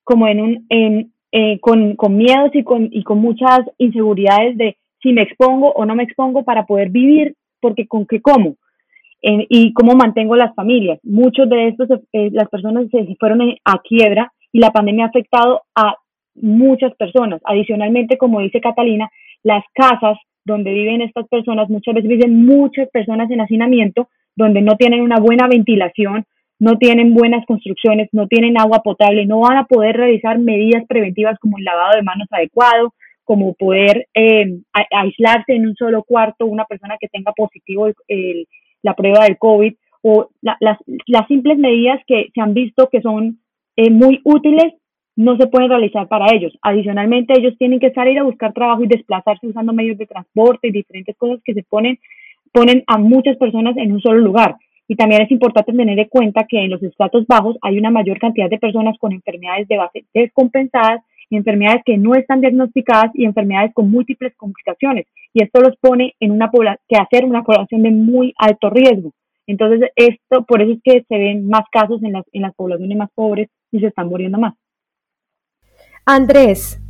como 0.03 0.27
en 0.27 0.41
un, 0.41 0.65
en, 0.69 1.13
eh, 1.31 1.59
con, 1.59 1.95
con, 1.95 2.17
miedos 2.17 2.51
y 2.53 2.63
con, 2.63 2.89
y 2.91 3.03
con 3.03 3.19
muchas 3.19 3.61
inseguridades 3.77 4.57
de 4.57 4.77
si 5.01 5.13
me 5.13 5.21
expongo 5.21 5.71
o 5.71 5.85
no 5.85 5.95
me 5.95 6.03
expongo 6.03 6.43
para 6.43 6.65
poder 6.65 6.89
vivir, 6.89 7.35
porque 7.61 7.87
con 7.87 8.05
qué 8.05 8.21
como 8.21 8.55
y 9.49 9.73
cómo 9.73 9.95
mantengo 9.95 10.35
las 10.35 10.53
familias. 10.53 10.99
Muchos 11.03 11.49
de 11.49 11.69
estos, 11.69 11.89
eh, 12.13 12.29
las 12.31 12.47
personas 12.49 12.85
se 12.91 13.15
fueron 13.19 13.41
a 13.63 13.81
quiebra 13.81 14.31
y 14.51 14.59
la 14.59 14.71
pandemia 14.71 15.05
ha 15.05 15.07
afectado 15.09 15.63
a 15.73 15.95
muchas 16.35 16.93
personas. 16.95 17.41
Adicionalmente, 17.45 18.17
como 18.17 18.41
dice 18.41 18.61
Catalina, 18.61 19.09
las 19.43 19.63
casas 19.73 20.17
donde 20.43 20.71
viven 20.73 21.01
estas 21.01 21.27
personas, 21.27 21.69
muchas 21.69 21.95
veces 21.95 22.09
viven 22.09 22.45
muchas 22.45 22.87
personas 22.89 23.31
en 23.31 23.41
hacinamiento, 23.41 24.09
donde 24.35 24.61
no 24.61 24.75
tienen 24.75 25.01
una 25.01 25.17
buena 25.17 25.47
ventilación, 25.47 26.25
no 26.59 26.77
tienen 26.77 27.13
buenas 27.13 27.45
construcciones, 27.45 28.09
no 28.11 28.27
tienen 28.27 28.57
agua 28.57 28.81
potable, 28.83 29.25
no 29.25 29.41
van 29.41 29.57
a 29.57 29.65
poder 29.65 29.97
realizar 29.97 30.39
medidas 30.39 30.83
preventivas 30.87 31.37
como 31.39 31.57
el 31.57 31.65
lavado 31.65 31.95
de 31.95 32.03
manos 32.03 32.27
adecuado, 32.31 32.93
como 33.23 33.53
poder 33.55 34.07
eh, 34.13 34.59
aislarse 34.91 35.53
en 35.53 35.67
un 35.67 35.75
solo 35.75 36.03
cuarto 36.03 36.45
una 36.45 36.65
persona 36.65 36.95
que 36.99 37.07
tenga 37.07 37.33
positivo 37.33 37.87
la 38.83 38.93
prueba 38.93 39.25
del 39.25 39.37
COVID 39.37 39.73
o 40.03 40.29
las, 40.41 40.77
simples 41.27 41.57
medidas 41.57 41.99
que 42.05 42.29
se 42.33 42.39
han 42.39 42.53
visto 42.53 42.89
que 42.91 43.01
son 43.01 43.39
eh, 43.75 43.89
muy 43.89 44.21
útiles 44.23 44.73
no 45.15 45.37
se 45.37 45.47
pueden 45.47 45.69
realizar 45.69 46.07
para 46.07 46.33
ellos. 46.33 46.53
Adicionalmente, 46.61 47.33
ellos 47.37 47.57
tienen 47.57 47.79
que 47.79 47.91
salir 47.91 48.19
a 48.19 48.23
buscar 48.23 48.53
trabajo 48.53 48.83
y 48.83 48.87
desplazarse 48.87 49.47
usando 49.47 49.73
medios 49.73 49.97
de 49.97 50.05
transporte 50.05 50.67
y 50.67 50.71
diferentes 50.71 51.15
cosas 51.17 51.39
que 51.43 51.53
se 51.53 51.63
ponen, 51.63 51.97
ponen 52.51 52.83
a 52.87 52.97
muchas 52.97 53.37
personas 53.37 53.77
en 53.77 53.93
un 53.93 54.01
solo 54.01 54.19
lugar. 54.19 54.57
Y 54.87 54.95
también 54.95 55.21
es 55.23 55.31
importante 55.31 55.73
tener 55.73 55.97
en 55.97 56.07
cuenta 56.07 56.45
que 56.47 56.63
en 56.63 56.69
los 56.69 56.83
estratos 56.83 57.25
bajos 57.27 57.57
hay 57.61 57.77
una 57.77 57.89
mayor 57.89 58.19
cantidad 58.19 58.49
de 58.49 58.59
personas 58.59 58.97
con 58.99 59.13
enfermedades 59.13 59.67
de 59.67 59.77
base 59.77 60.05
descompensadas, 60.13 61.01
enfermedades 61.35 61.81
que 61.85 61.97
no 61.97 62.15
están 62.15 62.41
diagnosticadas 62.41 63.11
y 63.13 63.25
enfermedades 63.25 63.73
con 63.73 63.89
múltiples 63.89 64.33
complicaciones. 64.35 65.05
Y 65.33 65.43
esto 65.43 65.59
los 65.59 65.75
pone 65.77 66.15
en 66.19 66.31
una 66.31 66.49
que 66.87 66.97
hacer 66.97 67.25
una 67.25 67.43
población 67.43 67.83
de 67.83 67.91
muy 67.91 68.33
alto 68.37 68.69
riesgo. 68.69 69.11
Entonces, 69.47 69.91
esto, 69.95 70.43
por 70.45 70.61
eso 70.61 70.71
es 70.71 70.79
que 70.83 71.05
se 71.07 71.17
ven 71.17 71.47
más 71.47 71.63
casos 71.71 72.01
en 72.03 72.13
las, 72.13 72.25
en 72.31 72.41
las 72.41 72.55
poblaciones 72.55 72.97
más 72.97 73.09
pobres 73.13 73.49
y 73.71 73.79
se 73.79 73.87
están 73.87 74.07
muriendo 74.07 74.39
más. 74.39 74.55
Andrés. 76.05 76.81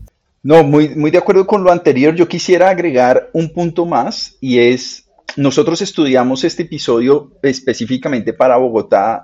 No, 0.43 0.63
muy, 0.63 0.89
muy 0.89 1.10
de 1.10 1.17
acuerdo 1.17 1.47
con 1.47 1.63
lo 1.63 1.71
anterior. 1.71 2.15
Yo 2.15 2.27
quisiera 2.27 2.69
agregar 2.69 3.29
un 3.34 3.51
punto 3.51 3.86
más 3.86 4.38
y 4.39 4.60
es 4.60 5.04
nosotros 5.38 5.81
estudiamos 5.81 6.43
este 6.45 6.63
episodio 6.63 7.33
específicamente 7.41 8.31
para 8.31 8.55
Bogotá, 8.55 9.23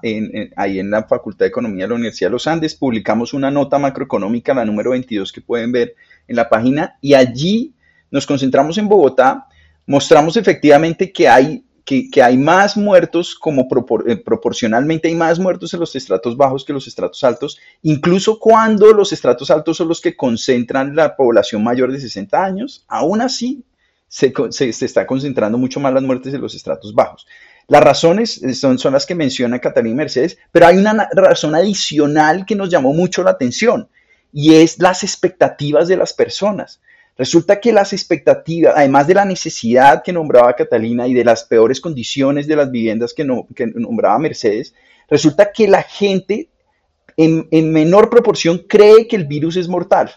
ahí 0.58 0.80
en 0.80 0.92
la 0.92 1.04
Facultad 1.04 1.46
de 1.46 1.50
Economía 1.50 1.86
de 1.86 1.90
la 1.90 1.96
Universidad 1.96 2.30
de 2.30 2.34
los 2.34 2.48
Andes. 2.48 2.76
Publicamos 2.76 3.34
una 3.34 3.50
nota 3.50 3.80
macroeconómica, 3.80 4.54
la 4.54 4.66
número 4.66 4.92
22, 4.92 5.32
que 5.32 5.42
pueden 5.42 5.72
ver 5.72 5.96
en 6.28 6.36
la 6.36 6.50
página, 6.50 6.98
y 7.00 7.14
allí 7.14 7.74
nos 8.10 8.26
concentramos 8.26 8.78
en 8.78 8.90
Bogotá. 8.90 9.48
Mostramos 9.86 10.36
efectivamente 10.36 11.12
que 11.14 11.30
hay 11.30 11.64
que, 11.84 12.22
hay 12.22 12.38
más 12.38 12.78
muertos, 12.78 13.36
como 13.36 13.68
eh, 14.08 14.16
proporcionalmente 14.18 15.08
hay 15.08 15.16
más 15.16 15.40
muertos 15.40 15.74
en 15.74 15.80
los 15.80 15.96
estratos 15.96 16.38
bajos 16.38 16.64
que 16.64 16.74
los 16.74 16.88
estratos 16.88 17.24
altos, 17.24 17.60
incluso 17.82 18.40
cuando 18.40 18.94
los 18.94 19.12
estratos 19.12 19.52
altos 19.52 19.78
son 19.78 19.88
los 19.88 20.00
que 20.00 20.16
concentran 20.16 20.96
la 20.96 21.16
población 21.16 21.64
mayor 21.64 21.92
de 21.92 22.00
60 22.00 22.44
años, 22.44 22.86
aún 22.88 23.22
así 23.22 23.64
se, 24.12 24.86
está 24.86 25.08
concentrando 25.08 25.58
mucho 25.58 25.80
más 25.80 25.94
las 25.94 26.04
muertes 26.04 26.34
en 26.34 26.42
los 26.42 26.54
estratos 26.54 26.94
bajos. 26.94 27.26
Las 27.68 27.82
razones 27.82 28.42
son, 28.60 28.78
son 28.78 28.92
las 28.92 29.06
que 29.06 29.16
menciona 29.16 29.60
Catalina 29.60 29.96
Mercedes, 29.96 30.38
pero 30.52 30.68
hay 30.68 30.78
una 30.78 31.08
razón 31.14 31.56
adicional 31.56 32.46
que 32.46 32.56
nos 32.56 32.70
llamó 32.70 32.94
mucho 32.94 33.24
la 33.24 33.32
atención 33.32 33.88
y 34.34 34.56
es 34.56 34.80
las 34.80 35.04
expectativas 35.04 35.88
de 35.88 35.96
las 35.96 36.12
personas. 36.12 36.82
Resulta 37.18 37.62
que 37.62 37.72
las 37.72 37.94
expectativas, 37.94 38.74
además 38.76 39.08
de 39.08 39.14
la 39.14 39.24
necesidad 39.24 40.04
que 40.04 40.12
nombraba 40.12 40.56
Catalina 40.56 41.08
y 41.08 41.14
de 41.14 41.24
las 41.24 41.46
peores 41.46 41.80
condiciones 41.80 42.48
de 42.48 42.56
las 42.58 42.70
viviendas 42.70 43.14
que, 43.14 43.24
nombraba 43.24 44.20
Mercedes, 44.20 44.74
resulta 45.10 45.54
que 45.54 45.70
la 45.70 45.84
gente 45.84 46.50
en, 47.16 47.72
menor 47.72 48.10
proporción 48.10 48.58
cree 48.68 49.08
que 49.08 49.16
el 49.16 49.26
virus 49.26 49.56
es 49.56 49.70
mortal. 49.70 50.12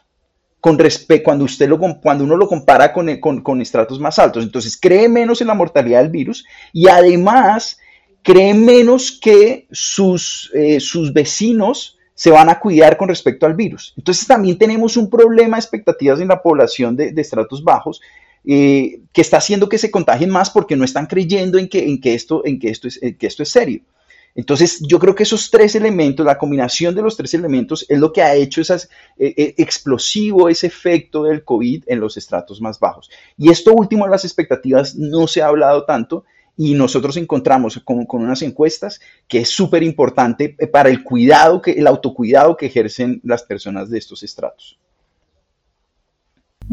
Con 0.64 0.79
cuando, 1.22 1.44
usted 1.44 1.68
lo, 1.68 1.79
cuando 1.79 2.24
uno 2.24 2.38
lo 2.38 2.48
compara 2.48 2.90
con, 2.90 3.20
con, 3.42 3.61
estratos 3.61 4.00
más 4.00 4.18
altos. 4.18 4.42
Entonces 4.42 4.79
cree 4.81 5.11
menos 5.11 5.42
en 5.42 5.48
la 5.48 5.53
mortalidad 5.53 6.00
del 6.00 6.11
virus 6.11 6.46
y 6.72 6.88
además 6.88 7.79
cree 8.22 8.55
menos 8.55 9.12
que 9.20 9.66
sus, 9.70 10.50
eh, 10.55 10.81
sus 10.81 11.12
vecinos 11.12 11.98
se 12.14 12.31
van 12.31 12.48
a 12.48 12.61
cuidar 12.61 12.96
con 12.96 13.11
respecto 13.11 13.44
al 13.44 13.53
virus. 13.53 13.92
Entonces 13.98 14.27
también 14.27 14.57
tenemos 14.57 14.96
un 14.96 15.11
problema 15.11 15.59
de 15.59 15.61
expectativas 15.61 16.18
en 16.22 16.29
la 16.29 16.40
población 16.40 16.96
de, 16.96 17.12
estratos 17.14 17.62
bajos 17.62 18.00
eh, 18.46 19.00
que 19.12 19.20
está 19.20 19.37
haciendo 19.37 19.68
que 19.68 19.77
se 19.77 19.90
contagien 19.90 20.31
más 20.31 20.48
porque 20.48 20.77
no 20.77 20.87
están 20.87 21.05
creyendo 21.05 21.59
en 21.59 21.68
que, 21.68 21.85
en 21.85 22.00
que, 22.00 22.14
esto, 22.14 22.40
en 22.46 22.59
que, 22.59 22.70
esto, 22.70 22.88
es, 22.88 22.98
que 22.98 23.27
esto 23.27 23.42
es 23.42 23.50
serio. 23.50 23.83
Entonces, 24.35 24.81
yo 24.87 24.99
creo 24.99 25.14
que 25.14 25.23
esos 25.23 25.51
tres 25.51 25.77
elementos, 25.77 26.27
la 26.27 26.38
combinación 26.38 26.94
de 26.94 27.03
los 27.03 27.16
tres 27.16 27.35
elementos, 27.35 27.87
es 27.88 27.99
lo 27.99 28.12
que 28.12 28.23
ha 28.23 28.35
hecho 28.35 28.61
esas, 28.61 28.88
eh, 29.16 29.33
eh, 29.37 29.55
explosivo 29.59 30.49
ese 30.49 30.66
efecto 30.66 31.23
del 31.23 31.44
COVID 31.44 31.85
en 31.87 32.01
los 32.01 32.16
estratos 32.16 32.61
más 32.61 32.81
bajos. 32.81 33.11
Y 33.38 33.51
esto 33.51 33.73
último 33.73 34.09
las 34.09 34.25
expectativas 34.25 34.97
no 34.97 35.29
se 35.29 35.40
ha 35.40 35.47
hablado 35.47 35.85
tanto, 35.85 36.25
y 36.57 36.75
nosotros 36.75 37.16
encontramos 37.16 37.81
con, 37.85 38.07
unas 38.09 38.42
encuestas 38.42 39.01
que 39.27 39.38
es 39.38 39.49
súper 39.49 39.83
importante 39.83 40.57
para 40.73 40.88
el 40.88 41.03
cuidado, 41.03 41.61
que, 41.61 41.73
el 41.73 41.87
autocuidado 41.87 42.57
que 42.57 42.66
ejercen 42.66 43.20
las 43.25 43.42
personas 43.42 43.90
de 43.90 43.99
estos 43.99 44.23
estratos. 44.23 44.79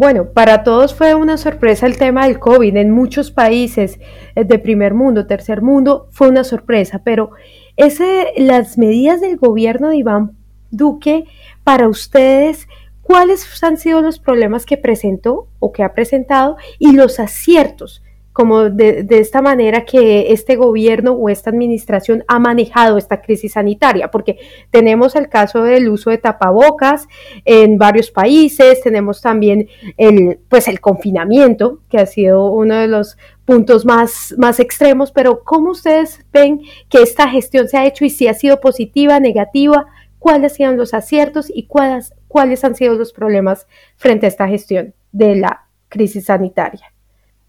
Bueno, 0.02 0.34
para 0.34 0.64
todos 0.64 0.96
fue 0.96 1.14
una 1.14 1.38
sorpresa 1.38 1.86
el 1.86 1.96
tema 1.96 2.26
del 2.26 2.40
COVID. 2.40 2.76
En 2.76 2.90
muchos 2.90 3.30
países 3.30 4.00
eh, 4.34 4.44
de 4.44 4.58
primer 4.58 4.96
mundo, 4.96 5.28
tercer 5.28 5.62
mundo, 5.62 6.08
fue 6.10 6.28
una 6.28 6.44
sorpresa, 6.44 7.04
pero 7.06 7.30
ese, 7.78 8.34
las 8.36 8.80
medidas 8.80 9.22
del 9.22 9.38
gobierno 9.38 9.90
de 9.90 9.98
Iván 9.98 10.32
Duque, 10.72 11.26
para 11.64 11.88
ustedes, 11.88 12.68
¿cuáles 13.04 13.46
han 13.64 13.78
sido 13.78 14.02
los 14.02 14.18
problemas 14.18 14.66
que 14.66 14.76
presentó 14.76 15.50
o 15.60 15.72
que 15.72 15.84
ha 15.84 15.94
presentado 15.94 16.58
y 16.80 16.94
los 16.94 17.20
aciertos 17.20 18.02
como 18.34 18.70
de, 18.70 19.06
esta 19.10 19.41
manera 19.41 19.84
que 19.84 20.32
este 20.32 20.56
gobierno 20.56 21.12
o 21.12 21.30
esta 21.30 21.50
administración 21.50 22.24
ha 22.28 22.39
manejado 22.39 22.98
esta 22.98 23.22
crisis 23.22 23.54
sanitaria, 23.54 24.10
porque 24.10 24.38
tenemos 24.70 25.15
el 25.15 25.28
caso 25.28 25.63
del 25.63 25.89
uso 25.89 26.10
de 26.10 26.17
tapabocas 26.17 27.08
en 27.46 27.78
varios 27.78 28.10
países, 28.10 28.82
tenemos 28.82 29.22
también 29.22 29.67
el, 29.98 30.39
pues 30.48 30.67
el 30.67 30.80
confinamiento, 30.80 31.80
que 31.89 31.98
ha 31.98 32.06
sido 32.06 32.52
uno 32.52 32.76
de 32.76 32.88
los 32.88 33.17
puntos 33.46 33.86
más, 33.86 34.34
más 34.38 34.60
extremos, 34.60 35.12
pero 35.12 35.44
¿cómo 35.44 35.72
ustedes 35.72 36.26
ven 36.32 36.62
que 36.89 37.02
esta 37.02 37.28
gestión 37.28 37.67
se 37.67 37.78
ha 37.78 37.86
hecho 37.86 38.06
y 38.06 38.10
si 38.10 38.28
ha 38.28 38.34
sido 38.34 38.62
positiva, 38.62 39.20
negativa? 39.20 39.88
¿Cuáles 40.20 40.54
han 40.54 40.58
sido 40.58 40.72
los 40.74 40.94
aciertos 40.94 41.52
y 41.54 41.63
cuáles, 41.63 42.13
cuáles 42.28 42.63
han 42.63 42.76
sido 42.76 42.94
los 42.94 43.12
problemas 43.12 43.67
frente 43.98 44.28
a 44.28 44.30
esta 44.30 44.48
gestión 44.48 44.94
de 45.12 45.36
la 45.36 45.65
crisis 45.89 46.26
sanitaria? 46.26 46.94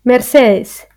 Mercedes. 0.05 0.89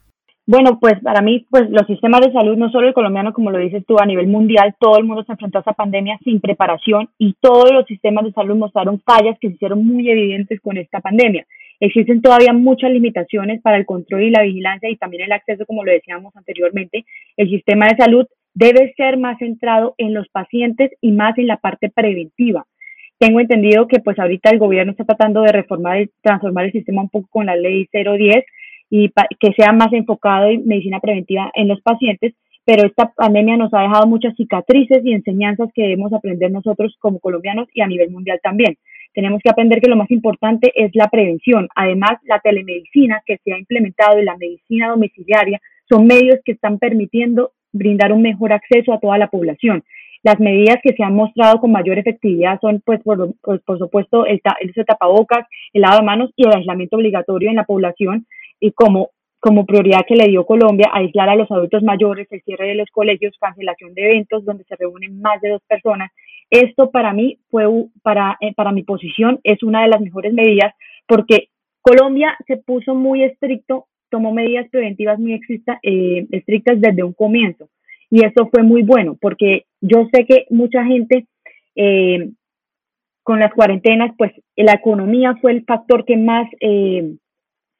Bueno, 0.47 0.79
pues 0.79 0.99
para 1.01 1.21
mí, 1.21 1.45
pues 1.49 1.69
los 1.69 1.85
sistemas 1.87 2.21
de 2.21 2.31
salud, 2.31 2.55
no 2.55 2.69
solo 2.69 2.87
el 2.87 2.93
colombiano, 2.93 3.33
como 3.33 3.51
lo 3.51 3.57
dices 3.57 3.83
tú, 3.87 3.97
a 3.99 4.05
nivel 4.05 4.27
mundial, 4.27 4.75
todo 4.79 4.97
el 4.97 5.03
mundo 5.03 5.23
se 5.23 5.31
enfrentó 5.31 5.57
a 5.57 5.61
esta 5.61 5.73
pandemia 5.73 6.19
sin 6.23 6.39
preparación 6.39 7.09
y 7.17 7.35
todos 7.39 7.71
los 7.71 7.85
sistemas 7.85 8.25
de 8.25 8.31
salud 8.31 8.55
mostraron 8.55 9.01
fallas 9.01 9.37
que 9.39 9.49
se 9.49 9.55
hicieron 9.55 9.85
muy 9.85 10.09
evidentes 10.09 10.59
con 10.61 10.77
esta 10.77 11.01
pandemia. 11.01 11.45
Existen 11.79 12.21
todavía 12.21 12.53
muchas 12.53 12.91
limitaciones 12.91 13.61
para 13.61 13.77
el 13.77 13.85
control 13.85 14.23
y 14.23 14.29
la 14.29 14.43
vigilancia 14.43 14.89
y 14.89 14.97
también 14.97 15.23
el 15.23 15.31
acceso, 15.31 15.65
como 15.65 15.83
lo 15.83 15.91
decíamos 15.91 16.35
anteriormente. 16.35 17.05
El 17.37 17.49
sistema 17.49 17.87
de 17.87 17.97
salud 17.97 18.25
debe 18.53 18.93
ser 18.95 19.17
más 19.17 19.37
centrado 19.37 19.93
en 19.97 20.13
los 20.13 20.27
pacientes 20.29 20.91
y 21.01 21.11
más 21.11 21.37
en 21.37 21.47
la 21.47 21.57
parte 21.57 21.89
preventiva. 21.89 22.65
Tengo 23.17 23.39
entendido 23.39 23.87
que 23.87 23.99
pues 23.99 24.19
ahorita 24.19 24.49
el 24.49 24.59
gobierno 24.59 24.91
está 24.91 25.05
tratando 25.05 25.41
de 25.41 25.51
reformar, 25.51 26.07
transformar 26.21 26.65
el 26.65 26.71
sistema 26.71 27.01
un 27.01 27.09
poco 27.09 27.27
con 27.31 27.45
la 27.45 27.55
ley 27.55 27.87
010 27.91 28.45
y 28.89 29.11
que 29.39 29.51
sea 29.57 29.71
más 29.71 29.91
enfocado 29.93 30.49
en 30.49 30.65
medicina 30.65 30.99
preventiva 30.99 31.51
en 31.55 31.67
los 31.67 31.81
pacientes, 31.81 32.33
pero 32.65 32.87
esta 32.87 33.13
pandemia 33.15 33.57
nos 33.57 33.73
ha 33.73 33.81
dejado 33.81 34.07
muchas 34.07 34.35
cicatrices 34.35 35.05
y 35.05 35.13
enseñanzas 35.13 35.69
que 35.73 35.83
debemos 35.83 36.11
aprender 36.13 36.51
nosotros 36.51 36.95
como 36.99 37.19
colombianos 37.19 37.67
y 37.73 37.81
a 37.81 37.87
nivel 37.87 38.09
mundial 38.09 38.39
también. 38.41 38.75
Tenemos 39.13 39.39
que 39.43 39.49
aprender 39.49 39.79
que 39.79 39.89
lo 39.89 39.95
más 39.95 40.09
importante 40.11 40.71
es 40.75 40.91
la 40.93 41.07
prevención. 41.07 41.69
Además, 41.75 42.17
la 42.23 42.39
telemedicina 42.39 43.21
que 43.25 43.37
se 43.43 43.53
ha 43.53 43.59
implementado 43.59 44.19
y 44.19 44.25
la 44.25 44.35
medicina 44.35 44.89
domiciliaria 44.89 45.61
son 45.87 46.07
medios 46.07 46.39
que 46.43 46.53
están 46.53 46.79
permitiendo 46.79 47.51
brindar 47.71 48.11
un 48.11 48.23
mejor 48.23 48.51
acceso 48.51 48.93
a 48.93 48.99
toda 48.99 49.17
la 49.17 49.27
población. 49.27 49.83
Las 50.23 50.39
medidas 50.39 50.77
que 50.81 50.93
se 50.93 51.03
han 51.03 51.13
mostrado 51.13 51.59
con 51.59 51.71
mayor 51.71 51.99
efectividad 51.99 52.59
son, 52.59 52.81
pues, 52.83 52.99
por, 53.03 53.35
pues, 53.43 53.61
por 53.61 53.77
supuesto, 53.77 54.25
el, 54.25 54.41
el 54.59 54.69
uso 54.71 54.81
de 54.81 54.85
tapabocas, 54.85 55.45
el 55.71 55.83
lavado 55.83 56.01
de 56.01 56.05
manos 56.07 56.31
y 56.35 56.47
el 56.47 56.55
aislamiento 56.55 56.97
obligatorio 56.97 57.49
en 57.51 57.57
la 57.57 57.65
población, 57.65 58.25
y 58.59 58.71
como, 58.71 59.11
como 59.39 59.65
prioridad 59.65 60.05
que 60.07 60.15
le 60.15 60.27
dio 60.27 60.45
Colombia, 60.45 60.89
aislar 60.93 61.29
a 61.29 61.35
los 61.35 61.49
adultos 61.51 61.83
mayores, 61.83 62.27
el 62.31 62.41
cierre 62.41 62.69
de 62.69 62.75
los 62.75 62.89
colegios, 62.91 63.37
cancelación 63.39 63.93
de 63.93 64.05
eventos 64.05 64.45
donde 64.45 64.63
se 64.63 64.75
reúnen 64.75 65.21
más 65.21 65.41
de 65.41 65.49
dos 65.49 65.61
personas. 65.67 66.11
Esto 66.49 66.91
para 66.91 67.13
mí 67.13 67.39
fue, 67.49 67.65
para, 68.01 68.37
eh, 68.39 68.53
para 68.55 68.71
mi 68.71 68.83
posición, 68.83 69.39
es 69.43 69.63
una 69.63 69.83
de 69.83 69.89
las 69.89 70.01
mejores 70.01 70.33
medidas 70.33 70.73
porque 71.07 71.49
Colombia 71.81 72.35
se 72.47 72.57
puso 72.57 72.95
muy 72.95 73.23
estricto, 73.23 73.85
tomó 74.09 74.31
medidas 74.33 74.67
preventivas 74.69 75.19
muy 75.19 75.33
eh, 75.33 76.25
estrictas 76.31 76.81
desde 76.81 77.03
un 77.03 77.13
comienzo. 77.13 77.69
Y 78.09 78.25
eso 78.25 78.49
fue 78.51 78.63
muy 78.63 78.83
bueno 78.83 79.17
porque 79.19 79.65
yo 79.81 80.07
sé 80.11 80.25
que 80.25 80.45
mucha 80.49 80.83
gente 80.85 81.27
eh, 81.75 82.31
con 83.23 83.39
las 83.39 83.53
cuarentenas, 83.53 84.15
pues 84.17 84.31
la 84.55 84.73
economía 84.73 85.35
fue 85.41 85.51
el 85.51 85.65
factor 85.65 86.05
que 86.05 86.15
más 86.15 86.47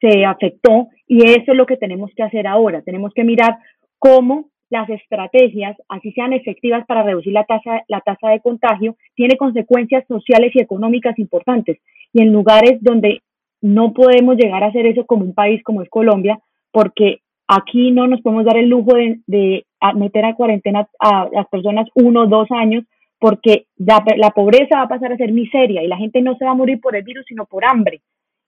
se 0.06 0.26
afectó 0.26 0.90
y 1.08 1.26
eso 1.26 1.52
es 1.52 1.56
lo 1.56 1.66
que 1.66 1.78
tenemos 1.78 2.12
que 2.16 2.24
hacer 2.24 2.48
ahora. 2.48 2.82
Tenemos 2.82 3.14
que 3.14 3.24
mirar 3.24 3.58
cómo 4.00 4.50
las 4.70 4.90
estrategias, 4.90 5.78
así 5.90 6.12
sean 6.12 6.34
efectivas 6.34 6.86
para 6.88 7.04
reducir 7.04 7.34
la 7.34 7.44
tasa, 7.44 7.84
la 7.88 8.02
tasa 8.02 8.30
de 8.30 8.42
contagio, 8.42 8.96
tiene 9.16 9.38
consecuencias 9.38 10.06
sociales 10.08 10.52
y 10.54 10.62
económicas 10.62 11.18
importantes. 11.20 11.78
Y 12.14 12.22
en 12.22 12.34
lugares 12.34 12.78
donde 12.82 13.22
no 13.62 13.94
podemos 13.94 14.38
llegar 14.38 14.64
a 14.64 14.68
hacer 14.68 14.88
eso 14.88 15.06
como 15.06 15.24
un 15.24 15.34
país 15.34 15.64
como 15.64 15.82
es 15.82 15.90
Colombia, 15.90 16.40
porque 16.72 17.20
aquí 17.48 17.92
no 17.92 18.08
nos 18.08 18.22
podemos 18.22 18.46
dar 18.46 18.58
el 18.58 18.70
lujo 18.70 18.96
de, 18.96 19.66
meter 19.96 20.26
a 20.26 20.34
cuarentena 20.34 20.88
a 21.00 21.30
las 21.32 21.48
personas 21.48 21.88
uno 21.94 22.24
o 22.24 22.28
dos 22.28 22.48
años, 22.50 22.84
porque 23.20 23.68
la, 23.78 24.04
la 24.18 24.32
pobreza 24.32 24.78
va 24.78 24.84
a 24.84 24.90
pasar 24.90 25.14
a 25.14 25.18
ser 25.18 25.32
miseria 25.32 25.84
y 25.84 25.88
la 25.88 25.98
gente 25.98 26.22
no 26.22 26.36
se 26.36 26.46
va 26.46 26.52
a 26.52 26.56
morir 26.56 26.82
por 26.82 26.96
el 26.96 27.04
virus, 27.04 27.26
sino 27.28 27.46
por 27.46 27.64
hambre. 27.64 28.02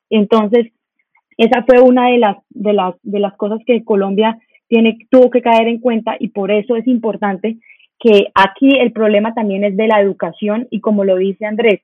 Entonces, 0.10 0.68
esa 1.38 1.64
fue 1.64 1.80
una 1.82 2.10
de 2.10 2.18
las, 2.18 2.38
de 2.50 2.74
las, 2.74 2.96
de 3.04 3.20
las 3.20 3.36
cosas 3.38 3.60
que 3.66 3.84
Colombia 3.84 4.38
tiene, 4.68 4.98
tuvo 5.10 5.30
que 5.30 5.42
caer 5.42 5.68
en 5.68 5.80
cuenta 5.80 6.16
y 6.20 6.30
por 6.30 6.52
eso 6.52 6.76
es 6.76 6.88
importante 6.88 7.58
que 8.00 8.28
aquí 8.34 8.78
el 8.80 8.92
problema 8.92 9.34
también 9.34 9.64
es 9.64 9.76
de 9.78 9.88
la 9.88 10.02
educación 10.02 10.68
y 10.70 10.82
como 10.82 11.04
lo 11.04 11.18
dice 11.18 11.46
Andrés, 11.46 11.82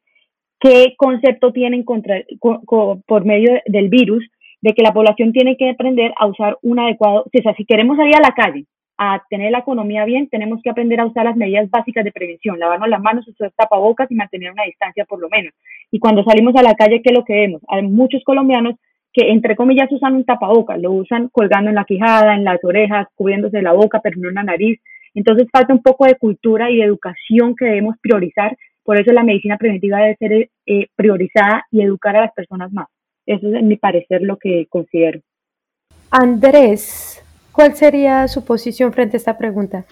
¿qué 0.60 0.96
concepto 0.98 1.52
tienen 1.52 1.84
contra, 1.84 2.22
por 2.40 3.26
medio 3.26 3.60
del 3.66 3.90
virus 3.90 4.24
de 4.62 4.74
que 4.74 4.82
la 4.82 4.94
población 4.94 5.34
tiene 5.34 5.58
que 5.58 5.70
aprender 5.70 6.14
a 6.18 6.26
usar 6.26 6.58
un 6.62 6.80
adecuado, 6.80 7.26
o 7.26 7.42
sea, 7.42 7.54
si 7.56 7.66
queremos 7.66 7.98
salir 7.98 8.16
a 8.16 8.22
la 8.22 8.34
calle, 8.34 8.66
a 8.98 9.22
tener 9.30 9.52
la 9.52 9.60
economía 9.60 10.06
bien, 10.06 10.30
tenemos 10.30 10.62
que 10.62 10.70
aprender 10.70 11.02
a 11.02 11.06
usar 11.06 11.26
las 11.26 11.36
medidas 11.36 11.70
básicas 11.70 12.06
de 12.06 12.12
prevención, 12.12 12.58
lavarnos 12.58 12.88
las 12.88 13.02
manos, 13.02 13.28
usar 13.28 13.52
tapabocas 13.58 14.10
y 14.10 14.16
mantener 14.16 14.52
una 14.52 14.64
distancia 14.64 15.04
por 15.04 15.20
lo 15.20 15.28
menos. 15.30 15.52
Y 15.92 16.00
cuando 16.00 16.24
salimos 16.24 16.56
a 16.56 16.64
la 16.64 16.76
calle, 16.76 17.02
¿qué 17.02 17.10
es 17.10 17.18
lo 17.18 17.26
que 17.26 17.34
vemos? 17.34 17.62
Hay 17.68 17.82
muchos 17.84 18.24
colombianos 18.24 18.76
que 19.14 19.30
entre 19.32 19.56
comillas 19.56 19.92
usan 19.92 20.16
un 20.16 20.26
tapabocas, 20.26 20.82
lo 20.82 20.92
usan 20.92 21.30
colgando 21.30 21.70
en 21.70 21.76
la 21.76 21.86
quijada, 21.86 22.36
en 22.36 22.44
las 22.44 22.64
orejas, 22.64 23.08
cubriéndose 23.16 23.62
la 23.62 23.74
boca, 23.74 24.00
pero 24.02 24.18
no 24.20 24.30
en 24.30 24.36
la 24.36 24.44
nariz. 24.44 24.80
Entonces 25.14 25.48
falta 25.52 25.74
un 25.74 25.84
poco 25.84 26.06
de 26.06 26.16
cultura 26.16 26.72
y 26.72 26.78
de 26.78 26.86
educación 26.86 27.56
que 27.56 27.66
debemos 27.66 27.96
priorizar. 28.02 28.58
Por 28.84 29.00
eso 29.00 29.12
la 29.14 29.24
medicina 29.24 29.58
preventiva 29.58 30.00
debe 30.00 30.18
ser 30.18 30.50
eh, 30.66 30.88
priorizada 30.96 31.66
y 31.72 31.84
educar 31.84 32.16
a 32.18 32.22
las 32.22 32.34
personas 32.34 32.74
más. 32.74 32.88
Eso 33.26 33.48
es, 33.48 33.54
en 33.54 33.68
mi 33.68 33.78
parecer, 33.78 34.24
lo 34.24 34.38
que 34.38 34.66
considero. 34.70 35.22
Andrés, 36.10 37.24
¿Cuál 37.54 37.76
sería 37.76 38.28
su 38.28 38.44
posición 38.44 38.92
frente 38.92 39.16
a 39.16 39.20
esta 39.20 39.38
pregunta? 39.38 39.86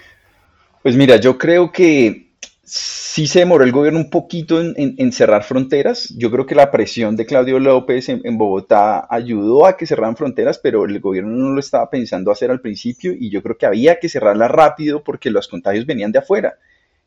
Pues 0.82 0.98
mira, 0.98 1.18
yo 1.18 1.38
creo 1.38 1.72
que 1.72 2.31
sí 2.74 3.28
se 3.28 3.40
demoró 3.40 3.66
el 3.66 3.74
gobierno 3.74 4.00
un 4.00 4.10
poquito 4.10 4.62
en, 4.62 5.12
cerrar 5.12 5.44
fronteras. 5.44 6.08
Yo 6.18 6.32
creo 6.32 6.46
que 6.46 6.56
la 6.56 6.72
presión 6.72 7.18
de 7.18 7.26
Claudio 7.26 7.60
López 7.60 8.08
en, 8.08 8.38
Bogotá 8.38 9.08
ayudó 9.10 9.66
a 9.66 9.76
que 9.76 9.86
cerraran 9.86 10.16
fronteras, 10.16 10.58
pero 10.58 10.86
el 10.86 11.02
gobierno 11.02 11.36
no 11.36 11.50
lo 11.50 11.60
estaba 11.60 11.90
pensando 11.90 12.32
hacer 12.32 12.50
al 12.50 12.62
principio 12.62 13.12
y 13.12 13.30
yo 13.30 13.44
creo 13.44 13.58
que 13.58 13.66
había 13.66 14.00
que 14.00 14.08
cerrarla 14.08 14.48
rápido 14.48 15.04
porque 15.04 15.30
los 15.30 15.50
contagios 15.50 15.86
venían 15.86 16.14
de 16.14 16.20
afuera. 16.20 16.56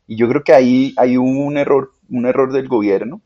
Y 0.05 0.15
yo 0.17 0.29
creo 0.29 0.43
que 0.43 0.53
ahí 0.53 0.93
hay 0.97 1.17
un 1.17 1.57
error, 1.57 1.93
un 2.11 2.27
error 2.27 2.53
del 2.53 2.67
gobierno. 2.67 3.21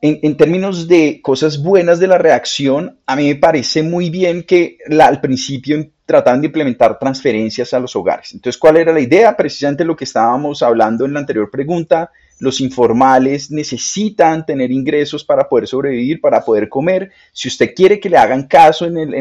En, 0.00 0.36
términos 0.38 0.88
de 0.88 1.20
cosas 1.22 1.62
buenas 1.62 2.00
de 2.00 2.06
la 2.06 2.16
reacción, 2.16 2.98
a 3.06 3.16
mí 3.16 3.28
me 3.28 3.36
parece 3.36 3.82
muy 3.82 4.08
bien 4.08 4.44
que 4.44 4.78
al 4.98 5.20
principio 5.20 5.76
trataban 6.12 6.42
de 6.42 6.48
implementar 6.48 6.98
transferencias 6.98 7.72
a 7.72 7.80
los 7.80 7.96
hogares. 7.96 8.34
Entonces, 8.34 8.58
¿cuál 8.58 8.76
era 8.76 8.92
la 8.92 9.00
idea? 9.00 9.34
Precisamente 9.34 9.84
lo 9.84 9.96
que 9.96 10.04
estábamos 10.04 10.62
hablando 10.62 11.06
en 11.06 11.14
la 11.14 11.20
anterior 11.20 11.50
pregunta. 11.50 12.10
Los 12.38 12.60
informales 12.60 13.50
necesitan 13.50 14.44
tener 14.44 14.70
ingresos 14.70 15.24
para 15.24 15.48
poder 15.48 15.66
sobrevivir, 15.66 16.20
para 16.20 16.44
poder 16.44 16.68
comer. 16.68 17.10
Si 17.32 17.48
usted 17.48 17.74
quiere 17.74 17.98
que 17.98 18.10
le 18.10 18.18
hagan 18.18 18.46
caso 18.46 18.84
en 18.84 18.98
el, 18.98 19.14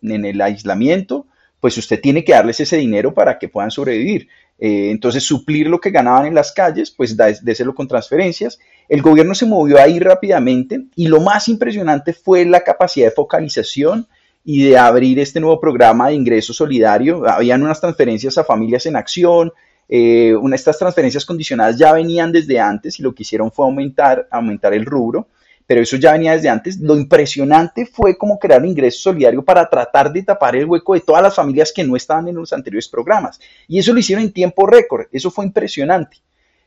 en 0.00 0.24
el 0.24 0.40
aislamiento, 0.40 1.26
pues 1.58 1.76
usted 1.76 2.00
tiene 2.00 2.24
que 2.24 2.32
darles 2.32 2.60
ese 2.60 2.76
dinero 2.76 3.12
para 3.12 3.38
que 3.38 3.48
puedan 3.48 3.70
sobrevivir. 3.70 4.28
Eh, 4.60 4.90
entonces, 4.90 5.24
suplir 5.24 5.68
lo 5.68 5.80
que 5.80 5.90
ganaban 5.90 6.26
en 6.26 6.34
las 6.34 6.52
calles, 6.52 6.90
pues 6.90 7.16
déselo 7.16 7.74
con 7.74 7.88
transferencias. 7.88 8.58
El 8.88 9.02
gobierno 9.02 9.34
se 9.34 9.46
movió 9.46 9.80
ahí 9.80 9.98
rápidamente 9.98 10.84
y 10.96 11.08
lo 11.08 11.20
más 11.20 11.48
impresionante 11.48 12.12
fue 12.12 12.44
la 12.44 12.60
capacidad 12.60 13.06
de 13.06 13.12
focalización 13.12 14.06
y 14.44 14.64
de 14.64 14.78
abrir 14.78 15.18
este 15.18 15.40
nuevo 15.40 15.60
programa 15.60 16.08
de 16.08 16.14
ingreso 16.14 16.52
solidario. 16.52 17.28
Habían 17.28 17.62
unas 17.62 17.80
transferencias 17.80 18.38
a 18.38 18.44
familias 18.44 18.86
en 18.86 18.96
acción, 18.96 19.52
eh, 19.88 20.34
estas 20.52 20.78
transferencias 20.78 21.24
condicionadas 21.24 21.76
ya 21.76 21.92
venían 21.92 22.30
desde 22.30 22.60
antes 22.60 23.00
y 23.00 23.02
lo 23.02 23.14
que 23.14 23.22
hicieron 23.22 23.50
fue 23.50 23.64
aumentar, 23.66 24.28
aumentar 24.30 24.72
el 24.72 24.86
rubro 24.86 25.26
pero 25.70 25.82
eso 25.82 25.96
ya 25.98 26.14
venía 26.14 26.32
desde 26.32 26.48
antes. 26.48 26.80
Lo 26.80 26.96
impresionante 26.96 27.86
fue 27.86 28.18
como 28.18 28.40
crear 28.40 28.66
ingreso 28.66 29.02
solidario 29.02 29.40
para 29.44 29.70
tratar 29.70 30.12
de 30.12 30.24
tapar 30.24 30.56
el 30.56 30.66
hueco 30.66 30.94
de 30.94 31.00
todas 31.00 31.22
las 31.22 31.36
familias 31.36 31.72
que 31.72 31.84
no 31.84 31.94
estaban 31.94 32.26
en 32.26 32.34
los 32.34 32.52
anteriores 32.52 32.88
programas. 32.88 33.38
Y 33.68 33.78
eso 33.78 33.92
lo 33.92 34.00
hicieron 34.00 34.24
en 34.24 34.32
tiempo 34.32 34.66
récord, 34.66 35.06
eso 35.12 35.30
fue 35.30 35.44
impresionante. 35.44 36.16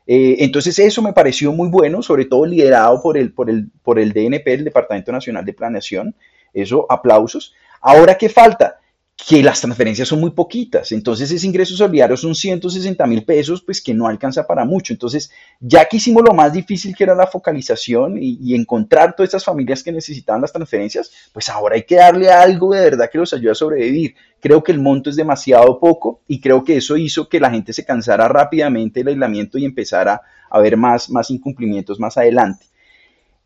Eh, 0.06 0.36
entonces 0.38 0.78
eso 0.78 1.02
me 1.02 1.12
pareció 1.12 1.52
muy 1.52 1.68
bueno, 1.68 2.00
sobre 2.00 2.24
todo 2.24 2.46
liderado 2.46 3.02
por 3.02 3.18
el, 3.18 3.30
por, 3.34 3.50
el, 3.50 3.68
por 3.82 3.98
el 3.98 4.14
DNP, 4.14 4.54
el 4.54 4.64
Departamento 4.64 5.12
Nacional 5.12 5.44
de 5.44 5.52
Planeación. 5.52 6.14
Eso, 6.54 6.86
aplausos. 6.88 7.52
Ahora, 7.86 8.16
¿qué 8.16 8.28
falta? 8.28 8.78
que 9.16 9.42
las 9.42 9.60
transferencias 9.60 10.08
son 10.08 10.20
muy 10.20 10.32
poquitas. 10.32 10.92
Entonces 10.92 11.30
ese 11.30 11.46
ingreso 11.46 11.76
solidario 11.76 12.16
son 12.16 12.34
160 12.34 13.06
mil 13.06 13.24
pesos, 13.24 13.62
pues 13.62 13.80
que 13.80 13.94
no 13.94 14.06
alcanza 14.06 14.46
para 14.46 14.64
mucho. 14.64 14.92
Entonces, 14.92 15.30
ya 15.60 15.84
que 15.86 15.98
hicimos 15.98 16.24
lo 16.26 16.34
más 16.34 16.52
difícil 16.52 16.94
que 16.94 17.04
era 17.04 17.14
la 17.14 17.26
focalización 17.26 18.18
y, 18.20 18.54
encontrar 18.54 19.14
todas 19.14 19.28
estas 19.28 19.44
familias 19.44 19.82
que 19.82 19.92
necesitaban 19.92 20.42
las 20.42 20.52
transferencias, 20.52 21.10
pues 21.32 21.48
ahora 21.48 21.76
hay 21.76 21.84
que 21.84 21.96
darle 21.96 22.28
algo 22.28 22.74
de 22.74 22.80
verdad 22.80 23.08
que 23.10 23.18
los 23.18 23.32
ayude 23.32 23.52
a 23.52 23.54
sobrevivir. 23.54 24.14
Creo 24.40 24.62
que 24.62 24.72
el 24.72 24.80
monto 24.80 25.08
es 25.10 25.16
demasiado 25.16 25.78
poco 25.78 26.20
y 26.26 26.40
creo 26.40 26.64
que 26.64 26.76
eso 26.76 26.96
hizo 26.96 27.28
que 27.28 27.40
la 27.40 27.50
gente 27.50 27.72
se 27.72 27.84
cansara 27.84 28.28
rápidamente 28.28 29.00
del 29.00 29.08
aislamiento 29.08 29.58
y 29.58 29.64
empezara 29.64 30.20
a 30.50 30.58
ver 30.58 30.76
más, 30.76 31.08
más 31.08 31.30
incumplimientos 31.30 31.98
más 31.98 32.18
adelante. 32.18 32.66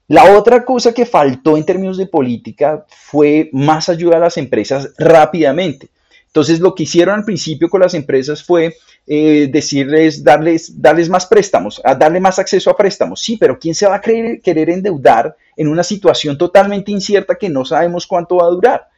La 0.08 0.36
otra 0.38 0.64
cosa 0.64 0.94
que 0.94 1.04
faltó 1.04 1.58
en 1.58 1.64
términos 1.64 1.98
de 1.98 2.06
política 2.06 2.86
fue 2.88 3.50
más 3.52 3.90
ayuda 3.90 4.16
a 4.16 4.20
las 4.20 4.38
empresas 4.38 4.94
rápidamente. 4.96 5.88
Entonces, 6.26 6.60
lo 6.60 6.74
que 6.74 6.84
hicieron 6.84 7.16
al 7.16 7.24
principio 7.24 7.68
con 7.68 7.82
las 7.82 7.92
empresas 7.92 8.42
fue 8.42 8.74
eh, 9.06 9.48
decirles, 9.52 10.24
darles, 10.24 10.80
darles 10.80 11.10
más 11.10 11.26
préstamos, 11.26 11.80
a 11.84 11.94
darle 11.94 12.20
más 12.20 12.38
acceso 12.38 12.70
a 12.70 12.76
préstamos. 12.76 13.20
Sí, 13.20 13.36
pero 13.36 13.58
¿quién 13.58 13.74
se 13.74 13.86
va 13.86 13.96
a 13.96 14.00
querer 14.00 14.70
endeudar 14.70 15.36
en 15.56 15.68
una 15.68 15.82
situación 15.82 16.38
totalmente 16.38 16.90
incierta 16.90 17.34
que 17.34 17.50
no 17.50 17.66
sabemos 17.66 18.06
cuánto 18.06 18.36
va 18.36 18.46
a 18.46 18.50
durar? 18.50 18.88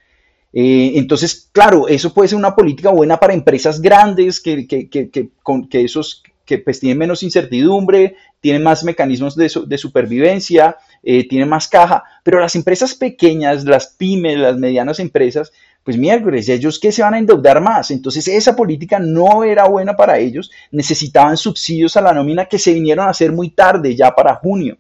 Eh, 0.53 0.93
entonces, 0.95 1.49
claro, 1.51 1.89
eso 1.89 2.15
puede 2.15 2.29
ser 2.29 2.39
una 2.39 2.55
política 2.55 2.91
buena 2.91 3.19
para 3.19 3.35
empresas 3.35 3.81
grandes 3.81 4.41
que, 4.41 4.67
que, 4.67 4.89
que, 4.89 5.11
que 5.11 5.85
esos 5.85 6.23
que 6.45 6.59
pues, 6.59 6.81
tienen 6.81 6.99
menos 6.99 7.23
incertidumbre, 7.23 8.17
tienen 8.41 8.65
más 8.65 8.83
mecanismos 8.83 9.37
de, 9.37 9.49
de 9.67 9.79
supervivencia, 9.79 10.77
eh, 11.03 11.27
tiene 11.29 11.47
más 11.47 11.69
caja, 11.69 12.05
pero 12.23 12.41
las 12.41 12.55
empresas 12.55 12.95
pequeñas, 12.95 13.65
las 13.65 13.89
pymes, 13.89 14.39
las 14.39 14.57
medianas 14.57 15.01
empresas, 15.01 15.53
pues 15.83 15.97
miércoles, 15.97 16.49
ellos 16.49 16.79
que 16.79 16.93
se 16.93 17.03
van 17.03 17.15
a 17.15 17.19
endeudar 17.19 17.61
más. 17.61 17.91
Entonces 17.91 18.29
esa 18.29 18.55
política 18.55 18.99
no 18.99 19.45
era 19.45 19.67
buena 19.67 19.97
para 19.97 20.19
ellos, 20.19 20.51
necesitaban 20.71 21.37
subsidios 21.37 21.97
a 21.97 22.03
la 22.03 22.13
nómina 22.13 22.47
que 22.47 22.59
se 22.59 22.73
vinieron 22.73 23.07
a 23.07 23.11
hacer 23.11 23.33
muy 23.33 23.51
tarde, 23.51 23.97
ya 23.97 24.15
para 24.15 24.35
junio. 24.37 24.79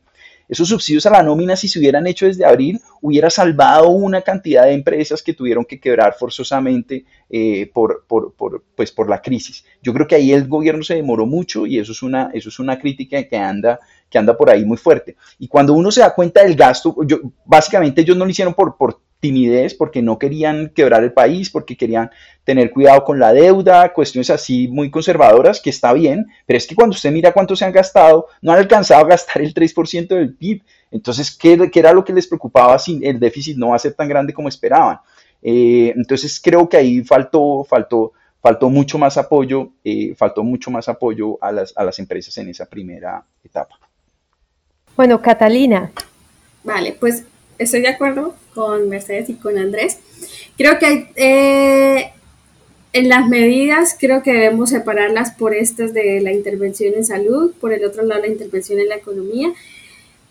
Esos 0.50 0.68
subsidios 0.68 1.06
a 1.06 1.10
la 1.10 1.22
nómina, 1.22 1.54
si 1.54 1.68
se 1.68 1.78
hubieran 1.78 2.08
hecho 2.08 2.26
desde 2.26 2.44
abril, 2.44 2.80
hubiera 3.00 3.30
salvado 3.30 3.90
una 3.90 4.22
cantidad 4.22 4.64
de 4.64 4.72
empresas 4.72 5.22
que 5.22 5.32
tuvieron 5.32 5.64
que 5.64 5.78
quebrar 5.78 6.16
forzosamente 6.18 7.04
eh, 7.30 7.70
por, 7.72 8.04
por, 8.08 8.34
por, 8.34 8.64
pues 8.74 8.90
por 8.90 9.08
la 9.08 9.22
crisis. 9.22 9.64
Yo 9.80 9.94
creo 9.94 10.08
que 10.08 10.16
ahí 10.16 10.32
el 10.32 10.48
gobierno 10.48 10.82
se 10.82 10.96
demoró 10.96 11.24
mucho 11.24 11.66
y 11.66 11.78
eso 11.78 11.92
es 11.92 12.02
una, 12.02 12.32
eso 12.34 12.48
es 12.48 12.58
una 12.58 12.80
crítica 12.80 13.22
que 13.22 13.36
anda, 13.36 13.78
que 14.10 14.18
anda 14.18 14.36
por 14.36 14.50
ahí 14.50 14.64
muy 14.64 14.76
fuerte. 14.76 15.16
Y 15.38 15.48
cuando 15.48 15.72
uno 15.72 15.90
se 15.90 16.00
da 16.00 16.14
cuenta 16.14 16.42
del 16.42 16.56
gasto, 16.56 16.96
yo, 17.06 17.18
básicamente 17.44 18.00
ellos 18.00 18.16
no 18.16 18.24
lo 18.24 18.30
hicieron 18.30 18.52
por, 18.52 18.76
timidez, 19.20 19.74
porque 19.74 20.02
no 20.02 20.18
querían 20.18 20.70
quebrar 20.74 21.04
el 21.04 21.12
país, 21.12 21.50
porque 21.50 21.76
querían 21.76 22.10
tener 22.42 22.70
cuidado 22.70 23.04
con 23.04 23.18
la 23.18 23.32
deuda, 23.32 23.92
cuestiones 23.92 24.30
así 24.30 24.66
muy 24.66 24.90
conservadoras, 24.90 25.60
que 25.60 25.70
está 25.70 25.92
bien, 25.92 26.26
pero 26.46 26.56
es 26.56 26.66
que 26.66 26.74
cuando 26.74 26.94
usted 26.94 27.12
mira 27.12 27.32
cuánto 27.32 27.54
se 27.54 27.66
han 27.66 27.72
gastado, 27.72 28.26
no 28.40 28.52
han 28.52 28.58
alcanzado 28.58 29.04
a 29.04 29.08
gastar 29.08 29.42
el 29.42 29.54
3% 29.54 30.08
del 30.08 30.34
PIB. 30.34 30.62
Entonces, 30.90 31.36
¿qué, 31.36 31.70
¿qué, 31.70 31.80
era 31.80 31.92
lo 31.92 32.04
que 32.04 32.12
les 32.12 32.26
preocupaba 32.26 32.78
si 32.78 32.98
el 33.04 33.20
déficit 33.20 33.56
no 33.56 33.68
va 33.68 33.76
a 33.76 33.78
ser 33.78 33.92
tan 33.92 34.08
grande 34.08 34.32
como 34.32 34.48
esperaban? 34.48 34.98
Eh, 35.42 35.92
entonces, 35.94 36.40
creo 36.40 36.68
que 36.68 36.78
ahí 36.78 37.02
faltó, 37.02 37.64
faltó, 37.64 38.12
faltó 38.40 38.70
mucho 38.70 38.98
más 38.98 39.16
apoyo, 39.18 39.70
eh, 39.84 40.14
faltó 40.16 40.42
mucho 40.42 40.70
más 40.70 40.88
apoyo 40.88 41.38
a 41.42 41.52
las, 41.52 41.76
a 41.76 41.84
las 41.84 41.98
empresas 41.98 42.36
en 42.38 42.48
esa 42.48 42.66
primera 42.66 43.22
etapa. 43.44 43.78
Bueno, 45.00 45.22
Catalina. 45.22 45.92
Vale, 46.62 46.94
pues 47.00 47.24
estoy 47.56 47.80
de 47.80 47.88
acuerdo 47.88 48.34
con 48.52 48.90
Mercedes 48.90 49.30
y 49.30 49.34
con 49.36 49.56
Andrés. 49.56 49.96
Creo 50.58 50.78
que 50.78 51.10
eh, 51.16 52.12
en 52.92 53.08
las 53.08 53.26
medidas, 53.26 53.96
creo 53.98 54.22
que 54.22 54.34
debemos 54.34 54.68
separarlas 54.68 55.30
por 55.30 55.54
estas 55.54 55.94
de 55.94 56.20
la 56.20 56.32
intervención 56.32 56.92
en 56.92 57.06
salud, 57.06 57.54
por 57.58 57.72
el 57.72 57.82
otro 57.86 58.02
lado 58.02 58.20
la 58.20 58.26
intervención 58.26 58.78
en 58.78 58.90
la 58.90 58.96
economía. 58.96 59.54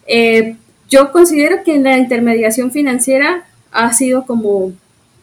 Eh, 0.06 0.56
yo 0.88 1.12
considero 1.12 1.64
que 1.64 1.80
la 1.80 1.98
intermediación 1.98 2.70
financiera 2.70 3.48
ha 3.72 3.92
sido 3.94 4.28
como 4.28 4.74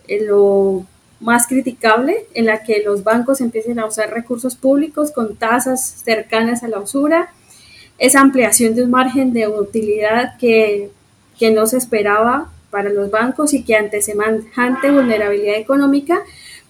lo 0.09 0.85
más 1.21 1.47
criticable, 1.47 2.27
en 2.35 2.47
la 2.47 2.65
que 2.65 2.83
los 2.83 3.05
bancos 3.05 3.41
empiecen 3.41 3.79
a 3.79 3.87
usar 3.87 4.13
recursos 4.13 4.57
públicos 4.57 5.13
con 5.13 5.37
tasas 5.37 6.03
cercanas 6.05 6.65
a 6.65 6.69
la 6.69 6.81
usura, 6.81 7.33
esa 7.99 8.21
ampliación 8.21 8.75
de 8.75 8.83
un 8.83 8.91
margen 8.91 9.33
de 9.33 9.49
utilidad 9.49 10.37
que 10.39 10.91
que 11.39 11.51
no 11.51 11.67
se 11.67 11.77
esperaba 11.77 12.51
para 12.71 12.91
los 12.91 13.11
bancos 13.11 13.55
y 13.55 13.63
que 13.63 13.77
ante 13.77 14.03
semejante 14.03 14.91
vulnerabilidad 14.91 15.57
económica, 15.57 16.19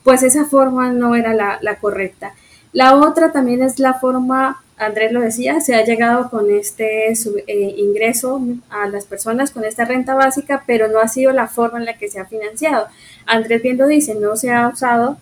pues 0.03 0.23
esa 0.23 0.45
forma 0.45 0.93
no 0.93 1.15
era 1.15 1.35
la, 1.35 1.77
correcta. 1.81 2.35
La 2.73 2.97
otra 2.97 3.33
también 3.33 3.63
es 3.63 3.79
la 3.79 3.95
forma, 3.95 4.63
Andrés 4.77 5.13
lo 5.13 5.21
decía, 5.21 5.61
se 5.61 5.75
ha 5.75 5.85
llegado 5.85 6.31
con 6.31 6.51
este 6.51 7.11
eh, 7.11 7.75
ingreso 7.79 8.41
a 8.69 8.87
las 8.89 9.07
personas 9.07 9.51
con 9.51 9.65
esta 9.65 9.85
renta 9.85 10.15
básica, 10.15 10.63
pero 10.67 10.89
no 10.89 11.01
ha 11.01 11.09
sido 11.09 11.33
la 11.33 11.49
forma 11.49 11.79
en 11.79 11.87
la 11.87 11.97
que 11.97 12.09
se 12.09 12.21
ha 12.21 12.27
financiado. 12.27 12.87
Andrés 13.25 13.63
bien 13.63 13.79
lo 13.79 13.87
dice, 13.87 14.15
no 14.15 14.37
se 14.37 14.53
ha 14.53 14.69
usado 14.69 15.17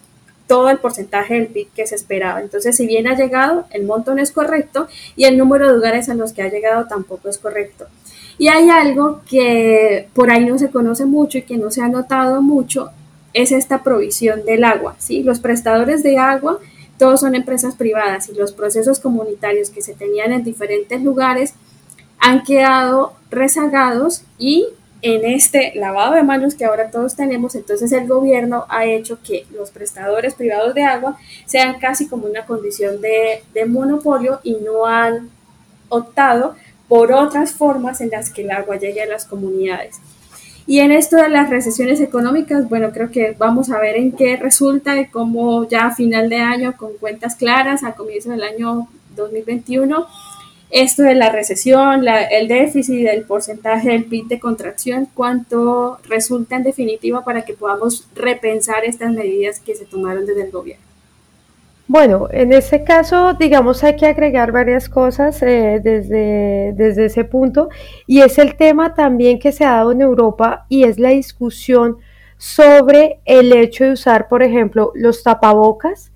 todo 0.47 0.69
el 0.71 0.79
porcentaje 0.79 1.35
del 1.35 1.47
PIB 1.47 1.69
que 1.75 1.87
se 1.87 1.95
esperaba. 1.95 2.41
Entonces, 2.41 2.77
si 2.77 2.87
bien 2.87 3.07
ha 3.07 3.17
llegado, 3.17 3.67
el 3.71 3.85
monto 3.85 4.15
no 4.15 4.23
es 4.23 4.33
correcto 4.33 4.88
y 5.17 5.25
el 5.25 5.38
número 5.38 5.67
de 5.67 5.75
lugares 5.75 6.09
a 6.09 6.15
los 6.15 6.33
que 6.33 6.42
ha 6.42 6.51
llegado 6.51 6.87
tampoco 6.87 7.29
es 7.29 7.38
correcto. 7.38 7.87
Y 8.37 8.49
hay 8.49 8.69
algo 8.69 9.23
que 9.29 10.09
por 10.13 10.31
ahí 10.31 10.45
no 10.45 10.59
se 10.59 10.71
conoce 10.71 11.07
mucho 11.07 11.38
y 11.38 11.42
que 11.42 11.57
no 11.57 11.71
se 11.71 11.83
ha 11.83 11.88
notado 11.88 12.42
mucho, 12.42 12.90
es 13.33 13.53
esta 13.53 13.83
provisión 13.83 14.45
del 14.45 14.65
agua. 14.65 14.97
¿sí? 14.99 15.23
Los 15.23 15.40
prestadores 15.40 16.03
de 16.03 16.19
agua, 16.19 16.59
todos 16.99 17.21
son 17.21 17.35
empresas 17.35 17.75
privadas 17.75 18.29
y 18.29 18.35
los 18.35 18.53
procesos 18.53 19.01
comunitarios 19.01 19.71
que 19.71 19.83
se 19.83 19.95
tenían 19.95 20.33
en 20.33 20.45
diferentes 20.45 21.03
lugares 21.03 21.55
han 22.19 22.42
quedado 22.42 23.15
rezagados 23.31 24.23
y 24.38 24.69
en 25.05 25.27
este 25.27 25.73
lavado 25.75 26.15
de 26.15 26.23
manos 26.23 26.55
que 26.55 26.65
ahora 26.65 26.90
todos 26.90 27.15
tenemos, 27.15 27.55
entonces 27.55 27.92
el 27.92 28.09
gobierno 28.09 28.65
ha 28.71 28.87
hecho 28.87 29.19
que 29.23 29.44
los 29.52 29.71
prestadores 29.71 30.33
privados 30.33 30.75
de 30.75 30.83
agua 30.85 31.19
sean 31.44 31.79
casi 31.79 32.09
como 32.09 32.27
una 32.27 32.46
condición 32.46 33.02
de, 33.02 33.42
monopolio 33.67 34.40
y 34.42 34.55
no 34.55 34.87
han 34.87 35.29
optado 35.90 36.55
por 36.88 37.13
otras 37.13 37.52
formas 37.52 38.00
en 38.00 38.09
las 38.09 38.31
que 38.31 38.44
el 38.44 38.50
agua 38.50 38.77
llegue 38.77 39.02
a 39.02 39.07
las 39.07 39.27
comunidades. 39.27 39.96
Y 40.67 40.81
en 40.81 40.90
esto 40.90 41.17
de 41.17 41.29
las 41.29 41.50
recesiones 41.50 42.00
económicas, 42.00 42.67
bueno, 42.71 42.90
creo 42.90 43.11
que 43.11 43.37
vamos 43.38 43.71
a 43.71 43.79
ver 43.79 43.96
en 43.96 44.11
qué 44.13 44.38
resulta 44.38 44.94
de 44.94 45.11
cómo 45.11 45.69
ya 45.69 45.88
a 45.88 45.94
final 45.94 46.31
de 46.31 46.38
año, 46.38 46.79
con 46.79 46.94
cuentas 46.94 47.37
claras, 47.37 47.85
a 47.85 47.92
comienzo 47.92 48.31
del 48.31 48.42
año 48.42 48.88
2021, 49.17 50.07
esto 50.75 51.04
de 51.04 51.14
la 51.14 51.31
recesión, 51.31 52.04
el 52.08 52.48
déficit, 52.48 53.06
el 53.06 53.22
porcentaje 53.22 53.90
del 53.90 54.06
PIB 54.06 54.27
de 54.27 54.40
contracción, 54.40 55.06
cuánto 55.14 55.98
resulta 56.08 56.56
en 56.56 56.64
definitiva 56.64 57.22
para 57.25 57.42
que 57.42 57.54
podamos 57.54 58.08
repensar 58.16 58.85
estas 58.85 59.12
medidas 59.12 59.60
que 59.60 59.77
se 59.77 59.85
tomaron 59.85 60.27
desde 60.27 60.42
el 60.42 60.50
gobierno. 60.50 60.85
Bueno, 61.87 62.27
en 62.33 62.52
ese 62.52 62.83
caso, 62.83 63.35
digamos, 63.35 63.85
hay 63.85 63.94
que 63.94 64.06
agregar 64.06 64.50
varias 64.50 64.88
cosas 64.88 65.40
eh, 65.42 65.81
desde, 65.81 66.72
desde 66.75 67.04
ese 67.04 67.22
punto 67.22 67.68
y 68.08 68.22
es 68.22 68.38
el 68.38 68.56
tema 68.56 68.94
también 68.94 69.38
que 69.38 69.52
se 69.52 69.64
ha 69.64 69.77
dado 69.77 69.92
en 69.92 70.00
Europa 70.00 70.66
y 70.68 70.85
es 70.85 70.98
la 70.98 71.10
discusión 71.10 71.98
sobre 72.37 73.20
el 73.27 73.52
hecho 73.52 73.85
de 73.85 73.92
usar, 73.92 74.27
por 74.27 74.42
ejemplo, 74.42 74.90
los 74.96 75.22
tapabocas, 75.22 76.10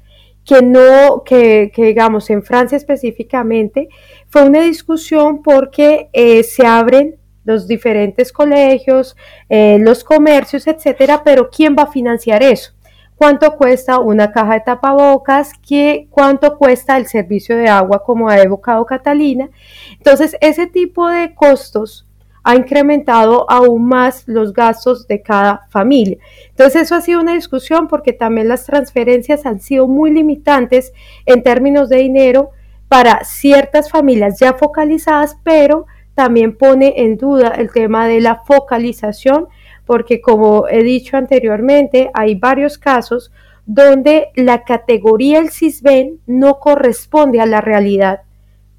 que 0.49 0.63
no, 0.63 1.25
que, 1.25 1.71
que 1.75 1.85
digamos, 1.85 2.31
en 2.31 2.43
Francia 2.43 2.77
específicamente, 2.77 3.89
fue 4.29 4.45
una 4.45 4.63
discusión 4.63 5.43
porque 5.43 6.09
eh, 6.15 6.43
se 6.43 6.67
abren 6.67 7.17
los 7.45 7.69
diferentes 7.69 8.33
colegios, 8.33 9.15
eh, 9.51 9.77
los 9.79 10.05
comercios, 10.05 10.67
etcétera, 10.67 11.23
pero 11.23 11.51
¿quién 11.51 11.77
va 11.79 11.83
a 11.83 11.93
financiar 11.93 12.43
eso? 12.43 12.73
cuánto 13.15 13.57
cuesta 13.57 13.99
una 13.99 14.31
caja 14.31 14.55
de 14.55 14.61
tapabocas, 14.61 15.51
¿Qué, 15.67 16.07
cuánto 16.09 16.57
cuesta 16.57 16.97
el 16.97 17.09
servicio 17.09 17.57
de 17.57 17.69
agua 17.69 18.05
como 18.05 18.29
ha 18.29 18.39
evocado 18.39 18.87
Catalina. 18.87 19.51
Entonces, 19.97 20.37
ese 20.41 20.69
tipo 20.69 21.09
de 21.09 21.35
costos 21.35 22.07
ha 22.49 22.57
incrementado 22.57 23.45
aún 23.51 23.85
más 23.85 24.25
los 24.27 24.55
gastos 24.55 25.07
de 25.07 25.21
cada 25.21 25.67
familia. 25.69 26.17
Entonces, 26.49 26.81
eso 26.81 26.95
ha 26.95 27.03
sido 27.03 27.21
una 27.21 27.35
discusión 27.35 27.89
porque 27.89 28.15
también 28.15 28.49
las 28.49 28.65
transferencias 28.65 29.45
han 29.45 29.61
sido 29.61 29.87
muy 29.87 30.11
limitantes 30.13 30.95
en 31.27 31.43
términos 31.43 31.91
de 31.91 31.99
dinero 31.99 32.53
para 32.89 33.23
ciertas 33.25 33.91
familias 33.91 34.41
ya 34.41 34.55
focalizadas, 34.55 35.37
pero 35.45 35.85
también 36.15 36.57
pone 36.57 36.95
en 36.97 37.19
duda 37.19 37.49
el 37.49 37.71
tema 37.71 38.09
de 38.09 38.23
la 38.23 38.37
focalización 38.37 39.49
porque 39.85 40.23
como 40.23 40.69
he 40.69 40.83
dicho 40.83 41.19
anteriormente, 41.19 42.11
hay 42.15 42.35
varios 42.35 42.79
casos 42.79 43.31
donde 43.67 44.29
la 44.37 44.65
categoría 44.65 45.39
del 45.39 45.51
CISBEN 45.51 46.21
no 46.27 46.61
corresponde 46.61 47.43
a 47.43 47.47
la 47.47 47.61
realidad, 47.61 48.23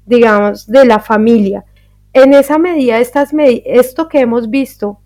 digamos, 0.06 0.66
de 0.66 0.84
la 0.86 0.98
familia. 0.98 1.64
En 2.12 2.34
esa 2.34 2.58
medida, 2.58 2.98
estas 2.98 3.32
esto 3.64 4.08
que 4.08 4.20
hemos 4.20 4.50
visto 4.50 5.00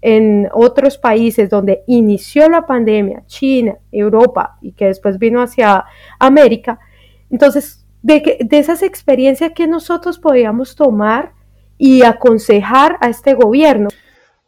en 0.00 0.48
otros 0.52 0.98
países 0.98 1.50
donde 1.50 1.82
inició 1.86 2.48
la 2.48 2.66
pandemia, 2.66 3.24
China, 3.26 3.76
Europa 3.90 4.58
y 4.60 4.72
que 4.72 4.86
después 4.86 5.18
vino 5.18 5.42
hacia 5.42 5.84
América, 6.18 6.78
entonces, 7.30 7.84
de, 8.02 8.38
de 8.40 8.58
esas 8.58 8.82
experiencias 8.82 9.52
que 9.54 9.66
nosotros 9.66 10.18
podíamos 10.18 10.76
tomar 10.76 11.32
y 11.76 12.02
aconsejar 12.02 12.96
a 13.00 13.08
este 13.08 13.34
gobierno. 13.34 13.88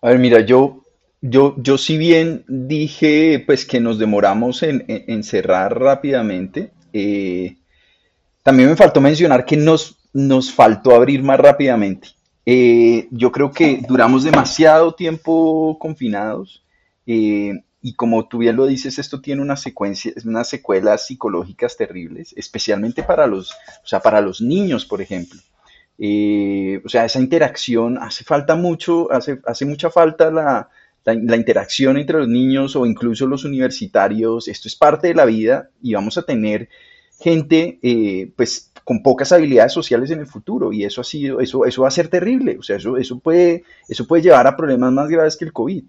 A 0.00 0.08
ver, 0.08 0.18
mira, 0.18 0.40
yo 0.40 0.80
yo, 1.22 1.54
yo 1.58 1.76
si 1.76 1.98
bien 1.98 2.44
dije 2.48 3.42
pues 3.44 3.66
que 3.66 3.80
nos 3.80 3.98
demoramos 3.98 4.62
en, 4.62 5.22
cerrar 5.22 5.78
rápidamente, 5.78 6.70
eh, 6.92 7.56
también 8.42 8.70
me 8.70 8.76
faltó 8.76 9.00
mencionar 9.00 9.44
que 9.44 9.56
nos, 9.56 9.98
nos 10.12 10.52
faltó 10.52 10.94
abrir 10.94 11.22
más 11.22 11.38
rápidamente. 11.38 12.08
Eh, 12.46 13.08
yo 13.10 13.30
creo 13.30 13.50
que 13.50 13.82
duramos 13.86 14.24
demasiado 14.24 14.94
tiempo 14.94 15.78
confinados 15.78 16.64
eh, 17.06 17.52
y 17.82 17.94
como 17.94 18.26
tú 18.28 18.38
bien 18.38 18.56
lo 18.56 18.66
dices, 18.66 18.98
esto 18.98 19.20
tiene 19.20 19.42
una 19.42 19.56
secuencia, 19.56 20.12
unas 20.24 20.48
secuelas 20.48 21.06
psicológicas 21.06 21.76
terribles, 21.76 22.34
especialmente 22.36 23.02
para 23.02 23.26
los, 23.26 23.52
o 23.52 23.86
sea, 23.86 24.00
para 24.00 24.20
los 24.20 24.40
niños, 24.40 24.84
por 24.84 25.00
ejemplo. 25.00 25.40
o 25.98 26.88
sea, 26.88 27.04
esa 27.04 27.20
interacción 27.20 27.98
hace 27.98 28.24
falta 28.24 28.56
mucho, 28.56 29.10
hace, 29.12 29.40
hace 29.46 29.64
mucha 29.64 29.90
falta 29.90 30.30
la, 30.30 30.68
la, 31.04 31.36
interacción 31.36 31.96
entre 31.96 32.18
los 32.18 32.28
niños 32.28 32.76
o 32.76 32.86
incluso 32.86 33.26
los 33.26 33.44
universitarios, 33.44 34.48
esto 34.48 34.68
es 34.68 34.76
parte 34.76 35.08
de 35.08 35.14
la 35.14 35.24
vida 35.24 35.70
y 35.82 35.94
vamos 35.94 36.18
a 36.18 36.22
tener 36.22 36.68
gente 37.18 37.78
eh, 37.82 38.32
pues 38.36 38.69
con 38.84 39.02
pocas 39.02 39.32
habilidades 39.32 39.72
sociales 39.72 40.10
en 40.10 40.20
el 40.20 40.26
futuro 40.26 40.72
y 40.72 40.84
eso 40.84 41.00
ha 41.00 41.04
sido, 41.04 41.40
eso, 41.40 41.64
eso 41.64 41.82
va 41.82 41.88
a 41.88 41.92
ser 41.92 42.08
terrible, 42.08 42.56
o 42.58 42.62
sea, 42.62 42.76
eso, 42.76 42.96
eso, 42.96 43.18
puede, 43.18 43.64
eso 43.88 44.06
puede 44.06 44.22
llevar 44.22 44.46
a 44.46 44.56
problemas 44.56 44.92
más 44.92 45.08
graves 45.08 45.36
que 45.36 45.44
el 45.44 45.52
COVID. 45.52 45.84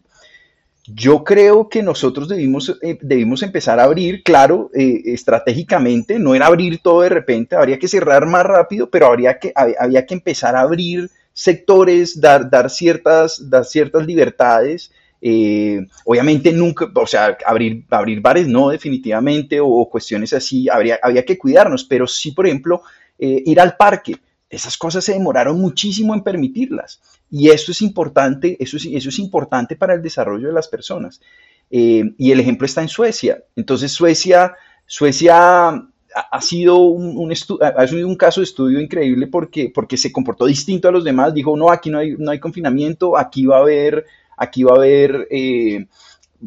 Yo 0.87 1.23
creo 1.23 1.69
que 1.69 1.83
nosotros 1.83 2.27
debimos, 2.27 2.75
eh, 2.81 2.97
debimos 3.01 3.43
empezar 3.43 3.79
a 3.79 3.83
abrir, 3.83 4.23
claro, 4.23 4.71
eh, 4.73 5.01
estratégicamente, 5.05 6.17
no 6.17 6.33
era 6.33 6.47
abrir 6.47 6.79
todo 6.81 7.01
de 7.01 7.09
repente, 7.09 7.55
habría 7.55 7.77
que 7.77 7.87
cerrar 7.87 8.25
más 8.25 8.43
rápido, 8.43 8.89
pero 8.89 9.05
habría 9.05 9.37
que, 9.37 9.53
había 9.55 10.05
que 10.05 10.15
empezar 10.15 10.55
a 10.55 10.61
abrir 10.61 11.09
sectores, 11.33 12.19
dar, 12.19 12.49
dar, 12.49 12.69
ciertas, 12.69 13.49
dar 13.49 13.65
ciertas 13.65 14.05
libertades 14.05 14.91
eh, 15.21 15.85
obviamente 16.05 16.51
nunca, 16.51 16.89
o 16.93 17.05
sea, 17.05 17.37
abrir, 17.45 17.85
abrir 17.89 18.21
bares 18.21 18.47
no 18.47 18.69
definitivamente 18.69 19.59
o, 19.61 19.87
cuestiones 19.89 20.33
así, 20.33 20.67
habría, 20.67 20.99
había 21.01 21.23
que 21.23 21.37
cuidarnos, 21.37 21.83
pero 21.83 22.07
sí, 22.07 22.31
por 22.31 22.47
ejemplo, 22.47 22.81
eh, 23.19 23.43
ir 23.45 23.59
al 23.59 23.77
parque. 23.77 24.17
Esas 24.49 24.77
cosas 24.77 25.05
se 25.05 25.13
demoraron 25.13 25.61
muchísimo 25.61 26.13
en 26.13 26.23
permitirlas 26.23 26.99
y 27.29 27.49
eso 27.49 27.71
es 27.71 27.81
importante, 27.81 28.57
eso 28.59 28.75
es, 28.75 28.85
eso 28.85 29.09
es 29.09 29.19
importante 29.19 29.77
para 29.77 29.93
el 29.93 30.01
desarrollo 30.01 30.47
de 30.47 30.53
las 30.53 30.67
personas. 30.67 31.21
Eh, 31.69 32.03
y 32.17 32.31
el 32.31 32.39
ejemplo 32.41 32.65
está 32.65 32.81
en 32.81 32.89
Suecia. 32.89 33.41
Entonces 33.55 33.93
Suecia, 33.93 34.53
Suecia 34.85 35.69
ha 36.13 36.41
sido 36.41 36.77
un, 36.79 37.15
un, 37.15 37.31
ha 37.31 37.87
sido 37.87 38.07
un 38.07 38.15
caso 38.15 38.41
de 38.41 38.45
estudio 38.45 38.81
increíble 38.81 39.27
porque, 39.27 39.71
porque 39.73 39.95
se 39.95 40.11
comportó 40.11 40.45
distinto 40.47 40.89
a 40.89 40.91
los 40.91 41.05
demás. 41.05 41.33
Dijo, 41.33 41.55
no, 41.55 41.71
aquí 41.71 41.89
no 41.89 41.99
hay, 41.99 42.15
no 42.17 42.31
hay 42.31 42.39
confinamiento, 42.39 43.17
aquí 43.17 43.45
va 43.45 43.57
a 43.57 43.61
haber 43.61 44.05
aquí 44.41 44.63
va 44.63 44.73
a 44.73 44.77
haber, 44.77 45.27
eh, 45.29 45.85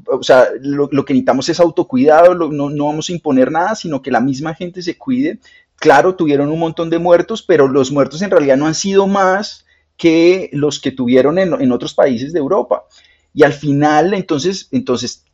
o 0.07 0.23
sea, 0.23 0.49
lo, 0.61 0.89
que 0.89 1.15
necesitamos 1.15 1.49
es 1.49 1.61
autocuidado, 1.61 2.35
no, 2.35 2.87
vamos 2.87 3.09
a 3.09 3.13
imponer 3.13 3.53
nada, 3.53 3.77
sino 3.77 4.03
que 4.03 4.11
la 4.11 4.21
misma 4.21 4.55
gente 4.55 4.83
se 4.83 4.99
cuide. 4.99 5.39
Claro, 5.77 6.17
tuvieron 6.17 6.51
un 6.51 6.59
montón 6.59 6.91
de 6.91 6.99
muertos, 6.99 7.43
pero 7.43 7.69
los 7.69 7.93
muertos 7.93 8.21
en 8.23 8.31
realidad 8.31 8.57
no 8.57 8.67
han 8.67 8.75
sido 8.75 9.07
más 9.07 9.65
que 9.97 10.51
los 10.53 10.81
que 10.81 10.91
tuvieron 10.91 11.39
en, 11.39 11.73
otros 11.73 11.95
países 11.95 12.33
de 12.33 12.41
Europa. 12.41 12.85
Y 13.33 13.45
al 13.45 13.53
final, 13.53 14.13
entonces, 14.15 14.69
entonces 14.73 15.25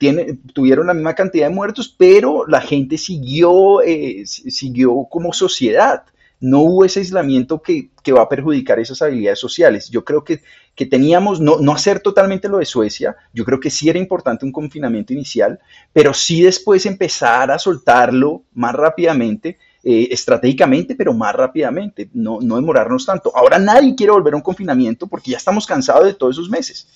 tuvieron 0.52 0.86
la 0.86 0.94
misma 0.94 1.14
cantidad 1.14 1.48
de 1.48 1.54
muertos, 1.54 1.94
pero 1.96 2.46
la 2.46 2.60
gente 2.60 2.98
siguió, 2.98 3.80
eh, 3.80 4.24
siguió 4.26 5.06
como 5.10 5.32
sociedad 5.32 6.04
no 6.40 6.60
hubo 6.60 6.84
ese 6.84 7.00
aislamiento 7.00 7.60
que, 7.62 7.90
va 8.12 8.22
a 8.22 8.28
perjudicar 8.28 8.80
esas 8.80 9.02
habilidades 9.02 9.38
sociales. 9.38 9.88
Yo 9.88 10.04
creo 10.04 10.24
que, 10.24 10.40
que 10.74 10.86
teníamos, 10.86 11.40
no, 11.40 11.58
no, 11.58 11.72
hacer 11.72 12.00
totalmente 12.00 12.48
lo 12.48 12.58
de 12.58 12.64
Suecia, 12.64 13.14
yo 13.32 13.44
creo 13.44 13.60
que 13.60 13.70
sí 13.70 13.88
era 13.88 13.98
importante 13.98 14.44
un 14.44 14.50
confinamiento 14.50 15.12
inicial, 15.12 15.60
pero 15.92 16.12
sí 16.12 16.42
después 16.42 16.86
empezar 16.86 17.50
a 17.50 17.58
soltarlo 17.58 18.42
más 18.54 18.74
rápidamente, 18.74 19.58
eh, 19.82 20.08
estratégicamente, 20.10 20.94
pero 20.94 21.14
más 21.14 21.34
rápidamente, 21.34 22.10
no, 22.12 22.38
no 22.42 22.56
demorarnos 22.56 23.06
tanto. 23.06 23.34
Ahora 23.34 23.58
nadie 23.58 23.94
quiere 23.94 24.12
volver 24.12 24.34
a 24.34 24.36
un 24.36 24.42
confinamiento 24.42 25.06
porque 25.06 25.30
ya 25.30 25.36
estamos 25.36 25.66
cansados 25.66 26.04
de 26.04 26.14
todos 26.14 26.36
esos 26.36 26.50
meses. 26.50 26.88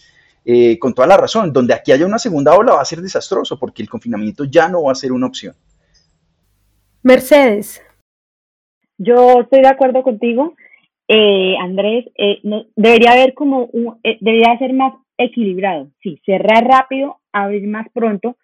Eh, 0.46 0.78
con 0.78 0.92
toda 0.92 1.08
la 1.08 1.16
razón, 1.16 1.54
donde 1.54 1.72
aquí 1.72 1.92
haya 1.92 2.04
una 2.04 2.18
segunda 2.18 2.54
ola 2.54 2.74
va 2.74 2.82
a 2.82 2.84
ser 2.84 3.00
desastroso 3.00 3.58
porque 3.58 3.82
el 3.82 3.88
confinamiento 3.88 4.44
ya 4.44 4.68
no 4.68 4.82
va 4.82 4.92
a 4.92 4.94
ser 4.94 5.12
una 5.12 5.26
opción. 5.26 5.54
Mercedes, 7.02 7.80
yo 9.04 9.42
estoy 9.42 9.60
de 9.60 9.68
acuerdo 9.68 10.02
contigo, 10.02 10.54
eh, 11.08 11.56
Andrés. 11.60 12.06
Eh, 12.16 12.40
debería 12.76 13.12
haber 13.12 13.34
como 13.34 13.66
un, 13.66 13.98
eh, 14.02 14.18
debería 14.20 14.58
ser 14.58 14.72
más 14.72 14.94
equilibrado. 15.18 15.88
Sí, 16.02 16.20
cerrar 16.24 16.64
rápido, 16.64 17.18
abrir 17.32 17.66
más 17.68 17.86
pronto. 17.92 18.36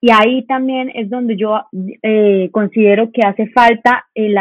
Y 0.00 0.10
ahí 0.12 0.44
también 0.46 0.92
es 0.94 1.10
donde 1.10 1.36
yo 1.36 1.60
considero 2.52 3.10
que 3.10 3.22
hace 3.26 3.48
falta 3.48 4.06
el, 4.14 4.36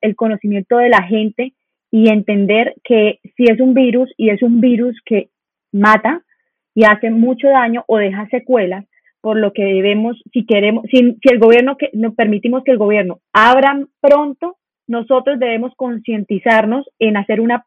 el 0.00 0.14
conocimiento 0.14 0.76
de 0.76 0.88
la 0.88 1.02
gente 1.02 1.52
y 1.90 2.08
entender 2.08 2.76
que 2.84 3.18
si 3.36 3.44
es 3.50 3.58
un 3.58 3.74
virus 3.74 4.08
y 4.16 4.30
es 4.30 4.40
un 4.40 4.60
virus 4.60 4.96
que 5.04 5.30
mata 5.72 6.22
y 6.76 6.84
hace 6.84 7.10
mucho 7.10 7.48
daño 7.48 7.82
o 7.88 7.96
deja 7.96 8.28
secuelas, 8.28 8.84
por 9.20 9.36
lo 9.36 9.52
que 9.52 9.64
debemos, 9.64 10.16
si 10.32 10.46
queremos, 10.46 10.84
si, 10.90 11.18
si 11.20 11.28
el 11.32 11.40
gobierno, 11.40 11.76
que 11.76 11.90
nos 11.92 12.14
permitimos 12.14 12.62
que 12.62 12.70
el 12.70 12.78
gobierno 12.78 13.18
abra 13.32 13.84
pronto, 14.00 14.57
nosotros 14.88 15.38
debemos 15.38 15.72
concientizarnos 15.76 16.88
en 16.98 17.16
hacer 17.16 17.40
una 17.40 17.64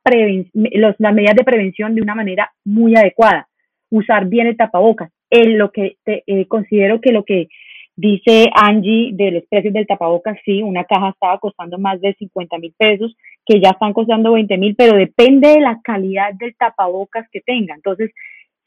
los, 0.53 0.95
las 0.97 1.13
medidas 1.13 1.35
de 1.35 1.43
prevención 1.43 1.95
de 1.95 2.01
una 2.01 2.15
manera 2.15 2.51
muy 2.65 2.95
adecuada, 2.95 3.47
usar 3.89 4.25
bien 4.25 4.47
el 4.47 4.57
tapabocas. 4.57 5.11
En 5.29 5.57
lo 5.57 5.71
que 5.71 5.95
eh, 6.05 6.45
considero 6.47 6.99
que 6.99 7.13
lo 7.13 7.23
que 7.23 7.47
dice 7.95 8.49
Angie 8.53 9.11
de 9.13 9.31
los 9.31 9.43
precios 9.49 9.73
del 9.73 9.85
tapabocas, 9.85 10.37
sí, 10.43 10.63
una 10.63 10.83
caja 10.83 11.09
estaba 11.09 11.37
costando 11.37 11.77
más 11.77 12.01
de 12.01 12.15
50 12.15 12.57
mil 12.57 12.73
pesos, 12.77 13.15
que 13.45 13.61
ya 13.61 13.69
están 13.69 13.93
costando 13.93 14.33
20 14.33 14.57
mil, 14.57 14.75
pero 14.75 14.97
depende 14.97 15.49
de 15.49 15.61
la 15.61 15.79
calidad 15.83 16.33
del 16.33 16.55
tapabocas 16.55 17.27
que 17.31 17.41
tenga. 17.41 17.75
Entonces, 17.75 18.11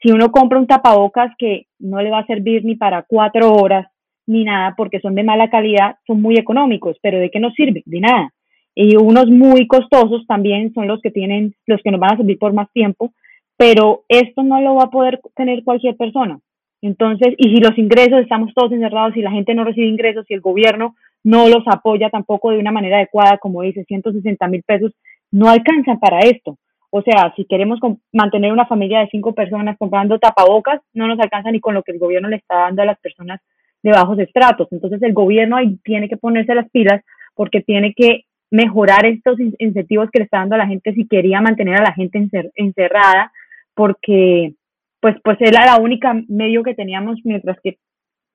Si 0.01 0.11
uno 0.11 0.29
compra 0.29 0.59
un 0.59 0.67
tapabocas 0.67 1.31
que 1.37 1.65
no 1.79 2.01
le 2.01 2.11
va 2.11 2.19
a 2.19 2.27
servir 2.27 2.63
ni 2.63 2.75
para 2.75 3.03
cuatro 3.03 3.53
horas 3.53 3.87
ni 4.27 4.43
nada 4.43 4.73
porque 4.75 4.99
son 4.99 5.15
de 5.15 5.23
mala 5.23 5.49
calidad, 5.49 5.97
son 6.05 6.21
muy 6.21 6.35
económicos, 6.37 6.97
pero 7.01 7.19
¿de 7.19 7.29
qué 7.29 7.39
nos 7.39 7.53
sirve? 7.53 7.81
De 7.85 7.99
nada. 7.99 8.29
Y 8.75 8.97
unos 8.97 9.27
muy 9.27 9.67
costosos 9.67 10.27
también 10.27 10.73
son 10.73 10.87
los 10.87 11.01
que 11.01 11.09
tienen, 11.09 11.55
los 11.65 11.81
que 11.81 11.91
nos 11.91 11.99
van 11.99 12.13
a 12.13 12.17
servir 12.17 12.37
por 12.37 12.53
más 12.53 12.69
tiempo, 12.73 13.13
pero 13.57 14.03
esto 14.09 14.43
no 14.43 14.59
lo 14.59 14.75
va 14.75 14.83
a 14.83 14.89
poder 14.89 15.21
tener 15.35 15.63
cualquier 15.63 15.95
persona. 15.95 16.39
Entonces, 16.81 17.33
y 17.37 17.55
si 17.55 17.61
los 17.61 17.77
ingresos, 17.77 18.19
estamos 18.19 18.53
todos 18.53 18.71
encerrados, 18.73 19.15
y 19.15 19.21
la 19.21 19.31
gente 19.31 19.55
no 19.55 19.63
recibe 19.63 19.87
ingresos, 19.87 20.25
y 20.29 20.33
el 20.33 20.41
gobierno 20.41 20.95
no 21.23 21.47
los 21.47 21.63
apoya 21.67 22.09
tampoco 22.09 22.51
de 22.51 22.59
una 22.59 22.71
manera 22.71 22.97
adecuada, 22.97 23.37
como 23.37 23.61
dice, 23.61 23.85
160 23.85 24.47
mil 24.49 24.61
pesos, 24.63 24.91
no 25.31 25.49
alcanzan 25.49 25.99
para 25.99 26.19
esto. 26.19 26.57
O 26.91 27.01
sea, 27.01 27.33
si 27.35 27.45
queremos 27.45 27.79
mantener 28.13 28.53
una 28.53 28.67
familia 28.67 28.99
de 28.99 29.09
cinco 29.09 29.33
personas 29.33 29.77
comprando 29.77 30.19
tapabocas, 30.19 30.81
no 30.93 31.07
nos 31.07 31.19
alcanza 31.19 31.51
ni 31.51 31.59
con 31.59 31.73
lo 31.73 31.83
que 31.83 31.91
el 31.91 31.99
gobierno 31.99 32.29
le 32.29 32.37
está 32.37 32.55
dando 32.55 32.83
a 32.83 32.85
las 32.85 32.99
personas 32.99 33.41
de 33.83 33.91
bajos 33.91 34.19
estratos. 34.19 34.67
Entonces 34.71 35.01
el 35.01 35.13
gobierno 35.13 35.57
ahí 35.57 35.77
tiene 35.83 36.07
que 36.07 36.17
ponerse 36.17 36.55
las 36.55 36.69
pilas 36.69 37.03
porque 37.33 37.61
tiene 37.61 37.93
que 37.93 38.24
mejorar 38.51 39.05
estos 39.05 39.39
incentivos 39.59 40.09
que 40.11 40.19
le 40.19 40.25
está 40.25 40.39
dando 40.39 40.55
a 40.55 40.59
la 40.59 40.67
gente 40.67 40.93
si 40.93 41.07
quería 41.07 41.41
mantener 41.41 41.75
a 41.75 41.83
la 41.83 41.93
gente 41.93 42.27
encerrada, 42.55 43.31
porque 43.73 44.53
pues, 45.01 45.15
pues 45.23 45.37
era 45.39 45.65
la 45.65 45.77
única 45.77 46.13
medio 46.27 46.63
que 46.63 46.73
teníamos 46.73 47.19
mientras 47.23 47.57
que 47.61 47.77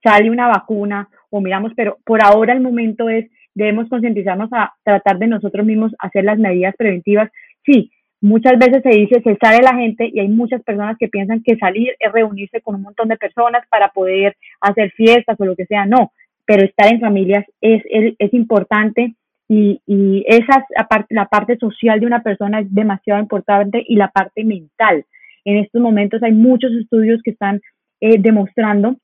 sale 0.02 0.30
una 0.30 0.48
vacuna 0.48 1.08
o 1.30 1.40
miramos, 1.40 1.72
pero 1.74 1.98
por 2.04 2.24
ahora 2.24 2.52
el 2.52 2.60
momento 2.60 3.08
es, 3.08 3.30
debemos 3.54 3.88
concientizarnos 3.88 4.50
a 4.52 4.72
tratar 4.84 5.18
de 5.18 5.26
nosotros 5.26 5.66
mismos 5.66 5.92
hacer 5.98 6.24
las 6.24 6.38
medidas 6.38 6.74
preventivas. 6.76 7.30
Sí, 7.64 7.90
muchas 8.20 8.58
veces 8.58 8.82
se 8.82 8.90
dice, 8.90 9.22
se 9.22 9.36
sale 9.36 9.62
la 9.62 9.74
gente 9.74 10.08
y 10.12 10.20
hay 10.20 10.28
muchas 10.28 10.62
personas 10.62 10.96
que 10.98 11.08
piensan 11.08 11.42
que 11.42 11.56
salir 11.56 11.94
es 11.98 12.12
reunirse 12.12 12.60
con 12.60 12.76
un 12.76 12.82
montón 12.82 13.08
de 13.08 13.16
personas 13.16 13.62
para 13.68 13.88
poder 13.88 14.36
hacer 14.60 14.90
fiestas 14.92 15.36
o 15.38 15.44
lo 15.44 15.56
que 15.56 15.66
sea, 15.66 15.86
no, 15.86 16.12
pero 16.44 16.64
estar 16.64 16.92
en 16.92 17.00
familias 17.00 17.44
es, 17.60 17.82
es, 17.90 18.14
es 18.18 18.34
importante 18.34 19.14
y, 19.52 19.82
y 19.84 20.24
esa 20.28 20.64
la 21.08 21.26
parte 21.26 21.56
social 21.56 21.98
de 21.98 22.06
una 22.06 22.22
persona 22.22 22.60
es 22.60 22.72
demasiado 22.72 23.20
importante 23.20 23.84
y 23.84 23.96
la 23.96 24.06
parte 24.06 24.44
mental. 24.44 25.04
En 25.44 25.56
estos 25.56 25.82
momentos 25.82 26.22
hay 26.22 26.30
muchos 26.30 26.70
estudios 26.72 27.20
que 27.24 27.32
están 27.32 27.60
eh, 28.00 28.20
demostrando, 28.20 28.94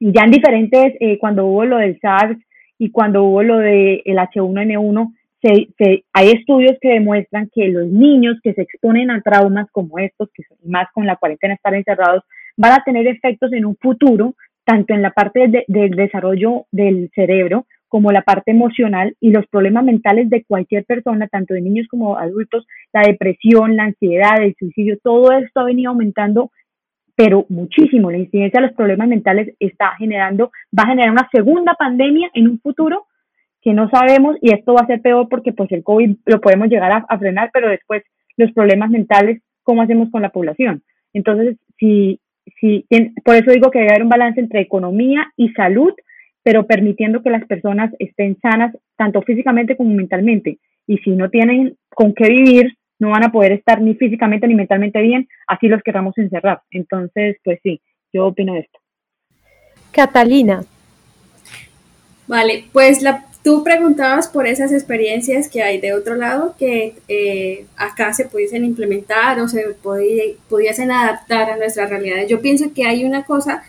y 0.00 0.10
ya 0.10 0.24
en 0.24 0.32
diferentes, 0.32 0.94
eh, 0.98 1.18
cuando 1.18 1.46
hubo 1.46 1.64
lo 1.64 1.76
del 1.76 2.00
SARS 2.00 2.36
y 2.78 2.90
cuando 2.90 3.22
hubo 3.22 3.44
lo 3.44 3.58
del 3.58 4.02
H1N1, 4.04 5.14
se, 5.40 6.04
hay 6.12 6.30
estudios 6.30 6.76
que 6.80 6.94
demuestran 6.94 7.48
que 7.54 7.68
los 7.68 7.86
niños 7.86 8.38
que 8.42 8.54
se 8.54 8.62
exponen 8.62 9.08
a 9.12 9.20
traumas 9.20 9.70
como 9.70 10.00
estos, 10.00 10.30
que 10.34 10.42
más 10.64 10.88
con 10.92 11.06
la 11.06 11.14
cuarentena 11.14 11.54
estar 11.54 11.74
encerrados, 11.74 12.24
van 12.56 12.72
a 12.72 12.82
tener 12.84 13.06
efectos 13.06 13.52
en 13.52 13.64
un 13.64 13.76
futuro, 13.76 14.34
tanto 14.64 14.94
en 14.94 15.02
la 15.02 15.10
parte 15.10 15.46
de, 15.46 15.64
del 15.68 15.90
desarrollo 15.90 16.66
del 16.72 17.08
cerebro 17.14 17.66
como 17.92 18.10
la 18.10 18.22
parte 18.22 18.52
emocional 18.52 19.14
y 19.20 19.32
los 19.32 19.46
problemas 19.48 19.84
mentales 19.84 20.30
de 20.30 20.44
cualquier 20.44 20.86
persona, 20.86 21.28
tanto 21.28 21.52
de 21.52 21.60
niños 21.60 21.86
como 21.90 22.16
adultos, 22.16 22.66
la 22.90 23.02
depresión, 23.02 23.76
la 23.76 23.82
ansiedad, 23.82 24.42
el 24.42 24.56
suicidio, 24.58 24.96
todo 25.04 25.30
esto 25.32 25.60
ha 25.60 25.64
venido 25.64 25.90
aumentando, 25.90 26.50
pero 27.14 27.44
muchísimo. 27.50 28.10
La 28.10 28.16
incidencia 28.16 28.62
de 28.62 28.68
los 28.68 28.74
problemas 28.74 29.08
mentales 29.08 29.54
está 29.60 29.94
generando, 29.98 30.52
va 30.74 30.84
a 30.84 30.86
generar 30.86 31.10
una 31.10 31.28
segunda 31.30 31.74
pandemia 31.74 32.30
en 32.32 32.48
un 32.48 32.60
futuro 32.60 33.08
que 33.60 33.74
no 33.74 33.90
sabemos 33.90 34.38
y 34.40 34.54
esto 34.54 34.72
va 34.72 34.84
a 34.84 34.86
ser 34.86 35.02
peor 35.02 35.28
porque 35.28 35.52
pues 35.52 35.70
el 35.70 35.84
COVID 35.84 36.16
lo 36.24 36.40
podemos 36.40 36.68
llegar 36.68 37.04
a, 37.06 37.18
frenar, 37.18 37.50
pero 37.52 37.68
después 37.68 38.02
los 38.38 38.52
problemas 38.52 38.88
mentales, 38.88 39.42
¿cómo 39.64 39.82
hacemos 39.82 40.10
con 40.10 40.22
la 40.22 40.30
población? 40.30 40.82
Entonces, 41.12 41.58
si, 41.78 42.18
si, 42.58 42.86
por 43.22 43.34
eso 43.34 43.50
digo 43.50 43.70
que 43.70 43.80
debe 43.80 43.90
haber 43.90 44.04
un 44.04 44.08
balance 44.08 44.40
entre 44.40 44.62
economía 44.62 45.30
y 45.36 45.50
salud, 45.50 45.92
pero 46.42 46.66
permitiendo 46.66 47.22
que 47.22 47.30
las 47.30 47.46
personas 47.46 47.92
estén 47.98 48.38
sanas 48.40 48.74
tanto 48.96 49.22
físicamente 49.22 49.76
como 49.76 49.94
mentalmente. 49.94 50.58
Y 50.86 50.98
si 50.98 51.10
no 51.10 51.30
tienen 51.30 51.76
con 51.90 52.14
qué 52.14 52.28
vivir, 52.28 52.76
no 52.98 53.10
van 53.10 53.24
a 53.24 53.32
poder 53.32 53.52
estar 53.52 53.80
ni 53.80 53.94
físicamente 53.94 54.46
ni 54.46 54.54
mentalmente 54.54 55.00
bien, 55.00 55.28
así 55.46 55.68
los 55.68 55.82
querramos 55.82 56.16
encerrar. 56.18 56.62
Entonces, 56.70 57.36
pues 57.44 57.58
sí, 57.62 57.80
yo 58.12 58.26
opino 58.26 58.56
esto. 58.56 58.78
Catalina. 59.90 60.64
Vale, 62.26 62.64
pues 62.72 63.02
la, 63.02 63.24
tú 63.42 63.64
preguntabas 63.64 64.28
por 64.28 64.46
esas 64.46 64.72
experiencias 64.72 65.48
que 65.48 65.62
hay 65.62 65.80
de 65.80 65.92
otro 65.92 66.14
lado 66.14 66.54
que 66.58 66.94
eh, 67.08 67.66
acá 67.76 68.12
se 68.12 68.26
pudiesen 68.26 68.64
implementar 68.64 69.40
o 69.40 69.48
se 69.48 69.76
pudiesen 69.82 70.90
adaptar 70.90 71.50
a 71.50 71.56
nuestras 71.56 71.90
realidades. 71.90 72.28
Yo 72.28 72.40
pienso 72.40 72.72
que 72.72 72.86
hay 72.86 73.04
una 73.04 73.24
cosa 73.24 73.64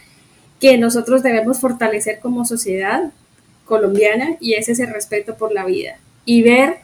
que 0.63 0.77
nosotros 0.77 1.23
debemos 1.23 1.59
fortalecer 1.59 2.21
como 2.21 2.45
sociedad 2.45 3.11
colombiana 3.65 4.37
y 4.39 4.53
es 4.53 4.69
ese 4.69 4.85
respeto 4.85 5.35
por 5.35 5.51
la 5.51 5.65
vida 5.65 5.97
y 6.23 6.41
ver 6.41 6.77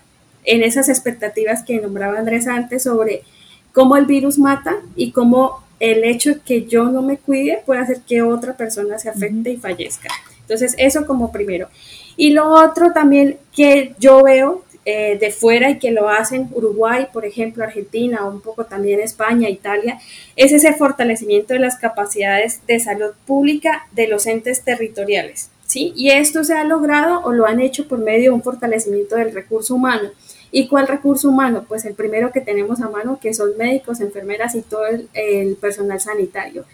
en 0.44 0.64
esas 0.64 0.90
expectativas 0.90 1.64
que 1.64 1.80
nombraba 1.80 2.20
Andrés 2.20 2.46
antes 2.50 2.84
sobre 2.84 3.24
cómo 3.72 3.96
el 3.96 4.06
virus 4.06 4.38
mata 4.38 4.76
y 4.98 5.14
cómo 5.14 5.64
el 5.80 6.04
hecho 6.04 6.44
que 6.44 6.66
yo 6.66 6.90
no 6.90 7.02
me 7.02 7.16
cuide 7.16 7.64
puede 7.66 7.80
hacer 7.80 8.02
que 8.02 8.22
otra 8.22 8.58
persona 8.58 9.00
se 9.00 9.08
afecte 9.08 9.52
y 9.52 9.56
fallezca. 9.56 10.10
Entonces, 10.42 10.76
eso 10.78 11.06
como 11.06 11.32
primero. 11.32 11.70
Y 12.18 12.32
lo 12.32 12.50
otro 12.50 12.92
también 12.92 13.38
que 13.56 13.96
yo 13.98 14.22
veo 14.24 14.66
eh, 14.92 15.20
de 15.20 15.30
fuera 15.32 15.70
y 15.70 15.78
que 15.78 15.92
lo 15.92 16.10
hacen 16.10 16.50
Uruguay, 16.52 17.06
por 17.14 17.24
ejemplo, 17.24 17.64
Argentina, 17.64 18.26
un 18.26 18.42
poco 18.42 18.66
también 18.66 19.00
España, 19.00 19.48
Italia, 19.48 20.00
es 20.36 20.52
ese 20.52 20.74
fortalecimiento 20.74 21.54
de 21.54 21.60
las 21.60 21.78
capacidades 21.78 22.66
de 22.66 22.80
salud 22.80 23.12
pública 23.28 23.86
de 23.92 24.08
los 24.08 24.26
entes 24.26 24.64
territoriales. 24.64 25.52
¿sí? 25.68 25.94
Y 25.96 26.10
esto 26.10 26.44
se 26.44 26.56
ha 26.56 26.64
logrado 26.64 27.22
o 27.22 27.32
lo 27.34 27.46
han 27.46 27.60
hecho 27.60 27.88
por 27.88 28.00
medio 28.00 28.32
de 28.32 28.36
un 28.38 28.42
fortalecimiento 28.42 29.16
del 29.16 29.32
recurso 29.32 29.76
humano. 29.76 30.10
¿Y 30.52 30.68
cuál 30.68 30.88
recurso 30.88 31.30
humano? 31.30 31.66
Pues 31.68 31.86
el 31.86 31.94
primero 31.94 32.32
que 32.32 32.42
tenemos 32.42 32.82
a 32.82 32.90
mano, 32.90 33.20
que 33.22 33.36
son 33.36 33.56
médicos, 33.60 34.02
enfermeras 34.02 34.56
y 34.56 34.64
todo 34.64 34.88
el, 34.88 35.08
el 35.14 35.56
personal 35.56 36.00
sanitario. 36.00 36.66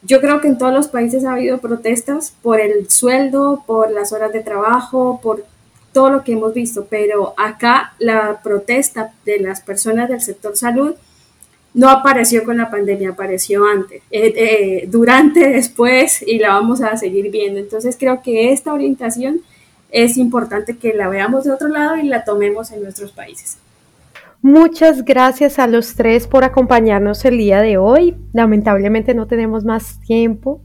Yo 0.00 0.22
creo 0.22 0.40
que 0.40 0.48
en 0.48 0.56
todos 0.56 0.72
los 0.72 0.88
países 0.88 1.26
ha 1.26 1.34
habido 1.34 1.58
protestas 1.58 2.32
por 2.40 2.58
el 2.58 2.88
sueldo, 2.88 3.64
por 3.66 3.90
las 3.90 4.12
horas 4.12 4.32
de 4.32 4.40
trabajo, 4.40 5.20
por 5.22 5.44
todo 5.94 6.10
lo 6.10 6.24
que 6.24 6.32
hemos 6.32 6.52
visto, 6.52 6.86
pero 6.90 7.32
acá 7.38 7.94
la 7.98 8.42
protesta 8.42 9.14
de 9.24 9.38
las 9.38 9.62
personas 9.62 10.10
del 10.10 10.20
sector 10.20 10.54
salud 10.56 10.94
no 11.72 11.88
apareció 11.88 12.44
con 12.44 12.58
la 12.58 12.70
pandemia, 12.70 13.10
apareció 13.10 13.64
antes, 13.64 14.02
eh, 14.10 14.34
eh, 14.36 14.88
durante, 14.88 15.48
después 15.52 16.22
y 16.26 16.38
la 16.38 16.50
vamos 16.50 16.82
a 16.82 16.96
seguir 16.96 17.30
viendo. 17.30 17.58
Entonces 17.58 17.96
creo 17.98 18.20
que 18.22 18.52
esta 18.52 18.74
orientación 18.74 19.40
es 19.90 20.16
importante 20.16 20.76
que 20.76 20.92
la 20.92 21.08
veamos 21.08 21.44
de 21.44 21.52
otro 21.52 21.68
lado 21.68 21.96
y 21.96 22.02
la 22.02 22.24
tomemos 22.24 22.72
en 22.72 22.82
nuestros 22.82 23.12
países. 23.12 23.58
Muchas 24.42 25.04
gracias 25.04 25.58
a 25.58 25.66
los 25.66 25.94
tres 25.94 26.26
por 26.26 26.44
acompañarnos 26.44 27.24
el 27.24 27.38
día 27.38 27.62
de 27.62 27.78
hoy. 27.78 28.16
Lamentablemente 28.32 29.14
no 29.14 29.26
tenemos 29.26 29.64
más 29.64 30.00
tiempo, 30.00 30.60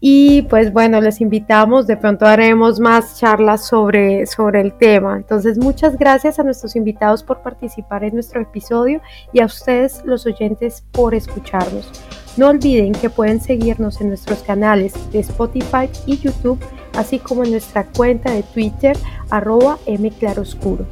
y 0.00 0.42
pues 0.42 0.72
bueno, 0.72 1.00
les 1.00 1.20
invitamos, 1.20 1.86
de 1.86 1.96
pronto 1.96 2.24
haremos 2.24 2.80
más 2.80 3.18
charlas 3.18 3.66
sobre, 3.66 4.26
sobre 4.26 4.62
el 4.62 4.72
tema. 4.72 5.16
Entonces, 5.16 5.58
muchas 5.58 5.98
gracias 5.98 6.38
a 6.38 6.42
nuestros 6.42 6.74
invitados 6.74 7.22
por 7.22 7.42
participar 7.42 8.04
en 8.04 8.14
nuestro 8.14 8.40
episodio 8.40 9.02
y 9.32 9.40
a 9.40 9.46
ustedes 9.46 10.02
los 10.06 10.24
oyentes 10.24 10.84
por 10.90 11.14
escucharnos. 11.14 11.90
No 12.38 12.48
olviden 12.48 12.92
que 12.92 13.10
pueden 13.10 13.40
seguirnos 13.40 14.00
en 14.00 14.08
nuestros 14.08 14.38
canales 14.42 14.94
de 15.12 15.18
Spotify 15.18 15.90
y 16.06 16.16
YouTube, 16.16 16.58
así 16.96 17.18
como 17.18 17.44
en 17.44 17.50
nuestra 17.50 17.84
cuenta 17.84 18.32
de 18.32 18.42
Twitter, 18.42 18.96
arroba 19.28 19.78
mclaroscuro. 19.86 20.86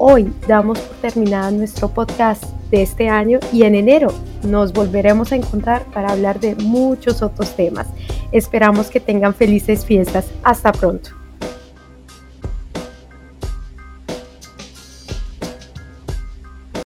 Hoy 0.00 0.32
damos 0.46 0.78
por 0.78 0.96
terminado 0.98 1.50
nuestro 1.50 1.88
podcast 1.88 2.44
de 2.70 2.82
este 2.82 3.08
año 3.08 3.40
y 3.52 3.64
en 3.64 3.74
enero 3.74 4.12
nos 4.44 4.72
volveremos 4.72 5.32
a 5.32 5.36
encontrar 5.36 5.84
para 5.86 6.12
hablar 6.12 6.38
de 6.38 6.54
muchos 6.54 7.20
otros 7.20 7.56
temas. 7.56 7.88
Esperamos 8.30 8.90
que 8.90 9.00
tengan 9.00 9.34
felices 9.34 9.84
fiestas. 9.84 10.26
Hasta 10.44 10.70
pronto. 10.70 11.17